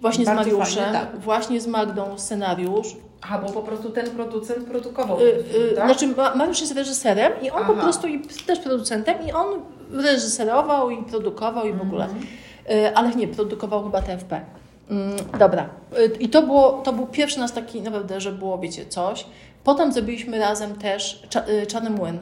właśnie 0.00 0.24
z 0.24 0.26
Bardzo 0.26 0.42
Mariuszem, 0.42 0.84
fajne, 0.84 1.00
tak. 1.00 1.20
właśnie 1.20 1.60
z 1.60 1.66
Magdą 1.66 2.18
scenariusz. 2.18 2.96
Aha, 3.22 3.38
bo 3.46 3.52
po 3.52 3.62
prostu 3.62 3.90
ten 3.90 4.10
producent 4.10 4.64
produkował 4.66 5.20
Y, 5.20 5.32
ten 5.32 5.44
film, 5.52 5.64
y, 5.72 5.74
tak? 5.76 5.84
Znaczy 5.86 6.06
Ma- 6.06 6.34
Mariusz 6.34 6.60
jest 6.60 6.74
reżyserem 6.74 7.32
i 7.42 7.50
on 7.50 7.64
po 7.66 7.72
Aha. 7.72 7.82
prostu 7.82 8.06
i 8.08 8.20
też 8.46 8.58
producentem 8.58 9.14
i 9.28 9.32
on 9.32 9.46
reżyserował 9.92 10.90
i 10.90 11.02
produkował 11.02 11.66
i 11.66 11.72
w 11.72 11.82
ogóle. 11.82 12.04
Mhm. 12.04 12.22
Y, 12.70 12.96
Ale 12.96 13.10
nie, 13.10 13.28
produkował 13.28 13.84
chyba 13.84 14.02
TFP. 14.02 14.40
Mm, 14.90 15.16
Dobra. 15.38 15.68
Y, 15.98 16.06
I 16.20 16.28
to, 16.28 16.42
było, 16.42 16.72
to 16.84 16.92
był 16.92 17.06
pierwszy 17.06 17.38
nas 17.38 17.52
taki 17.52 17.82
naprawdę, 17.82 18.20
że 18.20 18.32
było, 18.32 18.58
wiecie, 18.58 18.86
coś. 18.86 19.26
Potem 19.64 19.92
zrobiliśmy 19.92 20.38
razem 20.38 20.74
też 20.74 21.22
y, 21.62 21.66
Czarny 21.66 21.90
Młyn. 21.90 22.18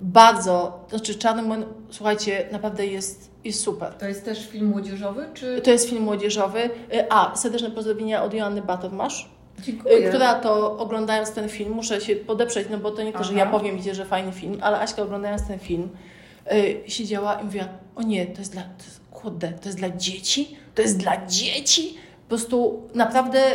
Bardzo, 0.00 0.84
znaczy 0.90 1.14
Czarny 1.14 1.42
Młyn, 1.42 1.64
słuchajcie, 1.90 2.46
naprawdę 2.52 2.86
jest, 2.86 3.30
jest 3.44 3.60
super. 3.62 3.92
To 3.94 4.06
jest 4.08 4.24
też 4.24 4.48
film 4.48 4.66
młodzieżowy, 4.66 5.24
czy... 5.34 5.60
To 5.64 5.70
jest 5.70 5.88
film 5.88 6.02
młodzieżowy. 6.02 6.70
A, 7.10 7.36
serdeczne 7.36 7.70
pozdrowienia 7.70 8.22
od 8.22 8.34
Joanny 8.34 8.62
Batormasz. 8.62 9.30
Dziękuję. 9.62 9.96
Y, 10.06 10.08
która 10.08 10.34
to 10.34 10.78
oglądając 10.78 11.30
ten 11.30 11.48
film, 11.48 11.72
muszę 11.72 12.00
się 12.00 12.16
podeprzeć, 12.16 12.68
no 12.70 12.78
bo 12.78 12.90
to 12.90 13.02
nie 13.02 13.12
to, 13.12 13.24
że 13.24 13.30
Aha. 13.30 13.38
ja 13.38 13.46
powiem, 13.50 13.76
wiecie, 13.76 13.94
że 13.94 14.04
fajny 14.04 14.32
film, 14.32 14.58
ale 14.60 14.78
Aśka 14.80 15.02
oglądając 15.02 15.46
ten 15.46 15.58
film 15.58 15.88
y, 16.52 16.80
siedziała 16.90 17.34
i 17.40 17.44
mówiła, 17.44 17.64
o 17.96 18.02
nie, 18.02 18.26
to 18.26 18.38
jest 18.38 18.52
dla, 18.52 18.62
to 18.62 18.84
jest, 18.84 19.00
kurde, 19.10 19.52
to 19.52 19.68
jest 19.68 19.78
dla 19.78 19.90
dzieci? 19.90 20.56
To 20.74 20.82
jest 20.82 20.98
dla 20.98 21.26
dzieci? 21.26 21.94
Po 22.22 22.28
prostu 22.28 22.82
naprawdę 22.94 23.52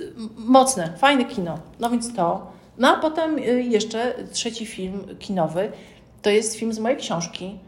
y, 0.00 0.12
mocne, 0.36 0.92
fajne 0.98 1.24
kino. 1.24 1.58
No 1.80 1.90
więc 1.90 2.14
to. 2.14 2.52
No 2.78 2.88
a 2.96 3.00
potem 3.00 3.38
y, 3.38 3.62
jeszcze 3.62 4.14
trzeci 4.32 4.66
film 4.66 5.06
kinowy, 5.18 5.72
to 6.22 6.30
jest 6.30 6.56
film 6.56 6.72
z 6.72 6.78
mojej 6.78 6.98
książki. 6.98 7.58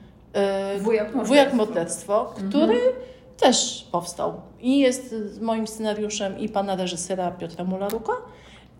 y, 0.76 0.80
Wujak 0.80 1.14
morderstwo. 1.14 1.28
Wujak 1.28 1.54
morderstwo, 1.54 2.34
Mhm. 2.42 2.80
Też 3.40 3.86
powstał. 3.92 4.40
I 4.60 4.78
jest 4.78 5.10
z 5.10 5.38
moim 5.40 5.66
scenariuszem 5.66 6.38
i 6.38 6.48
pana 6.48 6.76
reżysera 6.76 7.30
Piotra 7.30 7.64
Mularuka. 7.64 8.12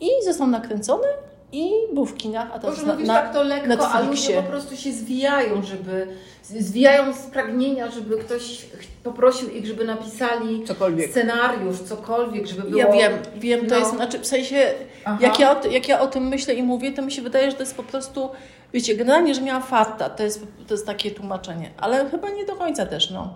I 0.00 0.08
został 0.24 0.46
nakręcony 0.46 1.06
i 1.52 1.70
był 1.94 2.06
w 2.06 2.14
kinach, 2.16 2.48
a 2.54 2.58
teraz 2.58 2.76
Może 2.76 2.86
na, 2.86 2.92
mówisz 2.92 3.08
na, 3.08 3.14
tak 3.14 3.32
to 3.32 3.42
lekko, 3.42 3.64
a 3.64 3.68
Netflixie. 3.68 4.08
ludzie 4.36 4.42
po 4.42 4.50
prostu 4.50 4.76
się 4.76 4.92
zwijają, 4.92 5.62
żeby 5.62 6.06
zwijają 6.42 7.12
z 7.14 7.18
pragnienia, 7.18 7.90
żeby 7.90 8.18
ktoś 8.18 8.66
poprosił 9.04 9.50
ich, 9.50 9.66
żeby 9.66 9.84
napisali 9.84 10.64
Cokolwiek. 10.64 11.10
scenariusz, 11.10 11.78
cokolwiek, 11.80 12.46
żeby 12.46 12.62
było... 12.62 12.78
Ja 12.82 12.92
wiem, 12.92 13.12
wiem, 13.36 13.60
to 13.66 13.74
No. 13.74 13.78
jest, 13.78 13.90
znaczy 13.94 14.18
w 14.18 14.26
sensie, 14.26 14.66
Aha. 15.04 15.18
jak 15.20 15.38
ja, 15.40 15.60
jak 15.70 15.88
ja 15.88 16.00
o 16.00 16.06
tym 16.06 16.28
myślę 16.28 16.54
i 16.54 16.62
mówię, 16.62 16.92
to 16.92 17.02
mi 17.02 17.12
się 17.12 17.22
wydaje, 17.22 17.50
że 17.50 17.56
to 17.56 17.62
jest 17.62 17.74
po 17.76 17.82
prostu, 17.82 18.28
wiecie, 18.72 18.96
generalnie, 18.96 19.34
że 19.34 19.40
miałam 19.40 19.62
farta, 19.62 20.10
to 20.10 20.22
jest, 20.22 20.46
to 20.68 20.74
jest 20.74 20.86
takie 20.86 21.10
tłumaczenie, 21.10 21.70
ale 21.78 22.10
chyba 22.10 22.30
nie 22.30 22.44
do 22.44 22.56
końca 22.56 22.86
też, 22.86 23.10
no. 23.10 23.34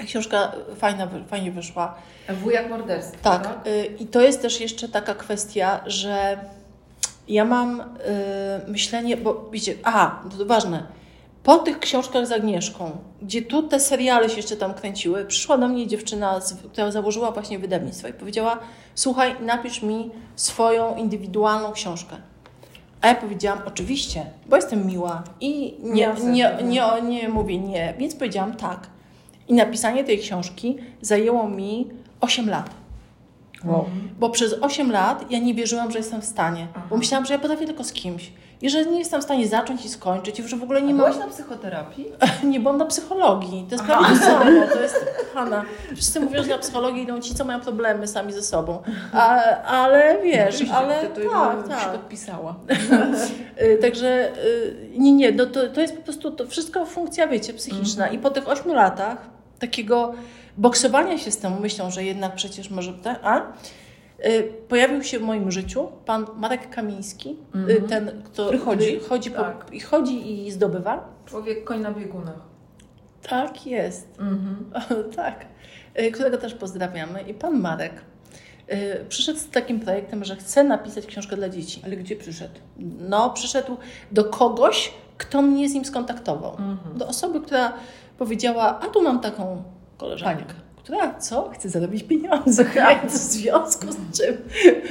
Ta 0.00 0.06
książka 0.06 0.52
fajna, 0.76 1.08
fajnie 1.28 1.52
wyszła. 1.52 1.94
Wujak 2.42 2.70
morderstwo, 2.70 3.18
Tak, 3.22 3.48
y, 3.66 3.86
i 3.98 4.06
to 4.06 4.20
jest 4.20 4.42
też 4.42 4.60
jeszcze 4.60 4.88
taka 4.88 5.14
kwestia, 5.14 5.80
że 5.86 6.38
ja 7.28 7.44
mam 7.44 7.80
y, 7.80 7.84
myślenie, 8.70 9.16
bo 9.16 9.48
wiecie, 9.52 9.74
aha, 9.84 10.22
to 10.38 10.46
ważne, 10.46 10.86
po 11.42 11.58
tych 11.58 11.78
książkach 11.78 12.26
z 12.26 12.32
Agnieszką, 12.32 12.90
gdzie 13.22 13.42
tu 13.42 13.62
te 13.62 13.80
seriale 13.80 14.28
się 14.28 14.36
jeszcze 14.36 14.56
tam 14.56 14.74
kręciły, 14.74 15.24
przyszła 15.24 15.58
do 15.58 15.68
mnie 15.68 15.86
dziewczyna, 15.86 16.40
która 16.72 16.90
założyła 16.90 17.30
właśnie 17.30 17.58
wydawnictwo 17.58 18.08
i 18.08 18.12
powiedziała, 18.12 18.58
słuchaj, 18.94 19.34
napisz 19.40 19.82
mi 19.82 20.10
swoją 20.36 20.96
indywidualną 20.96 21.72
książkę. 21.72 22.16
A 23.00 23.08
ja 23.08 23.14
powiedziałam, 23.14 23.58
oczywiście, 23.66 24.26
bo 24.46 24.56
jestem 24.56 24.86
miła 24.86 25.22
i 25.40 25.74
nie, 25.82 26.14
nie, 26.24 26.58
nie, 26.62 27.02
nie 27.02 27.28
mówię 27.28 27.58
nie, 27.58 27.94
więc 27.98 28.14
powiedziałam 28.14 28.56
tak. 28.56 28.86
I 29.50 29.54
napisanie 29.54 30.04
tej 30.04 30.18
książki 30.18 30.76
zajęło 31.00 31.48
mi 31.48 31.88
8 32.20 32.50
lat. 32.50 32.70
Wow. 33.64 33.84
Bo 34.18 34.30
przez 34.30 34.54
8 34.60 34.92
lat 34.92 35.30
ja 35.30 35.38
nie 35.38 35.54
wierzyłam, 35.54 35.90
że 35.90 35.98
jestem 35.98 36.20
w 36.20 36.24
stanie. 36.24 36.66
Aha. 36.74 36.86
Bo 36.90 36.96
myślałam, 36.96 37.26
że 37.26 37.34
ja 37.34 37.38
potrafię 37.38 37.66
tylko 37.66 37.84
z 37.84 37.92
kimś. 37.92 38.32
I 38.62 38.70
że 38.70 38.86
nie 38.86 38.98
jestem 38.98 39.20
w 39.20 39.24
stanie 39.24 39.48
zacząć 39.48 39.84
i 39.84 39.88
skończyć. 39.88 40.40
I 40.40 40.48
że 40.48 40.56
w 40.56 40.62
ogóle 40.62 40.82
nie 40.82 40.94
mam... 40.94 40.96
byłaś 40.96 41.16
na 41.16 41.26
psychoterapii? 41.26 42.06
Nie 42.44 42.60
byłam 42.60 42.78
na 42.78 42.86
psychologii. 42.86 43.66
To 43.68 43.74
jest 43.74 43.84
Aha. 43.88 43.98
prawie 43.98 44.18
to 44.18 44.24
samo. 44.24 44.66
To 44.72 44.82
jest... 44.82 45.06
Hanna, 45.34 45.64
wszyscy 45.94 46.20
mówią, 46.20 46.42
że 46.42 46.48
na 46.48 46.58
psychologii 46.58 47.02
idą 47.02 47.20
ci, 47.20 47.34
co 47.34 47.44
mają 47.44 47.60
problemy 47.60 48.06
sami 48.06 48.32
ze 48.32 48.42
sobą. 48.42 48.82
A, 49.12 49.40
ale 49.62 50.22
wiesz, 50.22 50.54
Oczywiście, 50.54 50.76
ale 50.76 51.06
to, 51.06 51.20
to 51.20 51.30
tak, 51.30 51.56
bym 51.56 51.70
się 51.70 51.84
tak. 51.84 51.92
podpisała. 51.92 52.54
Y, 53.62 53.78
Także 53.82 54.32
y, 54.44 54.76
nie, 54.98 55.12
nie, 55.12 55.32
no 55.32 55.46
to, 55.46 55.68
to 55.68 55.80
jest 55.80 55.96
po 55.96 56.02
prostu 56.02 56.30
to 56.30 56.46
wszystko 56.46 56.86
funkcja, 56.86 57.26
wiecie, 57.26 57.54
psychiczna. 57.54 58.04
Mhm. 58.04 58.20
I 58.20 58.22
po 58.22 58.30
tych 58.30 58.48
ośmiu 58.48 58.74
latach 58.74 59.39
takiego 59.60 60.12
boksowania 60.58 61.18
się 61.18 61.30
z 61.30 61.38
tą 61.38 61.60
myślą, 61.60 61.90
że 61.90 62.04
jednak 62.04 62.34
przecież 62.34 62.70
może 62.70 62.92
tak, 62.92 63.20
a 63.22 63.40
y, 64.26 64.52
pojawił 64.68 65.02
się 65.02 65.18
w 65.18 65.22
moim 65.22 65.50
życiu 65.52 65.88
pan 66.06 66.26
Marek 66.36 66.70
Kamiński, 66.70 67.28
y, 67.54 67.58
Mhm. 67.58 67.88
ten, 67.88 68.22
kto 68.24 68.42
Który 68.44 68.58
chodzi? 68.58 69.00
chodzi, 69.08 69.30
po, 69.30 69.36
Tak. 69.42 69.66
i 69.72 69.80
chodzi 69.80 70.46
i 70.46 70.50
zdobywa. 70.50 71.08
Człowiek 71.26 71.64
koń 71.64 71.80
na 71.80 71.90
biegunach. 71.92 72.40
Tak 73.28 73.66
jest. 73.66 74.08
Mhm. 74.18 74.70
tak, 75.16 75.46
y, 76.00 76.10
którego 76.12 76.38
też 76.38 76.54
pozdrawiamy. 76.54 77.22
I 77.22 77.34
pan 77.34 77.60
Marek 77.60 77.92
y, 78.72 79.04
przyszedł 79.08 79.38
z 79.38 79.50
takim 79.50 79.80
projektem, 79.80 80.24
że 80.24 80.36
chce 80.36 80.64
napisać 80.64 81.06
książkę 81.06 81.36
dla 81.36 81.48
dzieci. 81.48 81.82
Ale 81.84 81.96
gdzie 81.96 82.16
przyszedł? 82.16 82.54
No, 83.00 83.30
przyszedł 83.30 83.76
do 84.12 84.24
kogoś, 84.24 84.92
kto 85.18 85.42
mnie 85.42 85.68
z 85.68 85.74
nim 85.74 85.84
skontaktował. 85.84 86.50
Mhm. 86.50 86.98
Do 86.98 87.06
osoby, 87.06 87.40
która 87.40 87.72
powiedziała, 88.24 88.80
a 88.80 88.86
tu 88.86 89.02
mam 89.02 89.20
taką 89.20 89.62
koleżankę, 89.98 90.44
Panią. 90.44 90.60
która 90.76 91.14
co? 91.14 91.50
Chce 91.50 91.68
zarobić 91.68 92.02
pieniądze. 92.02 92.64
Więc 93.02 93.12
w 93.12 93.16
związku 93.32 93.86
z 93.92 93.96
czym, 94.18 94.36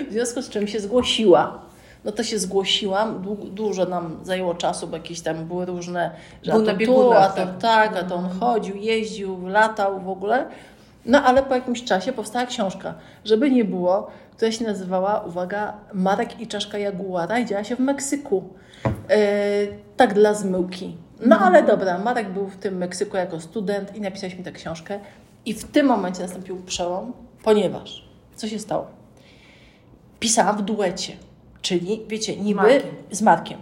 w 0.10 0.12
związku 0.14 0.42
z 0.42 0.50
czym 0.50 0.68
się 0.68 0.80
zgłosiła. 0.80 1.60
no 2.06 2.12
to 2.12 2.24
się 2.24 2.40
zgłosiłam. 2.40 3.22
Dłu- 3.24 3.50
Dużo 3.50 3.86
nam 3.86 4.20
zajęło 4.24 4.54
czasu, 4.56 4.88
bo 4.88 4.98
jakieś 4.98 5.22
tam 5.22 5.46
były 5.46 5.66
różne, 5.66 6.12
że 6.44 6.52
Był 6.52 6.62
a 6.70 6.74
to 6.74 6.86
tu, 6.86 7.14
a 7.14 7.28
to 7.30 7.36
tak. 7.36 7.58
tak, 7.60 7.98
a 7.98 8.04
to 8.04 8.16
on 8.16 8.30
chodził, 8.40 8.76
jeździł, 8.76 9.48
latał 9.48 10.00
w 10.00 10.10
ogóle. 10.10 10.46
No 11.06 11.24
ale 11.24 11.44
po 11.44 11.56
jakimś 11.56 11.84
czasie 11.84 12.14
powstała 12.14 12.46
książka, 12.46 12.94
żeby 13.26 13.52
nie 13.52 13.66
było, 13.66 14.08
która 14.36 14.52
się 14.52 14.66
nazywała, 14.66 15.20
uwaga, 15.20 15.74
Marek 15.94 16.42
i 16.42 16.48
czaszka 16.48 16.78
jaguara 16.78 17.40
i 17.40 17.46
działa 17.46 17.64
się 17.64 17.76
w 17.76 17.80
Meksyku. 17.80 18.44
E, 19.10 19.18
tak 19.98 20.14
dla 20.14 20.34
zmyłki. 20.34 20.98
No 21.26 21.40
ale 21.40 21.64
dobra, 21.64 21.98
Marek 21.98 22.30
był 22.30 22.48
w 22.48 22.58
tym 22.58 22.78
Meksyku 22.78 23.18
jako 23.18 23.40
student 23.40 23.96
i 23.96 24.02
napisaliśmy 24.02 24.44
tę 24.44 24.52
książkę. 24.52 25.00
I 25.46 25.54
w 25.54 25.64
tym 25.64 25.86
momencie 25.86 26.22
nastąpił 26.22 26.58
przełom, 26.58 27.14
ponieważ 27.44 28.06
co 28.36 28.48
się 28.48 28.60
stało? 28.60 28.88
Pisałam 30.20 30.58
w 30.58 30.62
duecie, 30.62 31.14
czyli 31.62 32.06
wiecie, 32.08 32.36
niby 32.36 32.62
Markiem. 32.62 32.82
z 33.12 33.22
Markiem. 33.22 33.58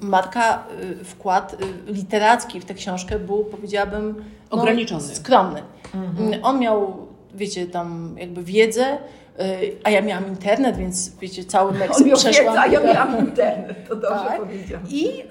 Marka 0.00 0.64
y, 1.00 1.04
wkład 1.04 1.56
y, 1.88 1.92
literacki 1.92 2.60
w 2.60 2.64
tę 2.64 2.74
książkę 2.74 3.18
był, 3.18 3.44
powiedziałabym, 3.44 4.24
no, 4.50 4.58
Ograniczony. 4.58 5.02
skromny. 5.02 5.62
On 6.42 6.58
miał, 6.58 7.06
wiecie, 7.34 7.66
tam 7.66 8.16
jakby 8.18 8.42
wiedzę, 8.42 8.98
a 9.84 9.90
ja 9.90 10.02
miałam 10.02 10.28
internet, 10.28 10.76
więc 10.76 11.16
wiecie, 11.16 11.44
cały 11.44 11.72
Meksyk 11.72 12.06
On 12.06 12.12
przeszłam. 12.16 12.46
wiedzę, 12.46 12.60
a 12.60 12.66
ja 12.66 12.80
miałam 12.80 13.18
internet, 13.26 13.88
to 13.88 13.96
dobrze 13.96 14.24
Tak. 14.24 14.40
powiedziałam. 14.40 14.86
I, 14.88 15.04
yy, 15.04 15.24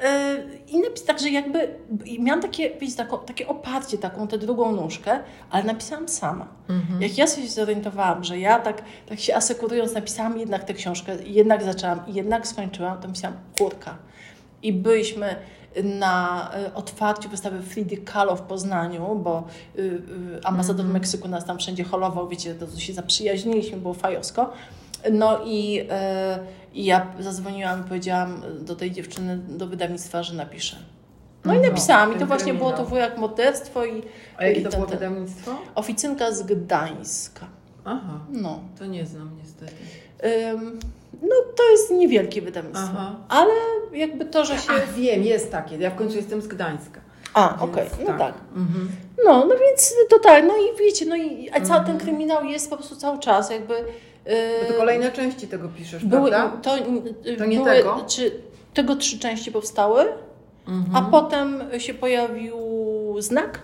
i 0.68 0.80
napis, 0.80 1.04
także 1.04 1.30
jakby 1.30 1.68
i 2.06 2.22
miałam 2.22 2.42
takie, 2.42 2.70
wiecie, 2.82 2.96
taką, 2.96 3.20
takie 3.20 3.48
oparcie, 3.48 3.98
taką 3.98 4.28
tę 4.28 4.38
drugą 4.38 4.72
nóżkę, 4.72 5.20
ale 5.50 5.64
napisałam 5.64 6.08
sama. 6.10 6.48
Jak 7.00 7.18
ja 7.18 7.28
się 7.28 7.48
zorientowałam, 7.48 8.24
że 8.24 8.40
ja 8.40 8.60
tak, 8.60 8.82
tak 9.10 9.20
się 9.20 9.36
asekurując 9.36 9.94
napisałam 9.94 10.38
jednak 10.38 10.64
tę 10.64 10.74
książkę, 10.74 11.12
jednak 11.26 11.64
zaczęłam 11.64 12.00
jednak 12.08 12.48
skończyłam, 12.48 13.02
to 13.02 13.08
myślałam, 13.08 13.38
kurka. 13.58 13.98
I 14.64 14.74
byliśmy 14.74 15.36
na 15.84 16.52
y, 16.68 16.74
otwarciu 16.74 17.30
wystawy 17.30 17.62
Fridy 17.62 17.98
Kahlo 17.98 18.36
w 18.36 18.42
Poznaniu, 18.42 19.16
bo 19.16 19.44
y, 19.78 19.82
y, 19.82 20.02
ambasador 20.44 20.86
Meksyku 20.86 21.28
nas 21.28 21.46
tam 21.46 21.58
wszędzie 21.60 21.84
holował, 21.84 22.28
wiecie, 22.28 22.56
to 22.56 22.80
się 22.80 22.94
zaprzyjaźniliśmy, 22.94 23.78
było 23.78 23.94
fajowsko. 23.94 24.54
No 25.12 25.40
i, 25.46 25.80
y, 25.82 25.86
i 26.74 26.86
ja 26.86 27.08
zadzwoniłam 27.20 27.82
i 27.82 27.84
powiedziałam 27.84 28.42
do 28.62 28.76
tej 28.76 28.92
dziewczyny, 28.92 29.38
do 29.38 29.68
wydawnictwa, 29.68 30.24
że 30.24 30.34
napiszę. 30.36 30.76
No 31.46 31.54
i 31.54 31.56
Mhm. 31.58 31.74
napisałam 31.74 32.16
i 32.16 32.20
to 32.20 32.26
właśnie 32.26 32.54
było 32.54 32.72
to 32.72 32.86
wujak 32.86 33.18
morderstwo 33.18 33.86
i, 33.86 34.04
A 34.38 34.46
jakie 34.46 34.60
i 34.60 34.64
to 34.64 34.70
ten- 34.70 34.80
było 34.80 34.92
wydawnictwo? 34.92 35.52
Oficynka 35.76 36.32
z 36.32 36.44
Gdańska. 36.44 37.46
Aha, 37.86 38.20
No. 38.30 38.60
to 38.80 38.86
nie 38.86 39.06
znam 39.06 39.32
niestety. 39.44 39.74
Ym, 40.52 40.80
no 41.24 41.36
to 41.56 41.70
jest 41.72 41.92
niewielkie 41.92 42.42
wydawnictwo. 42.42 42.88
Aha. 42.94 43.16
Ale 43.30 43.54
jakby 43.94 44.26
to, 44.26 44.46
że 44.46 44.54
się... 44.58 44.70
Ach, 44.70 44.94
wiem, 44.94 45.24
jest 45.24 45.52
takie. 45.52 45.78
Ja 45.78 45.90
w 45.90 45.96
końcu 45.96 46.16
jestem 46.16 46.42
z 46.42 46.48
Gdańska. 46.48 47.02
A, 47.34 47.58
okej, 47.62 47.86
no 48.00 48.18
tak. 48.18 48.34
Mhm. 48.56 48.90
No, 49.26 49.46
no 49.46 49.56
więc 49.68 49.96
to 50.10 50.20
tak, 50.20 50.44
no 50.48 50.54
i 50.58 50.80
wiecie, 50.80 51.06
no 51.06 51.16
i 51.16 51.50
a 51.54 51.62
cały 51.62 51.86
ten 51.86 51.98
kryminał 51.98 52.44
jest 52.46 52.70
po 52.70 52.78
prostu 52.78 52.96
cały 52.96 53.20
czas 53.20 53.50
jakby... 53.52 53.74
Yy, 53.74 54.68
to 54.68 54.74
kolejne 54.74 55.12
części 55.12 55.48
tego 55.48 55.70
piszesz, 55.70 56.06
były, 56.06 56.30
prawda? 56.30 56.58
to, 56.58 56.78
yy, 57.26 57.38
To 57.38 57.46
nie 57.46 57.58
były, 57.58 57.70
tego? 57.72 58.06
Czy, 58.08 58.32
tego 58.74 58.96
trzy 58.96 59.20
części 59.20 59.52
powstały, 59.52 60.06
Mhm. 60.68 60.96
a 60.96 61.12
potem 61.12 61.64
się 61.78 61.94
pojawił 61.94 62.56
znak 63.20 63.60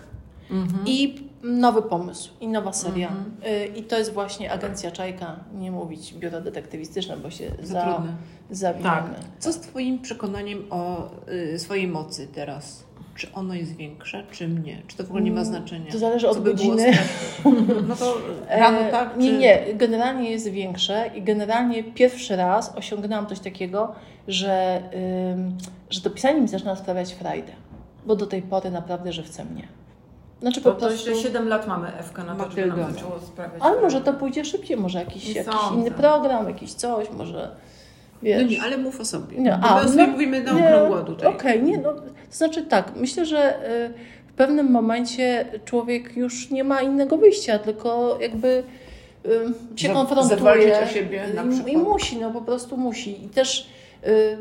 Mhm. 0.51 0.83
i 0.85 1.28
nowy 1.43 1.81
pomysł, 1.81 2.31
i 2.41 2.47
nowa 2.47 2.73
seria. 2.73 3.07
Mhm. 3.07 3.31
Yy, 3.43 3.65
I 3.65 3.83
to 3.83 3.97
jest 3.97 4.13
właśnie 4.13 4.51
Agencja 4.51 4.91
Czajka, 4.91 5.35
nie 5.53 5.71
mówić 5.71 6.13
biuro 6.13 6.41
detektywistyczne, 6.41 7.17
bo 7.17 7.29
się 7.29 7.51
Za 7.61 7.73
za, 7.73 7.81
trudne. 7.93 8.13
zawiniemy. 8.51 9.09
Co 9.39 9.53
z 9.53 9.59
Twoim 9.59 9.99
przekonaniem 9.99 10.63
o 10.69 11.09
y, 11.53 11.59
swojej 11.59 11.87
mocy 11.87 12.27
teraz? 12.27 12.83
Czy 13.15 13.33
ono 13.33 13.53
jest 13.53 13.75
większe, 13.75 14.23
czy 14.31 14.47
nie? 14.47 14.81
Czy 14.87 14.97
to 14.97 15.03
w 15.03 15.07
ogóle 15.07 15.23
nie 15.23 15.31
ma 15.31 15.43
znaczenia? 15.43 15.81
Mm, 15.81 15.91
To 15.91 15.99
zależy 15.99 16.25
Co 16.25 16.31
od 16.31 16.39
by 16.39 16.49
godziny. 16.51 16.91
No 17.87 17.95
to 17.95 18.17
rano, 18.49 18.79
E, 18.79 18.91
tak? 18.91 19.17
Nie, 19.17 19.29
czy- 19.31 19.37
nie, 19.37 19.73
generalnie 19.75 20.31
jest 20.31 20.47
większe 20.47 21.09
i 21.15 21.21
generalnie 21.21 21.83
pierwszy 21.83 22.35
raz 22.35 22.75
osiągnęłam 22.75 23.27
coś 23.27 23.39
takiego, 23.39 23.95
że, 24.27 24.81
że 25.89 26.01
to 26.01 26.09
pisanie 26.09 26.41
mi 26.41 26.47
zaczyna 26.47 26.75
sprawiać 26.75 27.13
frajdę. 27.13 27.51
Bo 28.05 28.15
do 28.15 28.25
tej 28.27 28.41
pory 28.41 28.71
naprawdę 28.71 29.13
żywcem 29.13 29.55
nie. 29.55 29.67
Znaczy 30.41 30.61
po 30.61 30.71
To, 30.71 30.75
to 30.79 30.87
prostu... 30.87 31.09
jeszcze 31.09 31.23
7 31.27 31.47
lat 31.47 31.67
mamy 31.67 31.97
Ewka 31.97 32.23
na 32.23 32.35
to, 32.35 32.51
żeby 32.51 32.67
nam 32.67 32.93
zaczęło 32.93 33.19
sprawiać. 33.19 33.53
Ale 33.59 33.81
może 33.81 34.01
to 34.01 34.13
pójdzie 34.13 34.45
szybciej, 34.45 34.77
może 34.77 34.99
jakiś, 34.99 35.35
jakiś 35.35 35.53
inny 35.75 35.91
program, 35.91 36.47
jakiś 36.47 36.73
coś, 36.73 37.11
może 37.11 37.51
wiesz... 38.23 38.41
No 38.43 38.49
nie, 38.49 38.61
ale 38.61 38.77
mów 38.77 38.99
o 38.99 39.05
sobie. 39.05 39.37
Nie, 39.37 39.59
Bo 39.61 39.75
my 39.75 39.81
o 39.81 39.87
sobie 39.87 40.05
no, 40.07 40.11
mówimy 40.11 40.43
na 40.43 40.51
nie, 40.53 40.67
okrągło 40.67 40.97
tutaj. 41.01 41.27
Okej, 41.33 41.63
nie, 41.63 41.77
no, 41.77 41.93
to 41.93 42.01
znaczy 42.31 42.63
tak, 42.63 42.91
myślę, 42.95 43.25
że 43.25 43.69
y, 43.87 43.93
w 44.27 44.33
pewnym 44.33 44.71
momencie 44.71 45.45
człowiek 45.65 46.17
już 46.17 46.49
nie 46.51 46.63
ma 46.63 46.81
innego 46.81 47.17
wyjścia, 47.17 47.59
tylko 47.59 48.17
jakby 48.21 48.63
y, 49.25 49.29
się 49.75 49.87
Za- 49.87 49.93
konfrontuje. 49.93 50.79
o 50.83 50.87
siebie 50.87 51.23
na 51.35 51.43
i, 51.43 51.47
I 51.47 51.49
przykład. 51.63 51.83
musi, 51.83 52.17
no 52.17 52.31
po 52.31 52.41
prostu 52.41 52.77
musi. 52.77 53.25
I 53.25 53.29
też 53.29 53.69
y, 54.07 54.37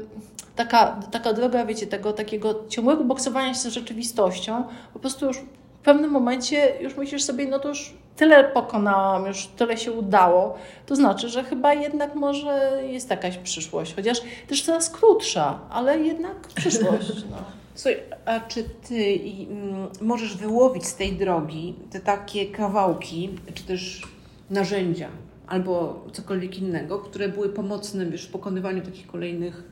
taka, 0.57 1.01
taka 1.11 1.33
droga, 1.33 1.67
wiecie, 1.67 1.87
tego 1.87 2.13
takiego 2.13 2.55
ciągłego 2.69 3.05
boksowania 3.05 3.55
się 3.55 3.61
z 3.61 3.67
rzeczywistością, 3.67 4.65
po 4.93 4.99
prostu 4.99 5.27
już 5.27 5.41
w 5.81 5.85
pewnym 5.85 6.11
momencie 6.11 6.73
już 6.81 6.97
myślisz 6.97 7.23
sobie, 7.23 7.47
no 7.47 7.59
to 7.59 7.69
już 7.69 7.95
tyle 8.17 8.45
pokonałam, 8.45 9.27
już 9.27 9.47
tyle 9.47 9.77
się 9.77 9.93
udało, 9.93 10.59
to 10.87 10.97
znaczy, 10.97 11.29
że 11.29 11.45
chyba 11.45 11.75
jednak 11.75 12.15
może 12.15 12.83
jest 12.87 13.11
jakaś 13.11 13.37
przyszłość, 13.39 13.95
chociaż 13.95 14.21
też 14.49 14.63
coraz 14.63 14.91
krótsza, 14.91 15.61
ale 15.71 15.99
jednak 15.99 16.37
przyszłość. 16.57 17.13
No. 17.31 17.37
Słuchaj, 17.75 17.97
a 18.25 18.41
czy 18.41 18.65
ty 18.89 19.21
mm, 19.51 19.89
możesz 20.01 20.37
wyłowić 20.37 20.87
z 20.87 20.95
tej 20.95 21.13
drogi 21.13 21.75
te 21.91 22.01
takie 22.01 22.47
kawałki, 22.47 23.31
czy 23.55 23.65
też 23.65 24.03
narzędzia, 24.51 25.09
albo 25.47 26.05
cokolwiek 26.13 26.59
innego, 26.59 26.99
które 26.99 27.29
były 27.29 27.49
pomocne 27.49 28.07
wiesz, 28.07 28.27
w 28.27 28.31
pokonywaniu 28.31 28.83
takich 28.83 29.07
kolejnych 29.07 29.63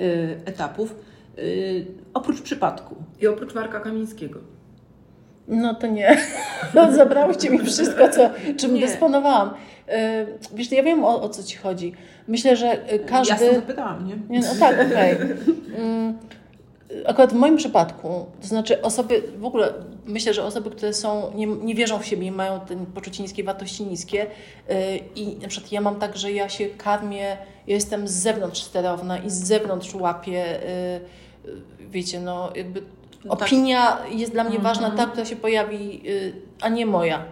y, 0.00 0.40
etapów, 0.44 0.94
y, 1.38 1.86
oprócz 2.14 2.42
przypadku? 2.42 2.96
I 3.20 3.26
oprócz 3.26 3.54
Marka 3.54 3.80
Kamińskiego. 3.80 4.57
No 5.48 5.74
to 5.74 5.86
nie. 5.86 6.16
No, 6.74 6.92
Zabrałyście 6.92 7.50
mi 7.50 7.58
wszystko, 7.58 8.08
co, 8.08 8.30
czym 8.56 8.74
Nie. 8.74 8.80
dysponowałam. 8.80 9.48
Y, 9.48 9.92
Wiesz, 10.54 10.72
ja 10.72 10.82
wiem 10.82 11.04
o, 11.04 11.22
o 11.22 11.28
co 11.28 11.42
Ci 11.42 11.56
chodzi. 11.56 11.92
Myślę, 12.28 12.56
że 12.56 12.92
y, 12.94 12.98
każdy... 12.98 13.44
Ja 13.44 13.54
zapytałam, 13.54 14.06
nie? 14.08 14.16
Nie, 14.28 14.40
no 14.40 14.54
tak, 14.60 14.76
okej. 14.90 15.16
Mm, 15.76 16.18
Akurat 17.06 17.32
w 17.32 17.36
moim 17.36 17.56
przypadku, 17.56 18.26
to 18.40 18.46
znaczy 18.46 18.82
osoby, 18.82 19.22
w 19.38 19.44
ogóle 19.44 19.72
myślę, 20.06 20.34
że 20.34 20.44
osoby, 20.44 20.70
które 20.70 20.92
są, 20.92 21.32
nie, 21.34 21.46
nie 21.46 21.74
wierzą 21.74 21.98
w 21.98 22.06
siebie 22.06 22.26
i 22.26 22.30
mają 22.30 22.60
ten 22.60 22.86
poczucie 22.86 23.22
niskiej 23.22 23.44
wartości 23.44 23.84
niskie 23.86 24.26
yy, 24.68 24.74
i 25.16 25.36
na 25.36 25.48
przykład 25.48 25.72
ja 25.72 25.80
mam 25.80 25.96
tak, 25.96 26.16
że 26.16 26.32
ja 26.32 26.48
się 26.48 26.66
karmię, 26.66 27.36
ja 27.66 27.74
jestem 27.74 28.08
z 28.08 28.12
zewnątrz 28.12 28.62
sterowna 28.62 29.18
i 29.18 29.30
z 29.30 29.44
zewnątrz 29.44 29.94
łapię, 29.94 30.44
wiecie, 31.90 32.20
no 32.20 32.50
jakby 32.56 32.82
No 33.24 33.36
tak. 33.36 33.48
opinia 33.48 33.98
jest 34.10 34.32
dla 34.32 34.44
mnie 34.44 34.58
ważna, 34.58 34.90
ta, 34.90 35.06
która 35.06 35.24
się 35.24 35.36
pojawi, 35.36 36.02
yy, 36.04 36.32
a 36.60 36.68
nie 36.68 36.86
moja. 36.86 37.24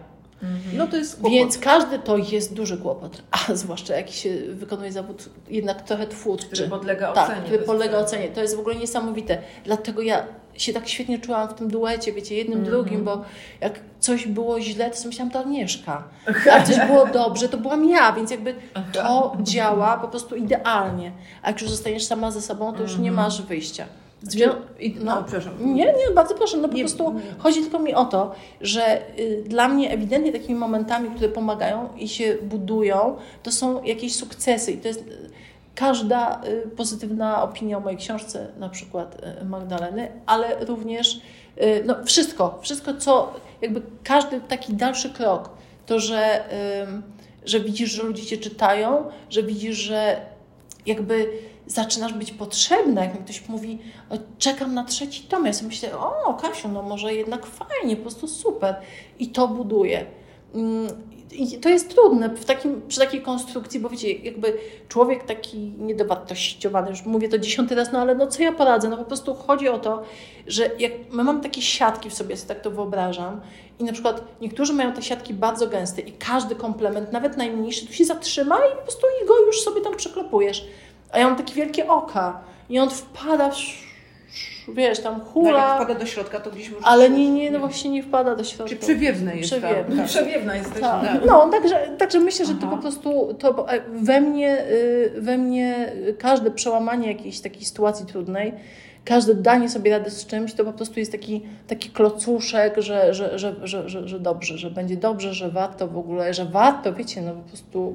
No 0.75 0.87
to 0.87 0.97
jest 0.97 1.15
kłopot. 1.15 1.33
Więc 1.33 1.59
każdy 1.59 1.99
to 1.99 2.17
jest 2.17 2.55
duży 2.55 2.79
kłopot, 2.79 3.23
a 3.31 3.55
zwłaszcza 3.55 3.97
jak 3.97 4.11
się 4.11 4.31
wykonuje 4.51 4.93
zawód 4.93 5.29
jednak 5.49 5.83
trochę 5.83 6.07
twórczy. 6.07 6.47
Który 6.47 6.69
podlega 6.69 7.13
Tak, 7.13 7.25
ocenie. 7.25 7.43
który 7.43 7.59
bez 7.59 7.67
podlega 7.67 7.99
ocenie. 7.99 8.29
To 8.29 8.41
jest 8.41 8.57
w 8.57 8.61
ogóle 8.61 8.75
niesamowite. 8.77 9.39
Dlatego 9.65 10.03
ja 10.03 10.27
się 10.55 10.73
tak 10.73 10.89
świetnie 10.89 11.19
czułam 11.19 11.49
w 11.49 11.55
tym 11.55 11.71
duecie, 11.71 12.13
wiecie, 12.13 12.35
jednym, 12.37 12.59
Mhm. 12.59 12.77
drugim, 12.77 13.05
bo 13.05 13.23
jak 13.61 13.81
coś 14.01 14.27
było 14.27 14.61
źle, 14.61 14.91
to 14.91 14.97
sobie 14.97 15.09
myślałam, 15.09 15.31
to 15.33 15.39
Agnieszka. 15.39 16.03
Jak 16.47 16.67
coś 16.67 16.87
było 16.87 17.07
dobrze, 17.07 17.49
to 17.49 17.59
byłam 17.59 17.89
ja, 17.89 18.13
więc 18.13 18.31
jakby 18.31 18.55
to 18.93 19.37
działa 19.43 19.97
po 19.97 20.09
prostu 20.09 20.37
idealnie. 20.37 21.13
A 21.43 21.49
jak 21.49 21.61
już 21.63 21.71
zostaniesz 21.71 22.05
sama 22.05 22.31
ze 22.31 22.43
sobą, 22.43 22.73
to 22.73 22.83
już 22.83 22.99
nie 22.99 23.13
masz 23.13 23.43
wyjścia. 23.43 23.87
Zwią- 24.31 24.55
I, 24.81 24.95
no, 24.95 25.15
no. 25.15 25.23
przepraszam. 25.23 25.53
Nie, 25.75 25.85
nie, 25.85 26.15
bardzo 26.15 26.35
proszę. 26.35 26.57
No 26.57 26.69
po 26.69 26.75
Nie- 26.75 26.85
prostu 26.85 27.15
chodzi 27.39 27.61
tylko 27.63 27.79
mi 27.79 27.95
o 27.95 28.05
to, 28.05 28.35
że 28.61 29.01
y, 29.19 29.45
dla 29.47 29.69
mnie 29.69 29.91
ewidentnie 29.91 30.33
takimi 30.33 30.59
momentami, 30.59 31.11
które 31.11 31.29
pomagają 31.29 31.89
i 31.97 32.09
się 32.09 32.37
budują, 32.43 33.17
to 33.43 33.53
są 33.53 33.83
jakieś 33.85 34.15
sukcesy. 34.17 34.73
I 34.73 34.79
to 34.79 34.89
jest 34.89 35.01
y, 35.01 35.31
każda 35.75 36.41
y, 36.45 36.69
pozytywna 36.77 37.43
opinia 37.43 37.77
o 37.77 37.81
mojej 37.81 37.99
książce, 37.99 38.47
na 38.59 38.69
przykład 38.69 39.23
y, 39.43 39.45
Magdaleny, 39.45 40.09
ale 40.27 40.65
również 40.65 41.21
y, 41.63 41.83
no, 41.87 41.95
wszystko, 42.05 42.59
wszystko, 42.63 42.95
co 42.95 43.33
jakby 43.61 43.83
każdy 44.05 44.41
taki 44.41 44.75
dalszy 44.75 45.11
krok, 45.11 45.51
to, 45.87 46.01
że, 46.01 46.45
że 47.45 47.61
widzisz, 47.61 47.91
że 47.91 48.03
ludzie 48.03 48.27
cię 48.27 48.37
czytają, 48.37 49.05
że 49.31 49.43
widzisz, 49.43 49.77
że 49.77 50.21
jakby 50.87 51.29
zaczynasz 51.67 52.13
być 52.13 52.31
potrzebna, 52.33 53.05
jak 53.05 53.15
mi 53.15 53.25
ktoś 53.25 53.49
mówi, 53.49 53.79
"O, 54.11 54.15
czekam 54.39 54.75
na 54.75 54.85
trzeci 54.85 55.23
tom, 55.23 55.47
ja 55.47 55.53
sobie 55.53 55.69
myślę, 55.69 55.99
o 55.99 56.35
Kasiu, 56.35 56.69
no 56.69 56.83
może 56.83 57.15
jednak 57.15 57.47
fajnie, 57.47 57.97
po 57.97 58.03
prostu 58.03 58.29
super. 58.29 58.77
I 59.19 59.29
to 59.29 59.49
buduje. 59.49 60.07
mm, 60.55 60.89
i 61.33 61.59
to 61.59 61.69
jest 61.69 61.91
trudne 61.95 62.29
w 62.29 62.45
takim, 62.45 62.83
przy 62.89 63.01
takiej 63.01 63.23
konstrukcji, 63.23 63.81
bo 63.81 63.89
wiecie, 63.89 64.13
jakby 64.13 64.59
człowiek 64.89 65.25
taki 65.25 65.59
niedowartościowany, 65.59 66.91
już 66.91 67.05
mówię 67.05 67.29
to 67.29 67.39
dziesiąty 67.39 67.75
raz, 67.75 67.93
no 67.93 67.99
ale 67.99 68.15
no 68.15 68.27
co 68.27 68.43
ja 68.43 68.53
poradzę? 68.53 68.89
No 68.89 68.97
po 68.97 69.05
prostu 69.05 69.35
chodzi 69.35 69.69
o 69.69 69.79
to, 69.79 70.03
że 70.47 70.71
jak 70.79 70.93
my 71.11 71.25
mamy 71.25 71.41
takie 71.41 71.63
siatki 71.63 72.11
w 72.11 72.15
sobie, 72.15 72.37
sobie 72.37 72.49
tak 72.49 72.61
to 72.61 72.71
wyobrażam, 72.71 73.41
i 73.79 73.85
na 73.85 73.93
przykład 73.93 74.25
niektórzy 74.41 74.73
mają 74.73 74.93
te 74.93 75.03
siatki 75.03 75.35
bardzo 75.35 75.67
gęste 75.67 76.03
i 76.03 76.13
każdy 76.13 76.55
komplement, 76.55 77.13
nawet 77.13 77.37
najmniejszy, 77.37 77.87
tu 77.87 77.93
się 77.93 78.05
zatrzyma 78.05 78.57
i 78.57 78.77
po 78.77 78.83
prostu 78.83 79.07
go 79.29 79.47
już 79.47 79.61
sobie 79.61 79.81
tam 79.81 79.97
przeklepujesz. 79.97 80.65
A 81.17 81.19
ja 81.19 81.27
mam 81.27 81.37
takie 81.37 81.55
wielkie 81.55 81.89
oka 81.89 82.41
i 82.69 82.79
on 82.79 82.91
wpada 82.91 83.51
w 83.51 83.55
wiesz, 84.75 85.01
tam 85.01 85.21
hula. 85.21 85.51
No, 85.51 85.59
jak 85.59 85.77
wpada 85.77 85.95
do 86.01 86.07
środka, 86.07 86.41
to 86.41 86.51
gdzieś 86.51 86.71
może... 86.71 86.87
Ale 86.87 87.11
nie, 87.11 87.31
nie, 87.31 87.51
no 87.51 87.59
właśnie 87.59 87.91
nie 87.91 88.03
wpada 88.03 88.37
do 88.37 88.45
środka. 88.45 88.75
Czy 88.75 88.77
przewiewne 88.77 89.37
jest 89.37 89.51
Przewiewne. 89.51 89.97
Tak. 89.97 90.07
Przewiewna 90.07 90.57
jest 90.57 90.73
tak. 90.73 90.81
tak. 90.81 91.21
No, 91.27 91.49
także, 91.51 91.89
także 91.99 92.21
myślę, 92.21 92.47
że 92.47 92.53
Aha. 92.59 92.61
to 92.61 92.77
po 92.77 92.83
prostu 92.83 93.35
to 93.39 93.73
e, 93.73 93.81
we 93.91 94.21
mnie, 94.21 94.67
y, 94.71 95.13
we 95.17 95.39
mnie 95.39 95.93
każde 96.19 96.51
przełamanie 96.51 97.09
jakiejś 97.09 97.41
takiej 97.41 97.65
sytuacji 97.65 98.07
trudnej 98.07 98.53
każde 99.05 99.35
danie 99.35 99.69
sobie 99.69 99.91
rady 99.91 100.11
z 100.11 100.27
czymś, 100.27 100.55
to 100.55 100.65
po 100.65 100.73
prostu 100.73 101.01
jest 101.01 101.13
taki, 101.13 101.43
taki 101.67 101.91
klocuszek, 101.91 102.75
że, 102.79 103.15
że, 103.15 103.39
że, 103.39 103.57
że, 103.63 103.89
że, 103.89 104.09
że 104.09 104.21
dobrze, 104.21 104.59
że 104.59 104.71
będzie 104.71 104.97
dobrze, 104.97 105.35
że 105.35 105.51
warto 105.51 105.89
w 105.89 105.99
ogóle, 105.99 106.35
że 106.35 106.45
warto, 106.45 106.93
wiecie, 106.93 107.23
no 107.23 107.33
po 107.33 107.49
prostu... 107.49 107.95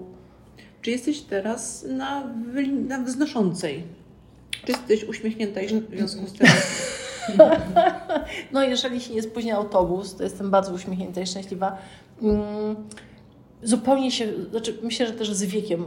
Czy 0.81 0.91
jesteś 0.91 1.21
teraz 1.21 1.85
na, 1.89 2.33
na 2.87 2.99
wznoszącej? 2.99 3.83
Czy 4.65 4.71
jesteś 4.71 5.03
uśmiechnięta 5.03 5.61
w 5.89 5.95
związku 5.95 6.27
z 6.27 6.33
tym? 6.33 6.47
No 8.51 8.63
jeżeli 8.63 9.01
się 9.01 9.13
nie 9.13 9.21
spóźnia 9.21 9.55
autobus, 9.55 10.15
to 10.15 10.23
jestem 10.23 10.51
bardzo 10.51 10.73
uśmiechnięta 10.73 11.21
i 11.21 11.27
szczęśliwa. 11.27 11.77
Mm, 12.21 12.75
zupełnie 13.63 14.11
się, 14.11 14.27
znaczy 14.51 14.77
myślę, 14.83 15.07
że 15.07 15.13
też 15.13 15.33
z 15.33 15.43
wiekiem 15.43 15.85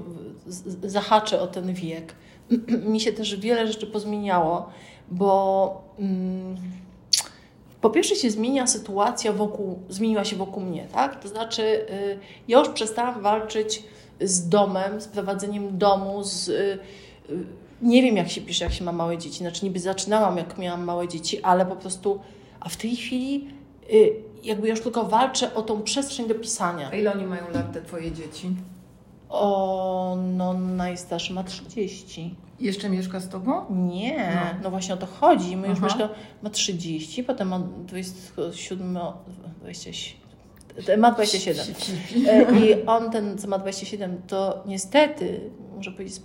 zahaczę 0.85 1.41
o 1.41 1.47
ten 1.47 1.75
wiek. 1.75 2.15
Mi 2.93 3.01
się 3.01 3.13
też 3.13 3.37
wiele 3.37 3.67
rzeczy 3.67 3.87
pozmieniało 3.87 4.73
bo 5.09 5.83
mm, 5.99 6.57
po 7.81 7.91
pierwsze 7.91 8.17
się 8.17 8.31
zmienia 8.31 8.67
sytuacja 8.67 9.33
wokół, 9.33 9.79
zmieniła 9.89 10.25
się 10.25 10.37
wokół 10.37 10.63
mnie, 10.63 10.87
tak? 10.93 11.23
To 11.23 11.29
znaczy 11.29 11.63
y, 11.63 12.19
ja 12.49 12.59
już 12.59 12.69
przestałam 12.69 13.23
walczyć 13.23 13.83
z 14.21 14.49
domem, 14.49 15.01
z 15.01 15.09
prowadzeniem 15.09 15.79
domu, 15.79 16.25
z... 16.25 16.49
Y, 16.49 16.79
y, 17.31 17.45
nie 17.83 18.03
wiem, 18.03 18.17
jak 18.17 18.31
się 18.31 18.41
pisze, 18.41 18.65
jak 18.65 18.73
się 18.75 18.85
ma 18.85 18.93
małe 18.93 19.19
dzieci. 19.19 19.39
Znaczy, 19.39 19.65
niby 19.65 19.81
zaczynałam, 19.81 20.37
jak 20.37 20.59
miałam 20.59 20.85
małe 20.85 21.09
dzieci, 21.09 21.43
ale 21.43 21.67
po 21.67 21.77
prostu, 21.77 22.21
a 22.61 22.69
w 22.69 22.77
tej 22.77 22.97
chwili 22.97 23.49
y, 23.93 24.13
jakby 24.45 24.69
już 24.69 24.81
tylko 24.81 25.05
walczę 25.05 25.55
o 25.55 25.63
tą 25.63 25.83
przestrzeń 25.83 26.29
do 26.29 26.35
pisania. 26.35 26.91
A 26.93 26.95
ile 26.95 27.13
oni 27.13 27.27
mają 27.27 27.43
lat, 27.55 27.73
te 27.73 27.83
twoje 27.83 28.13
dzieci? 28.13 28.57
O, 29.29 30.17
no 30.37 30.55
najstarszy 30.55 31.33
ma 31.33 31.45
30. 31.45 32.35
Jeszcze 32.61 32.91
mieszka 32.91 33.21
z 33.21 33.29
tobą? 33.29 33.65
Nie, 33.71 34.33
no, 34.35 34.61
no 34.63 34.71
właśnie 34.71 34.95
o 34.95 34.97
to 34.97 35.07
chodzi. 35.07 35.57
My 35.57 35.69
już 35.69 35.81
mieszka, 35.81 36.09
ma 36.43 36.51
30, 36.51 37.25
potem 37.25 37.49
ma 37.49 37.59
27, 37.59 38.99
27, 39.61 40.24
ma 40.99 41.13
27. 41.13 41.75
E, 42.29 42.59
I 42.59 42.87
on, 42.87 43.11
ten, 43.11 43.39
co 43.39 43.49
ma 43.49 43.59
27, 43.59 44.23
to 44.27 44.63
niestety, 44.67 45.51
muszę 45.77 45.91
powiedzieć 45.91 46.15
z, 46.15 46.21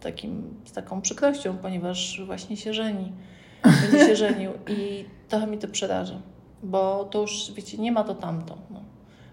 takim, 0.00 0.54
z 0.64 0.72
taką 0.72 1.00
przykrością, 1.00 1.58
ponieważ 1.58 2.22
właśnie 2.26 2.56
się 2.56 2.74
żeni. 2.74 3.12
Będzie 3.82 4.06
się 4.06 4.16
żenił 4.16 4.50
i 4.68 5.04
trochę 5.28 5.46
mi 5.46 5.58
to 5.58 5.68
przeraża, 5.68 6.20
bo 6.62 7.04
to 7.04 7.20
już, 7.20 7.52
wiecie, 7.52 7.78
nie 7.78 7.92
ma 7.92 8.04
to 8.04 8.14
tamto. 8.14 8.58
No 8.70 8.80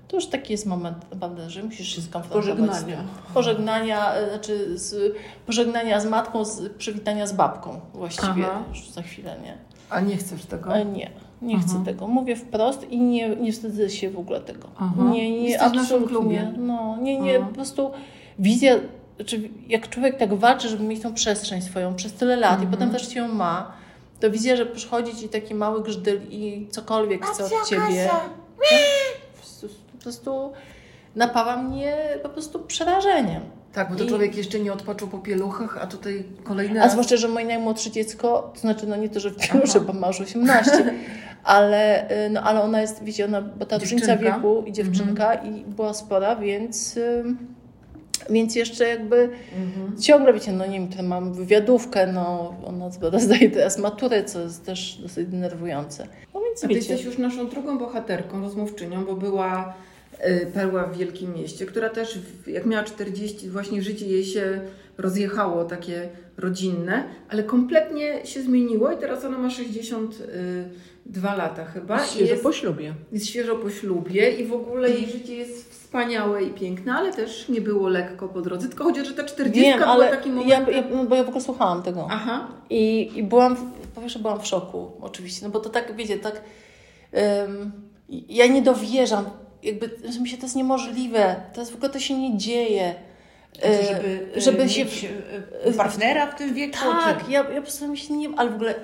to 0.07 0.15
już 0.15 0.27
taki 0.27 0.51
jest 0.51 0.65
moment 0.65 1.11
naprawdę, 1.11 1.49
że 1.49 1.63
musisz 1.63 1.95
się 1.95 2.01
skonfrontować 2.01 2.45
pożegnania. 2.45 3.03
z 3.29 3.33
Pożegnania, 3.33 4.13
e, 4.13 4.29
znaczy 4.29 4.79
z, 4.79 5.15
pożegnania 5.45 5.99
z 5.99 6.05
matką, 6.05 6.45
z 6.45 6.73
przywitania 6.73 7.27
z 7.27 7.33
babką 7.33 7.81
właściwie 7.93 8.45
Aha. 8.45 8.63
już 8.69 8.89
za 8.89 9.01
chwilę, 9.01 9.35
nie? 9.43 9.57
A 9.89 9.99
nie 9.99 10.17
chcesz 10.17 10.45
tego? 10.45 10.77
E, 10.77 10.85
nie, 11.41 11.55
nie 11.55 11.61
chcę 11.61 11.85
tego. 11.85 12.07
Mówię 12.07 12.35
wprost 12.35 12.91
i 12.91 12.99
nie, 12.99 13.29
nie 13.29 13.51
wstydzę 13.51 13.89
się 13.89 14.09
w 14.09 14.19
ogóle 14.19 14.41
tego. 14.41 14.67
Aha. 14.77 15.03
Nie, 15.11 15.31
nie, 15.31 15.49
Jesteś 15.49 15.67
absolutnie. 15.67 16.53
No, 16.57 16.97
nie, 17.01 17.19
nie, 17.19 17.39
po 17.39 17.53
prostu 17.53 17.91
wizja, 18.39 18.75
znaczy 19.15 19.49
jak 19.67 19.89
człowiek 19.89 20.17
tak 20.17 20.33
walczy, 20.33 20.69
żeby 20.69 20.83
mieć 20.83 21.01
tą 21.01 21.13
przestrzeń 21.13 21.61
swoją 21.61 21.95
przez 21.95 22.13
tyle 22.13 22.35
lat 22.35 22.63
i 22.63 22.67
potem 22.67 22.91
też 22.91 23.15
ją 23.15 23.27
ma, 23.27 23.71
to 24.19 24.31
wizja, 24.31 24.55
że 24.55 24.65
przychodzi 24.65 25.15
ci 25.15 25.29
taki 25.29 25.55
mały 25.55 25.83
grzydyl 25.83 26.21
i 26.29 26.67
cokolwiek 26.71 27.25
chce 27.25 27.45
od 27.45 27.67
ciebie. 27.69 28.09
Tak? 28.11 28.29
po 29.97 30.03
prostu 30.03 30.51
napawa 31.15 31.63
mnie 31.63 31.97
po 32.23 32.29
prostu 32.29 32.59
przerażeniem. 32.59 33.41
Tak, 33.73 33.89
bo 33.89 33.95
to 33.95 34.03
I... 34.03 34.07
człowiek 34.07 34.35
jeszcze 34.35 34.59
nie 34.59 34.73
odpoczął 34.73 35.07
po 35.07 35.17
pieluchach, 35.17 35.77
a 35.81 35.87
tutaj 35.87 36.25
kolejny 36.43 36.83
A 36.83 36.89
zwłaszcza, 36.89 37.17
że 37.17 37.27
moje 37.27 37.45
najmłodsze 37.45 37.91
dziecko, 37.91 38.51
to 38.53 38.59
znaczy 38.59 38.87
no 38.87 38.95
nie 38.95 39.09
to, 39.09 39.19
że 39.19 39.29
w 39.29 39.37
pielusze, 39.37 39.81
bo 39.81 39.93
ma 39.93 40.07
już 40.07 40.21
18, 40.21 40.71
ale, 41.43 42.11
y, 42.25 42.29
no, 42.29 42.41
ale 42.41 42.61
ona 42.61 42.81
jest, 42.81 43.03
wiecie, 43.03 43.25
ona, 43.25 43.41
bo 43.41 43.65
ta 43.65 43.77
różnica 43.77 44.17
wieku 44.17 44.63
i 44.65 44.71
dziewczynka 44.71 45.33
mhm. 45.33 45.55
i 45.55 45.65
była 45.65 45.93
spora, 45.93 46.35
więc... 46.35 46.99
Więc 48.29 48.55
jeszcze 48.55 48.87
jakby 48.87 49.29
mhm. 49.57 49.97
ciągle, 50.01 50.33
wiecie, 50.33 50.51
no 50.51 50.65
nie 50.65 50.79
wiem, 50.79 51.07
mam 51.07 51.33
wywiadówkę, 51.33 52.07
no 52.07 52.55
ona 52.65 52.89
zgoda 52.89 53.19
zdaje 53.29 53.51
teraz 53.51 53.77
maturę, 53.77 54.23
co 54.23 54.39
jest 54.39 54.65
też 54.65 54.99
dosyć 55.01 55.27
denerwujące. 55.27 56.07
No 56.33 56.41
więc 56.41 56.63
A 56.63 56.67
ty 56.67 56.73
jesteś 56.73 57.03
już 57.03 57.17
naszą 57.17 57.49
drugą 57.49 57.77
bohaterką, 57.77 58.41
rozmówczynią, 58.41 59.05
bo 59.05 59.15
była 59.15 59.73
Y, 60.25 60.45
perła 60.53 60.83
w 60.83 60.97
Wielkim 60.97 61.33
Mieście, 61.33 61.65
która 61.65 61.89
też 61.89 62.19
jak 62.47 62.65
miała 62.65 62.83
40, 62.83 63.49
właśnie 63.49 63.81
życie 63.81 64.07
jej 64.07 64.25
się 64.25 64.61
rozjechało 64.97 65.65
takie 65.65 66.09
rodzinne, 66.37 67.03
ale 67.29 67.43
kompletnie 67.43 68.25
się 68.25 68.41
zmieniło 68.41 68.91
i 68.91 68.97
teraz 68.97 69.25
ona 69.25 69.37
ma 69.37 69.49
62 71.07 71.35
lata 71.35 71.65
chyba. 71.65 71.99
Jest 71.99 72.13
świeżo 72.13 72.31
jest, 72.31 72.43
po 72.43 72.53
ślubie. 72.53 72.93
Jest 73.11 73.27
świeżo 73.27 73.55
po 73.55 73.69
ślubie 73.69 74.31
i 74.31 74.45
w 74.45 74.53
ogóle 74.53 74.89
jej 74.89 75.11
życie 75.11 75.35
jest 75.35 75.71
wspaniałe 75.71 76.43
i 76.43 76.49
piękne, 76.49 76.93
ale 76.93 77.13
też 77.13 77.49
nie 77.49 77.61
było 77.61 77.89
lekko 77.89 78.27
po 78.27 78.41
drodze, 78.41 78.67
tylko 78.67 78.83
chodzi 78.83 79.01
o, 79.01 79.05
że 79.05 79.13
ta 79.13 79.23
40 79.23 79.61
Wiem, 79.61 79.79
była 79.79 79.91
ale 79.91 80.09
takim 80.09 80.33
momentem... 80.33 80.73
Ja, 80.73 80.81
ja, 80.81 81.05
bo 81.05 81.15
ja 81.15 81.23
w 81.23 81.27
ogóle 81.27 81.43
słuchałam 81.43 81.83
tego. 81.83 82.07
Aha. 82.11 82.47
I, 82.69 83.11
i 83.15 83.23
byłam, 83.23 83.71
powiem, 83.95 84.09
że 84.09 84.19
byłam 84.19 84.41
w 84.41 84.47
szoku 84.47 84.91
oczywiście, 85.01 85.45
no 85.45 85.51
bo 85.51 85.59
to 85.59 85.69
tak, 85.69 85.95
wiecie, 85.95 86.19
tak... 86.19 86.41
Um, 87.11 87.71
ja 88.09 88.47
nie 88.47 88.61
dowierzam 88.61 89.25
jakby, 89.63 89.89
że 90.09 90.19
mi 90.19 90.29
się 90.29 90.37
to 90.37 90.43
jest 90.43 90.55
niemożliwe, 90.55 91.35
to 91.53 91.59
jest 91.59 91.71
w 91.71 91.75
ogóle 91.75 91.89
to 91.89 91.99
się 91.99 92.19
nie 92.19 92.37
dzieje. 92.37 92.95
Znaczy, 93.59 93.85
żeby, 93.85 94.31
e, 94.35 94.41
żeby 94.41 94.69
się 94.69 94.85
e, 95.63 95.73
partnera 95.73 96.31
w 96.31 96.35
tym 96.35 96.53
wieku? 96.53 96.77
Tak, 96.79 97.29
ja, 97.29 97.39
ja 97.39 97.55
po 97.55 97.61
prostu 97.61 97.87
myślę, 97.87 98.17
nie 98.17 98.29
ale 98.37 98.49
w 98.49 98.55
ogóle 98.55 98.75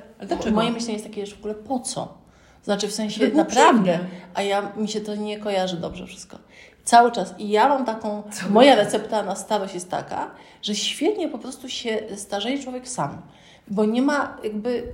moje 0.52 0.72
myślenie 0.72 0.94
jest 0.94 1.06
takie, 1.06 1.26
że 1.26 1.36
w 1.36 1.40
ogóle 1.40 1.56
po 1.56 1.80
co? 1.80 2.24
Znaczy 2.64 2.88
w 2.88 2.94
sensie 2.94 3.28
naprawdę, 3.28 4.00
a 4.34 4.42
ja 4.42 4.72
mi 4.76 4.88
się 4.88 5.02
to 5.02 5.16
nie 5.16 5.38
kojarzy 5.38 5.78
dobrze 5.78 6.08
wszystko. 6.08 6.38
Cały 6.84 7.12
czas. 7.12 7.34
I 7.38 7.50
ja 7.50 7.70
mam 7.70 7.86
taką, 7.86 8.24
Cały 8.32 8.52
moja 8.52 8.76
recepta 8.76 9.24
na 9.24 9.36
starość 9.36 9.74
jest 9.74 9.90
taka, 9.90 10.32
że 10.62 10.76
świetnie 10.76 11.28
po 11.28 11.38
prostu 11.38 11.70
się 11.70 12.00
starzeje 12.16 12.64
człowiek 12.64 12.88
sam. 12.88 13.22
Bo 13.68 13.86
nie 13.86 14.02
ma 14.02 14.38
jakby 14.44 14.94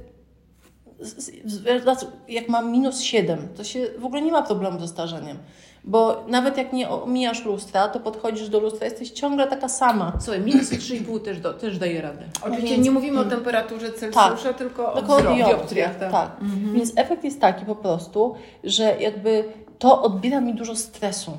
jak 2.28 2.50
mam 2.50 2.72
minus 2.72 3.02
7, 3.02 3.48
to 3.58 3.64
się 3.64 3.88
w 3.98 4.06
ogóle 4.06 4.22
nie 4.22 4.32
ma 4.32 4.42
problemu 4.42 4.80
ze 4.80 4.88
starzeniem. 4.88 5.38
Bo 5.84 6.26
nawet 6.28 6.58
jak 6.58 6.74
nie 6.74 6.90
omijasz 6.90 7.46
lustra, 7.46 7.88
to 7.88 8.00
podchodzisz 8.00 8.50
do 8.50 8.60
lustra, 8.60 8.86
jesteś 8.86 9.12
ciągle 9.12 9.48
taka 9.48 9.70
sama. 9.70 10.14
Słuchaj, 10.20 10.42
minus 10.42 10.72
3,5 10.72 11.22
też, 11.22 11.40
do, 11.40 11.54
też 11.54 11.78
daje 11.78 12.02
radę. 12.02 12.24
Oczywiście 12.42 12.76
Więc, 12.76 12.86
nie 12.86 12.92
mówimy 12.92 13.20
o 13.20 13.22
mm. 13.22 13.36
temperaturze 13.36 13.92
Celsjusza, 13.92 14.38
tak, 14.44 14.58
tylko 14.58 14.94
o 14.94 15.22
dioptriach. 15.22 16.00
Tak. 16.00 16.12
tak. 16.12 16.32
Mhm. 16.42 16.74
Więc 16.74 16.94
efekt 16.96 17.24
jest 17.24 17.42
taki 17.42 17.66
po 17.66 17.76
prostu, 17.76 18.36
że 18.64 18.96
jakby 19.00 19.44
to 19.80 20.02
odbiera 20.02 20.42
mi 20.42 20.54
dużo 20.54 20.76
stresu. 20.76 21.32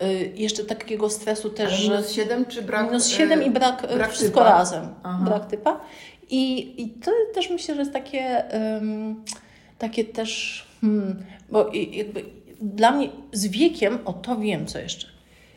Yy, 0.00 0.32
jeszcze 0.34 0.64
takiego 0.64 1.10
stresu 1.10 1.50
też, 1.50 1.72
Ale 1.72 1.96
minus 1.96 2.10
7 2.10 2.44
czy 2.44 2.62
brak 2.62 2.86
Minus 2.86 3.06
7 3.06 3.42
i 3.42 3.50
brak, 3.50 3.86
brak 3.96 4.12
wszystko 4.12 4.40
typa. 4.40 4.52
razem. 4.52 4.88
Aha. 5.02 5.24
Brak 5.24 5.46
typa. 5.46 5.80
I, 6.30 6.74
I 6.82 6.88
to 6.90 7.10
też 7.34 7.50
myślę, 7.50 7.74
że 7.74 7.80
jest 7.80 7.92
takie, 7.92 8.44
um, 8.52 9.24
takie 9.78 10.04
też, 10.04 10.64
hmm, 10.80 11.22
bo 11.50 11.70
jakby 11.72 12.24
dla 12.64 12.90
mnie 12.90 13.08
z 13.32 13.46
wiekiem, 13.46 13.98
o 14.04 14.12
to 14.12 14.36
wiem 14.36 14.66
co 14.66 14.78
jeszcze, 14.78 15.06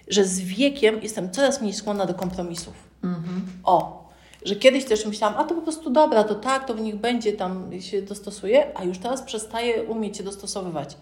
że 0.08 0.26
z 0.26 0.39
wiekiem 0.39 0.99
jestem 1.03 1.32
coraz 1.32 1.62
mniej 1.62 1.74
skłonna 1.74 2.05
do 2.05 2.14
kompromisów. 2.14 2.74
Mhm. 3.03 3.41
O, 3.64 4.08
że 4.45 4.55
kiedyś 4.55 4.86
też 4.86 5.05
myślałam, 5.05 5.38
a 5.38 5.43
to 5.43 5.55
po 5.55 5.62
prostu 5.62 5.89
dobra, 5.89 6.24
to 6.24 6.36
tak, 6.36 6.68
to 6.68 6.74
w 6.74 6.82
nich 6.82 6.95
będzie, 6.95 7.34
tam 7.34 7.82
się 7.82 8.01
dostosuje, 8.01 8.78
a 8.78 8.84
już 8.84 8.97
teraz 8.97 9.22
przestaję 9.22 9.84
umieć 9.84 10.18
się 10.18 10.24
dostosowywać. 10.24 10.97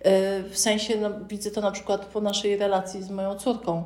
E, 0.00 0.42
w 0.42 0.58
sensie, 0.58 0.96
no, 0.96 1.10
widzę 1.28 1.50
to 1.50 1.60
na 1.60 1.70
przykład 1.70 2.06
po 2.06 2.20
naszej 2.20 2.56
relacji 2.56 3.02
z 3.02 3.10
moją 3.10 3.34
córką, 3.34 3.84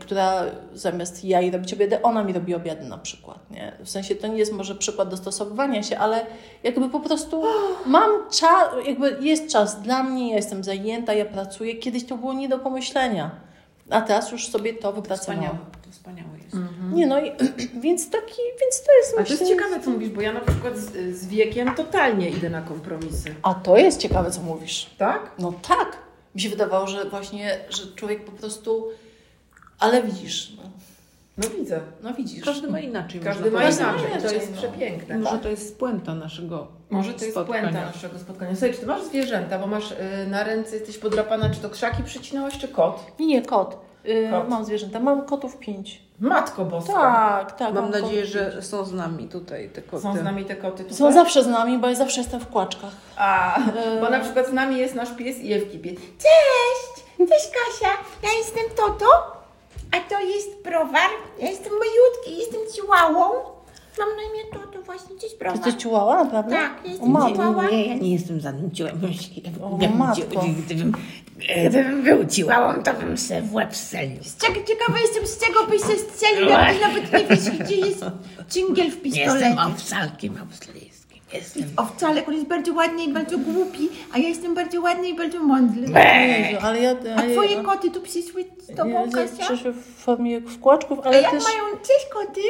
która 0.00 0.44
zamiast 0.74 1.24
ja 1.24 1.40
jej 1.40 1.50
robić 1.50 1.72
obiady, 1.72 2.02
ona 2.02 2.24
mi 2.24 2.32
robi 2.32 2.54
obiady 2.54 2.84
na 2.84 2.98
przykład, 2.98 3.50
nie? 3.50 3.72
W 3.84 3.90
sensie 3.90 4.14
to 4.14 4.26
nie 4.26 4.38
jest 4.38 4.52
może 4.52 4.74
przykład 4.74 5.08
dostosowywania 5.08 5.82
się, 5.82 5.98
ale 5.98 6.26
jakby 6.62 6.88
po 6.88 7.00
prostu 7.00 7.42
mam 7.86 8.10
czas, 8.30 8.68
jakby 8.86 9.18
jest 9.20 9.52
czas 9.52 9.82
dla 9.82 10.02
mnie, 10.02 10.30
ja 10.30 10.36
jestem 10.36 10.64
zajęta, 10.64 11.12
ja 11.14 11.24
pracuję. 11.24 11.74
Kiedyś 11.74 12.04
to 12.04 12.16
było 12.16 12.32
nie 12.32 12.48
do 12.48 12.58
pomyślenia, 12.58 13.30
a 13.90 14.00
teraz 14.00 14.32
już 14.32 14.48
sobie 14.48 14.74
to 14.74 14.92
wypracowałam. 14.92 15.44
Wspaniałe, 15.44 15.58
to 15.84 15.90
wspaniałe 15.90 16.38
jest. 16.44 16.56
Nie 16.92 17.06
no, 17.06 17.20
i, 17.20 17.32
więc 17.84 18.10
taki, 18.10 18.42
więc 18.60 18.82
to 18.86 18.92
jest 18.92 19.14
A 19.18 19.24
to 19.24 19.30
jest 19.30 19.48
ciekawe, 19.48 19.80
co 19.80 19.90
mówisz, 19.90 20.08
bo 20.08 20.20
ja 20.20 20.32
na 20.32 20.40
przykład 20.40 20.76
z, 20.76 21.16
z 21.16 21.26
wiekiem 21.26 21.74
totalnie 21.74 22.30
idę 22.30 22.50
na 22.50 22.62
kompromisy. 22.62 23.34
A 23.42 23.54
to 23.54 23.76
jest 23.76 24.00
ciekawe, 24.00 24.30
co 24.30 24.42
mówisz. 24.42 24.90
Tak? 24.98 25.30
No 25.38 25.52
tak. 25.68 25.96
Mi 26.34 26.40
się 26.40 26.48
wydawało, 26.48 26.86
że 26.86 27.04
właśnie, 27.04 27.58
że 27.70 27.82
człowiek 27.96 28.24
po 28.24 28.32
prostu. 28.32 28.88
Ale 29.80 30.02
widzisz, 30.02 30.52
no, 30.56 30.62
No 31.38 31.48
widzę. 31.58 31.80
no 32.02 32.14
widzisz. 32.14 32.44
Każdy 32.44 32.68
ma 32.70 32.80
inaczej. 32.80 33.20
Każdy 33.20 33.50
ma 33.50 33.60
Każdy 33.60 33.82
ma 33.84 33.90
inaczej. 33.90 34.10
To 34.10 34.18
inaczej, 34.18 34.38
jest 34.38 34.50
no. 34.54 34.56
przepiękne. 34.56 35.18
Może 35.18 35.38
to 35.38 35.48
jest 35.48 35.78
puenta 35.78 36.14
naszego 36.14 36.66
Może 36.90 37.12
to 37.14 37.24
jest 37.24 37.36
spotkania. 37.36 37.68
puenta 37.68 37.86
naszego 37.86 38.18
spotkania. 38.18 38.50
Słuchaj, 38.52 38.72
czy 38.74 38.80
ty 38.80 38.86
masz 38.86 39.02
zwierzęta, 39.04 39.58
bo 39.58 39.66
masz 39.66 39.90
y, 39.92 39.96
na 40.28 40.44
ręce, 40.44 40.76
jesteś 40.76 40.98
podrapana, 40.98 41.50
czy 41.50 41.60
to 41.60 41.70
krzaki 41.70 42.02
przycinałaś, 42.02 42.58
czy 42.58 42.68
kot? 42.68 43.06
Nie, 43.18 43.26
nie, 43.26 43.42
kot. 43.42 43.78
Y, 44.06 44.28
Kot. 44.30 44.48
Mam 44.48 44.64
zwierzęta, 44.64 45.00
mam 45.00 45.22
kotów 45.26 45.58
pięć. 45.58 46.02
Matko 46.20 46.64
boska. 46.64 46.92
Tak, 46.92 47.52
tak. 47.58 47.74
Mam 47.74 47.90
mam 47.90 48.02
nadzieję, 48.02 48.26
że 48.26 48.62
są 48.62 48.84
z 48.84 48.92
nami 48.92 49.28
tutaj 49.28 49.68
te 49.70 49.82
koty. 49.82 50.02
Są 50.02 50.16
z 50.16 50.22
nami 50.22 50.44
te 50.44 50.56
koty 50.56 50.82
tutaj? 50.82 50.98
Są 50.98 51.12
zawsze 51.12 51.44
z 51.44 51.46
nami, 51.46 51.78
bo 51.78 51.88
ja 51.88 51.94
zawsze 51.94 52.20
jestem 52.20 52.40
w 52.40 52.46
kłaczkach. 52.48 52.92
A, 53.16 53.58
E, 53.72 54.00
bo 54.00 54.10
na 54.10 54.20
przykład 54.20 54.46
z 54.48 54.52
nami 54.52 54.78
jest 54.78 54.94
nasz 54.94 55.10
pies 55.16 55.38
i 55.38 55.52
Ewki 55.52 55.78
pies. 55.78 55.94
Cześć! 55.94 57.06
Cześć 57.18 57.48
Kasia! 57.50 57.94
Ja 58.22 58.28
jestem 58.38 58.64
Toto, 58.76 59.06
a 59.98 60.10
to 60.10 60.20
jest 60.20 60.62
browar. 60.64 61.10
Ja 61.38 61.50
jestem 61.50 61.72
majutki, 61.72 62.38
jestem 62.38 62.60
chihuahą. 62.74 63.30
Mam 63.98 64.08
na 64.08 64.22
imię 64.22 64.44
Toto 64.52 64.82
właśnie, 64.82 65.18
cześć 65.20 65.36
browar. 65.38 65.56
Jesteś 65.56 65.74
ciułała, 65.82 66.24
naprawdę? 66.24 66.56
Tak, 66.56 66.72
jestem 66.84 67.10
matko. 67.10 67.28
chihuahua. 67.28 67.70
Nie, 67.70 67.86
ja 67.86 67.94
nie 67.94 68.12
jestem 68.12 68.40
żadnym 68.40 68.70
ciłem. 68.70 69.00
Matko. 69.96 70.44
gdybym, 70.66 70.92
gdybym 71.68 72.02
był 72.02 72.26
ciłałą, 72.26 72.82
to 72.82 72.94
bym 72.94 73.18
se 73.18 73.42
w 73.42 73.54
łeb 73.54 73.76
strzelił. 73.76 74.22
Z 74.24 74.36
czego, 74.36 74.54
ciekawa 74.68 75.00
jestem, 75.00 75.26
z 75.26 75.38
czego 75.38 75.66
byś 75.66 75.80
się 75.80 75.98
strzelił, 75.98 76.48
jak 76.48 76.74
ty 76.74 76.80
nawet 76.80 77.12
nie 77.12 77.24
wiesz, 77.24 77.50
gdzie 77.50 77.76
jest 77.76 78.04
dżingiel 78.50 78.90
w 78.90 79.02
pistolecie. 79.02 79.46
Jestem 79.46 79.58
owcalkiem 79.58 80.36
australijskim. 81.34 81.62
Jestem. 81.62 81.84
Owczale, 81.86 82.26
on 82.26 82.34
jest 82.34 82.46
bardzo 82.46 82.72
ładny 82.74 83.04
i 83.04 83.12
bardzo 83.12 83.38
głupi, 83.38 83.88
a 84.12 84.18
ja 84.18 84.28
jestem 84.28 84.54
bardzo 84.54 84.80
ładny 84.80 85.08
i 85.08 85.14
bardzo 85.16 85.38
mądry. 85.42 85.80
Jezu, 85.82 86.58
ale 86.66 86.80
ja... 86.80 86.90
A 87.16 87.32
twoje 87.32 87.62
koty 87.62 87.90
tu 87.90 88.00
przyszły 88.00 88.44
z 88.58 88.76
tobą, 88.76 89.10
Kasia? 89.12 89.44
Przyszły 89.44 89.72
w 89.72 89.84
formie 89.84 90.40
w 90.40 90.60
kłaczków, 90.60 90.98
A 90.98 91.02
ale 91.02 91.22
jak 91.22 91.30
też 91.30 91.44
mają, 91.44 91.76
cześć 91.82 92.06
koty? 92.12 92.40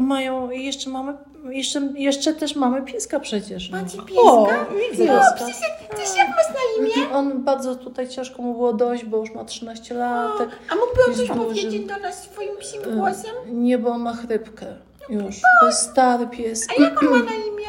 mają... 0.00 0.50
i 0.50 0.64
Jeszcze 0.64 0.90
mamy... 0.90 1.16
Jeszcze, 1.50 1.80
jeszcze 1.94 2.34
też 2.34 2.56
mamy 2.56 2.82
pieska 2.82 3.20
przecież. 3.20 3.70
no. 3.70 3.78
Macie 3.82 3.98
pieska? 3.98 4.22
O, 4.22 4.46
No, 4.46 4.78
pieska. 4.90 5.32
przecież 5.36 5.56
jak, 5.60 5.98
też 5.98 6.16
jak 6.16 6.28
masz 6.28 6.48
na 6.54 6.84
imię? 6.84 7.10
On 7.12 7.42
bardzo 7.42 7.76
tutaj 7.76 8.08
ciężko 8.08 8.42
mu 8.42 8.52
było 8.54 8.72
dojść, 8.72 9.04
bo 9.04 9.16
już 9.16 9.30
ma 9.34 9.44
13 9.44 9.94
lat. 9.94 10.32
A 10.40 10.74
mógłby 10.74 11.00
on 11.04 11.10
jest 11.10 11.18
coś 11.26 11.30
powiedzieć 11.30 11.84
do 11.86 11.98
nas 11.98 12.22
swoim 12.22 12.56
psim 12.60 12.82
głosem? 12.96 13.30
Nie, 13.46 13.78
bo 13.78 13.90
on 13.90 14.00
ma 14.00 14.14
chrypkę. 14.14 14.66
Już. 15.08 15.36
To 15.60 15.66
jest 15.66 15.82
stary 15.90 16.26
pies. 16.26 16.66
A 16.78 16.82
jak 16.82 17.02
on 17.02 17.08
ma 17.08 17.16
na 17.18 17.32
imię? 17.32 17.66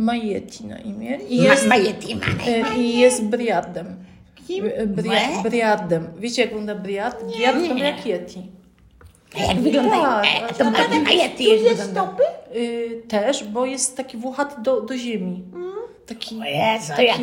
Ma 0.00 0.14
Yeti 0.16 0.66
na 0.66 0.78
imię. 0.78 1.18
I 1.28 1.36
jest, 1.36 1.66
ma 1.66 1.76
ma. 1.76 2.20
e, 2.46 2.76
i 2.78 2.98
jest 2.98 3.24
briardem. 3.24 3.96
Kim? 4.46 4.64
E, 4.74 4.86
Bria, 4.86 5.20
briardem. 5.42 6.06
Wiecie 6.18 6.42
jak 6.42 6.50
wygląda 6.50 6.74
briard? 6.74 7.24
Briard 7.36 7.58
to 7.68 7.74
jak 7.76 8.06
Yeti. 8.06 8.42
A 9.36 9.42
jak 9.42 9.60
wyglądają? 9.60 10.02
Tak, 10.02 10.50
E, 10.50 10.54
to 10.54 10.64
ma, 10.70 10.78
a 11.08 11.12
Yeti 11.12 11.44
jak 11.44 11.58
wygląda? 11.58 11.84
stopy? 11.84 12.22
Y, 12.56 13.02
też, 13.08 13.44
bo 13.44 13.66
jest 13.66 13.96
taki 13.96 14.16
włochaty 14.16 14.62
do, 14.62 14.80
do 14.80 14.96
ziemi. 14.96 15.42
Taki 16.06 16.40
O 16.40 16.44
Jezu, 16.44 16.92
to 16.96 17.02
jak, 17.02 17.16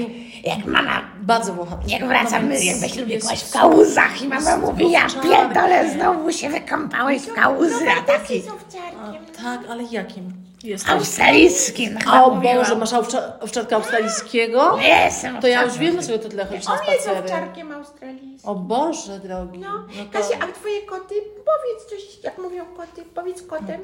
jak 0.43 0.65
mama, 0.65 1.01
bardzo 1.21 1.53
włochaty. 1.53 1.91
jak 1.91 2.07
wracam, 2.07 2.49
więc 2.49 2.81
jak 2.81 2.91
się 2.91 3.01
lubię 3.01 3.13
jest- 3.15 3.27
kłaść 3.27 3.43
w 3.43 3.51
kałuzach 3.51 4.21
i 4.21 4.27
mama 4.27 4.57
mówi, 4.57 4.91
ja 4.91 5.07
pierdolę, 5.23 5.91
znowu 5.93 6.31
się 6.31 6.49
wykąpałeś 6.49 7.21
w 7.21 7.33
kałuzy, 7.33 7.85
a 7.99 8.01
taki 8.01 8.33
jest. 8.35 8.49
Tak, 9.43 9.59
ale 9.69 9.83
jakim? 9.83 10.46
Jest 10.63 10.89
australijskim. 10.89 11.97
O 12.13 12.31
Boże, 12.31 12.75
masz 12.75 12.93
owcza, 12.93 13.39
owczarka 13.39 13.75
australijskiego? 13.75 14.77
Jestem 14.81 15.41
To 15.41 15.47
ja 15.47 15.63
już 15.63 15.77
wiem, 15.77 15.93
dlaczego 15.93 16.19
to 16.19 16.29
tyle 16.29 16.45
chodzisz 16.45 16.65
na 16.67 16.73
On 16.73 16.79
jest 16.87 17.01
spacery. 17.01 17.19
owczarkiem 17.25 17.71
australijskim. 17.71 18.49
O 18.49 18.55
Boże 18.55 19.19
drogi. 19.19 19.59
No, 19.59 19.67
to- 20.11 20.19
Kasia, 20.19 20.35
a 20.39 20.47
twoje 20.51 20.81
koty? 20.81 21.15
Powiedz 21.35 21.85
coś, 21.89 22.23
jak 22.23 22.37
mówią 22.37 22.65
koty. 22.65 23.03
Powiedz 23.15 23.41
kotem. 23.47 23.81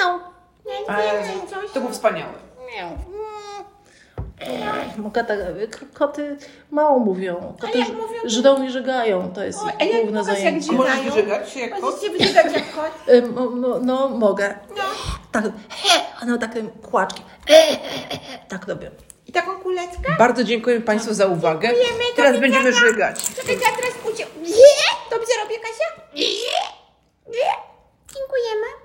Miał. 0.00 0.18
Nie, 0.66 1.02
więcej 1.12 1.48
coś. 1.50 1.70
To 1.72 1.80
był 1.80 1.90
wspaniały. 1.90 2.32
Miał. 2.76 2.88
Mogę 2.90 3.70
tak, 5.24 5.38
k- 5.70 5.86
koty 5.94 6.36
mało 6.70 6.98
mówią. 6.98 7.54
Koty 7.60 7.78
jak 7.78 7.88
ż- 7.88 7.92
mówią? 7.94 8.20
i 8.64 8.70
żygają. 8.70 9.30
To 9.32 9.44
jest 9.44 9.58
O, 9.58 9.84
ich 9.84 9.92
główne 10.02 10.20
pokaż, 10.20 10.26
jak 10.34 10.42
zajęcie. 10.42 10.72
żygają? 10.72 11.04
wyżygać 11.10 11.50
się 11.52 11.60
jak 11.60 11.70
kot? 11.70 11.80
Możesz 11.82 12.00
się 12.00 12.10
wyżygać 12.10 12.52
jak 12.52 12.74
kot. 12.74 12.92
Mo- 13.60 13.78
No, 13.82 14.08
mogę. 14.08 14.54
No. 14.76 14.82
Tak, 15.32 15.44
one 16.22 16.38
takie 16.38 16.62
kłaczki. 16.90 17.22
Tak 18.48 18.68
robię. 18.68 18.90
I 19.26 19.32
taką 19.32 19.56
kuleczkę? 19.60 20.16
Bardzo 20.18 20.44
dziękujemy 20.44 20.80
Państwu 20.84 21.14
za 21.14 21.26
uwagę. 21.26 21.68
Dziękujemy, 21.68 22.04
Teraz 22.16 22.40
będziemy 22.40 22.72
żygać. 22.72 23.16
Czekaj, 23.36 23.54
ja 23.54 23.76
teraz 23.76 24.14
ucię. 24.14 24.26
Nie! 24.42 25.10
Dobrze 25.10 25.32
robię, 25.42 25.54
Kasia? 25.58 26.02
Nie! 26.14 26.22
Nie! 27.32 27.50
Dziękujemy. 28.14 28.83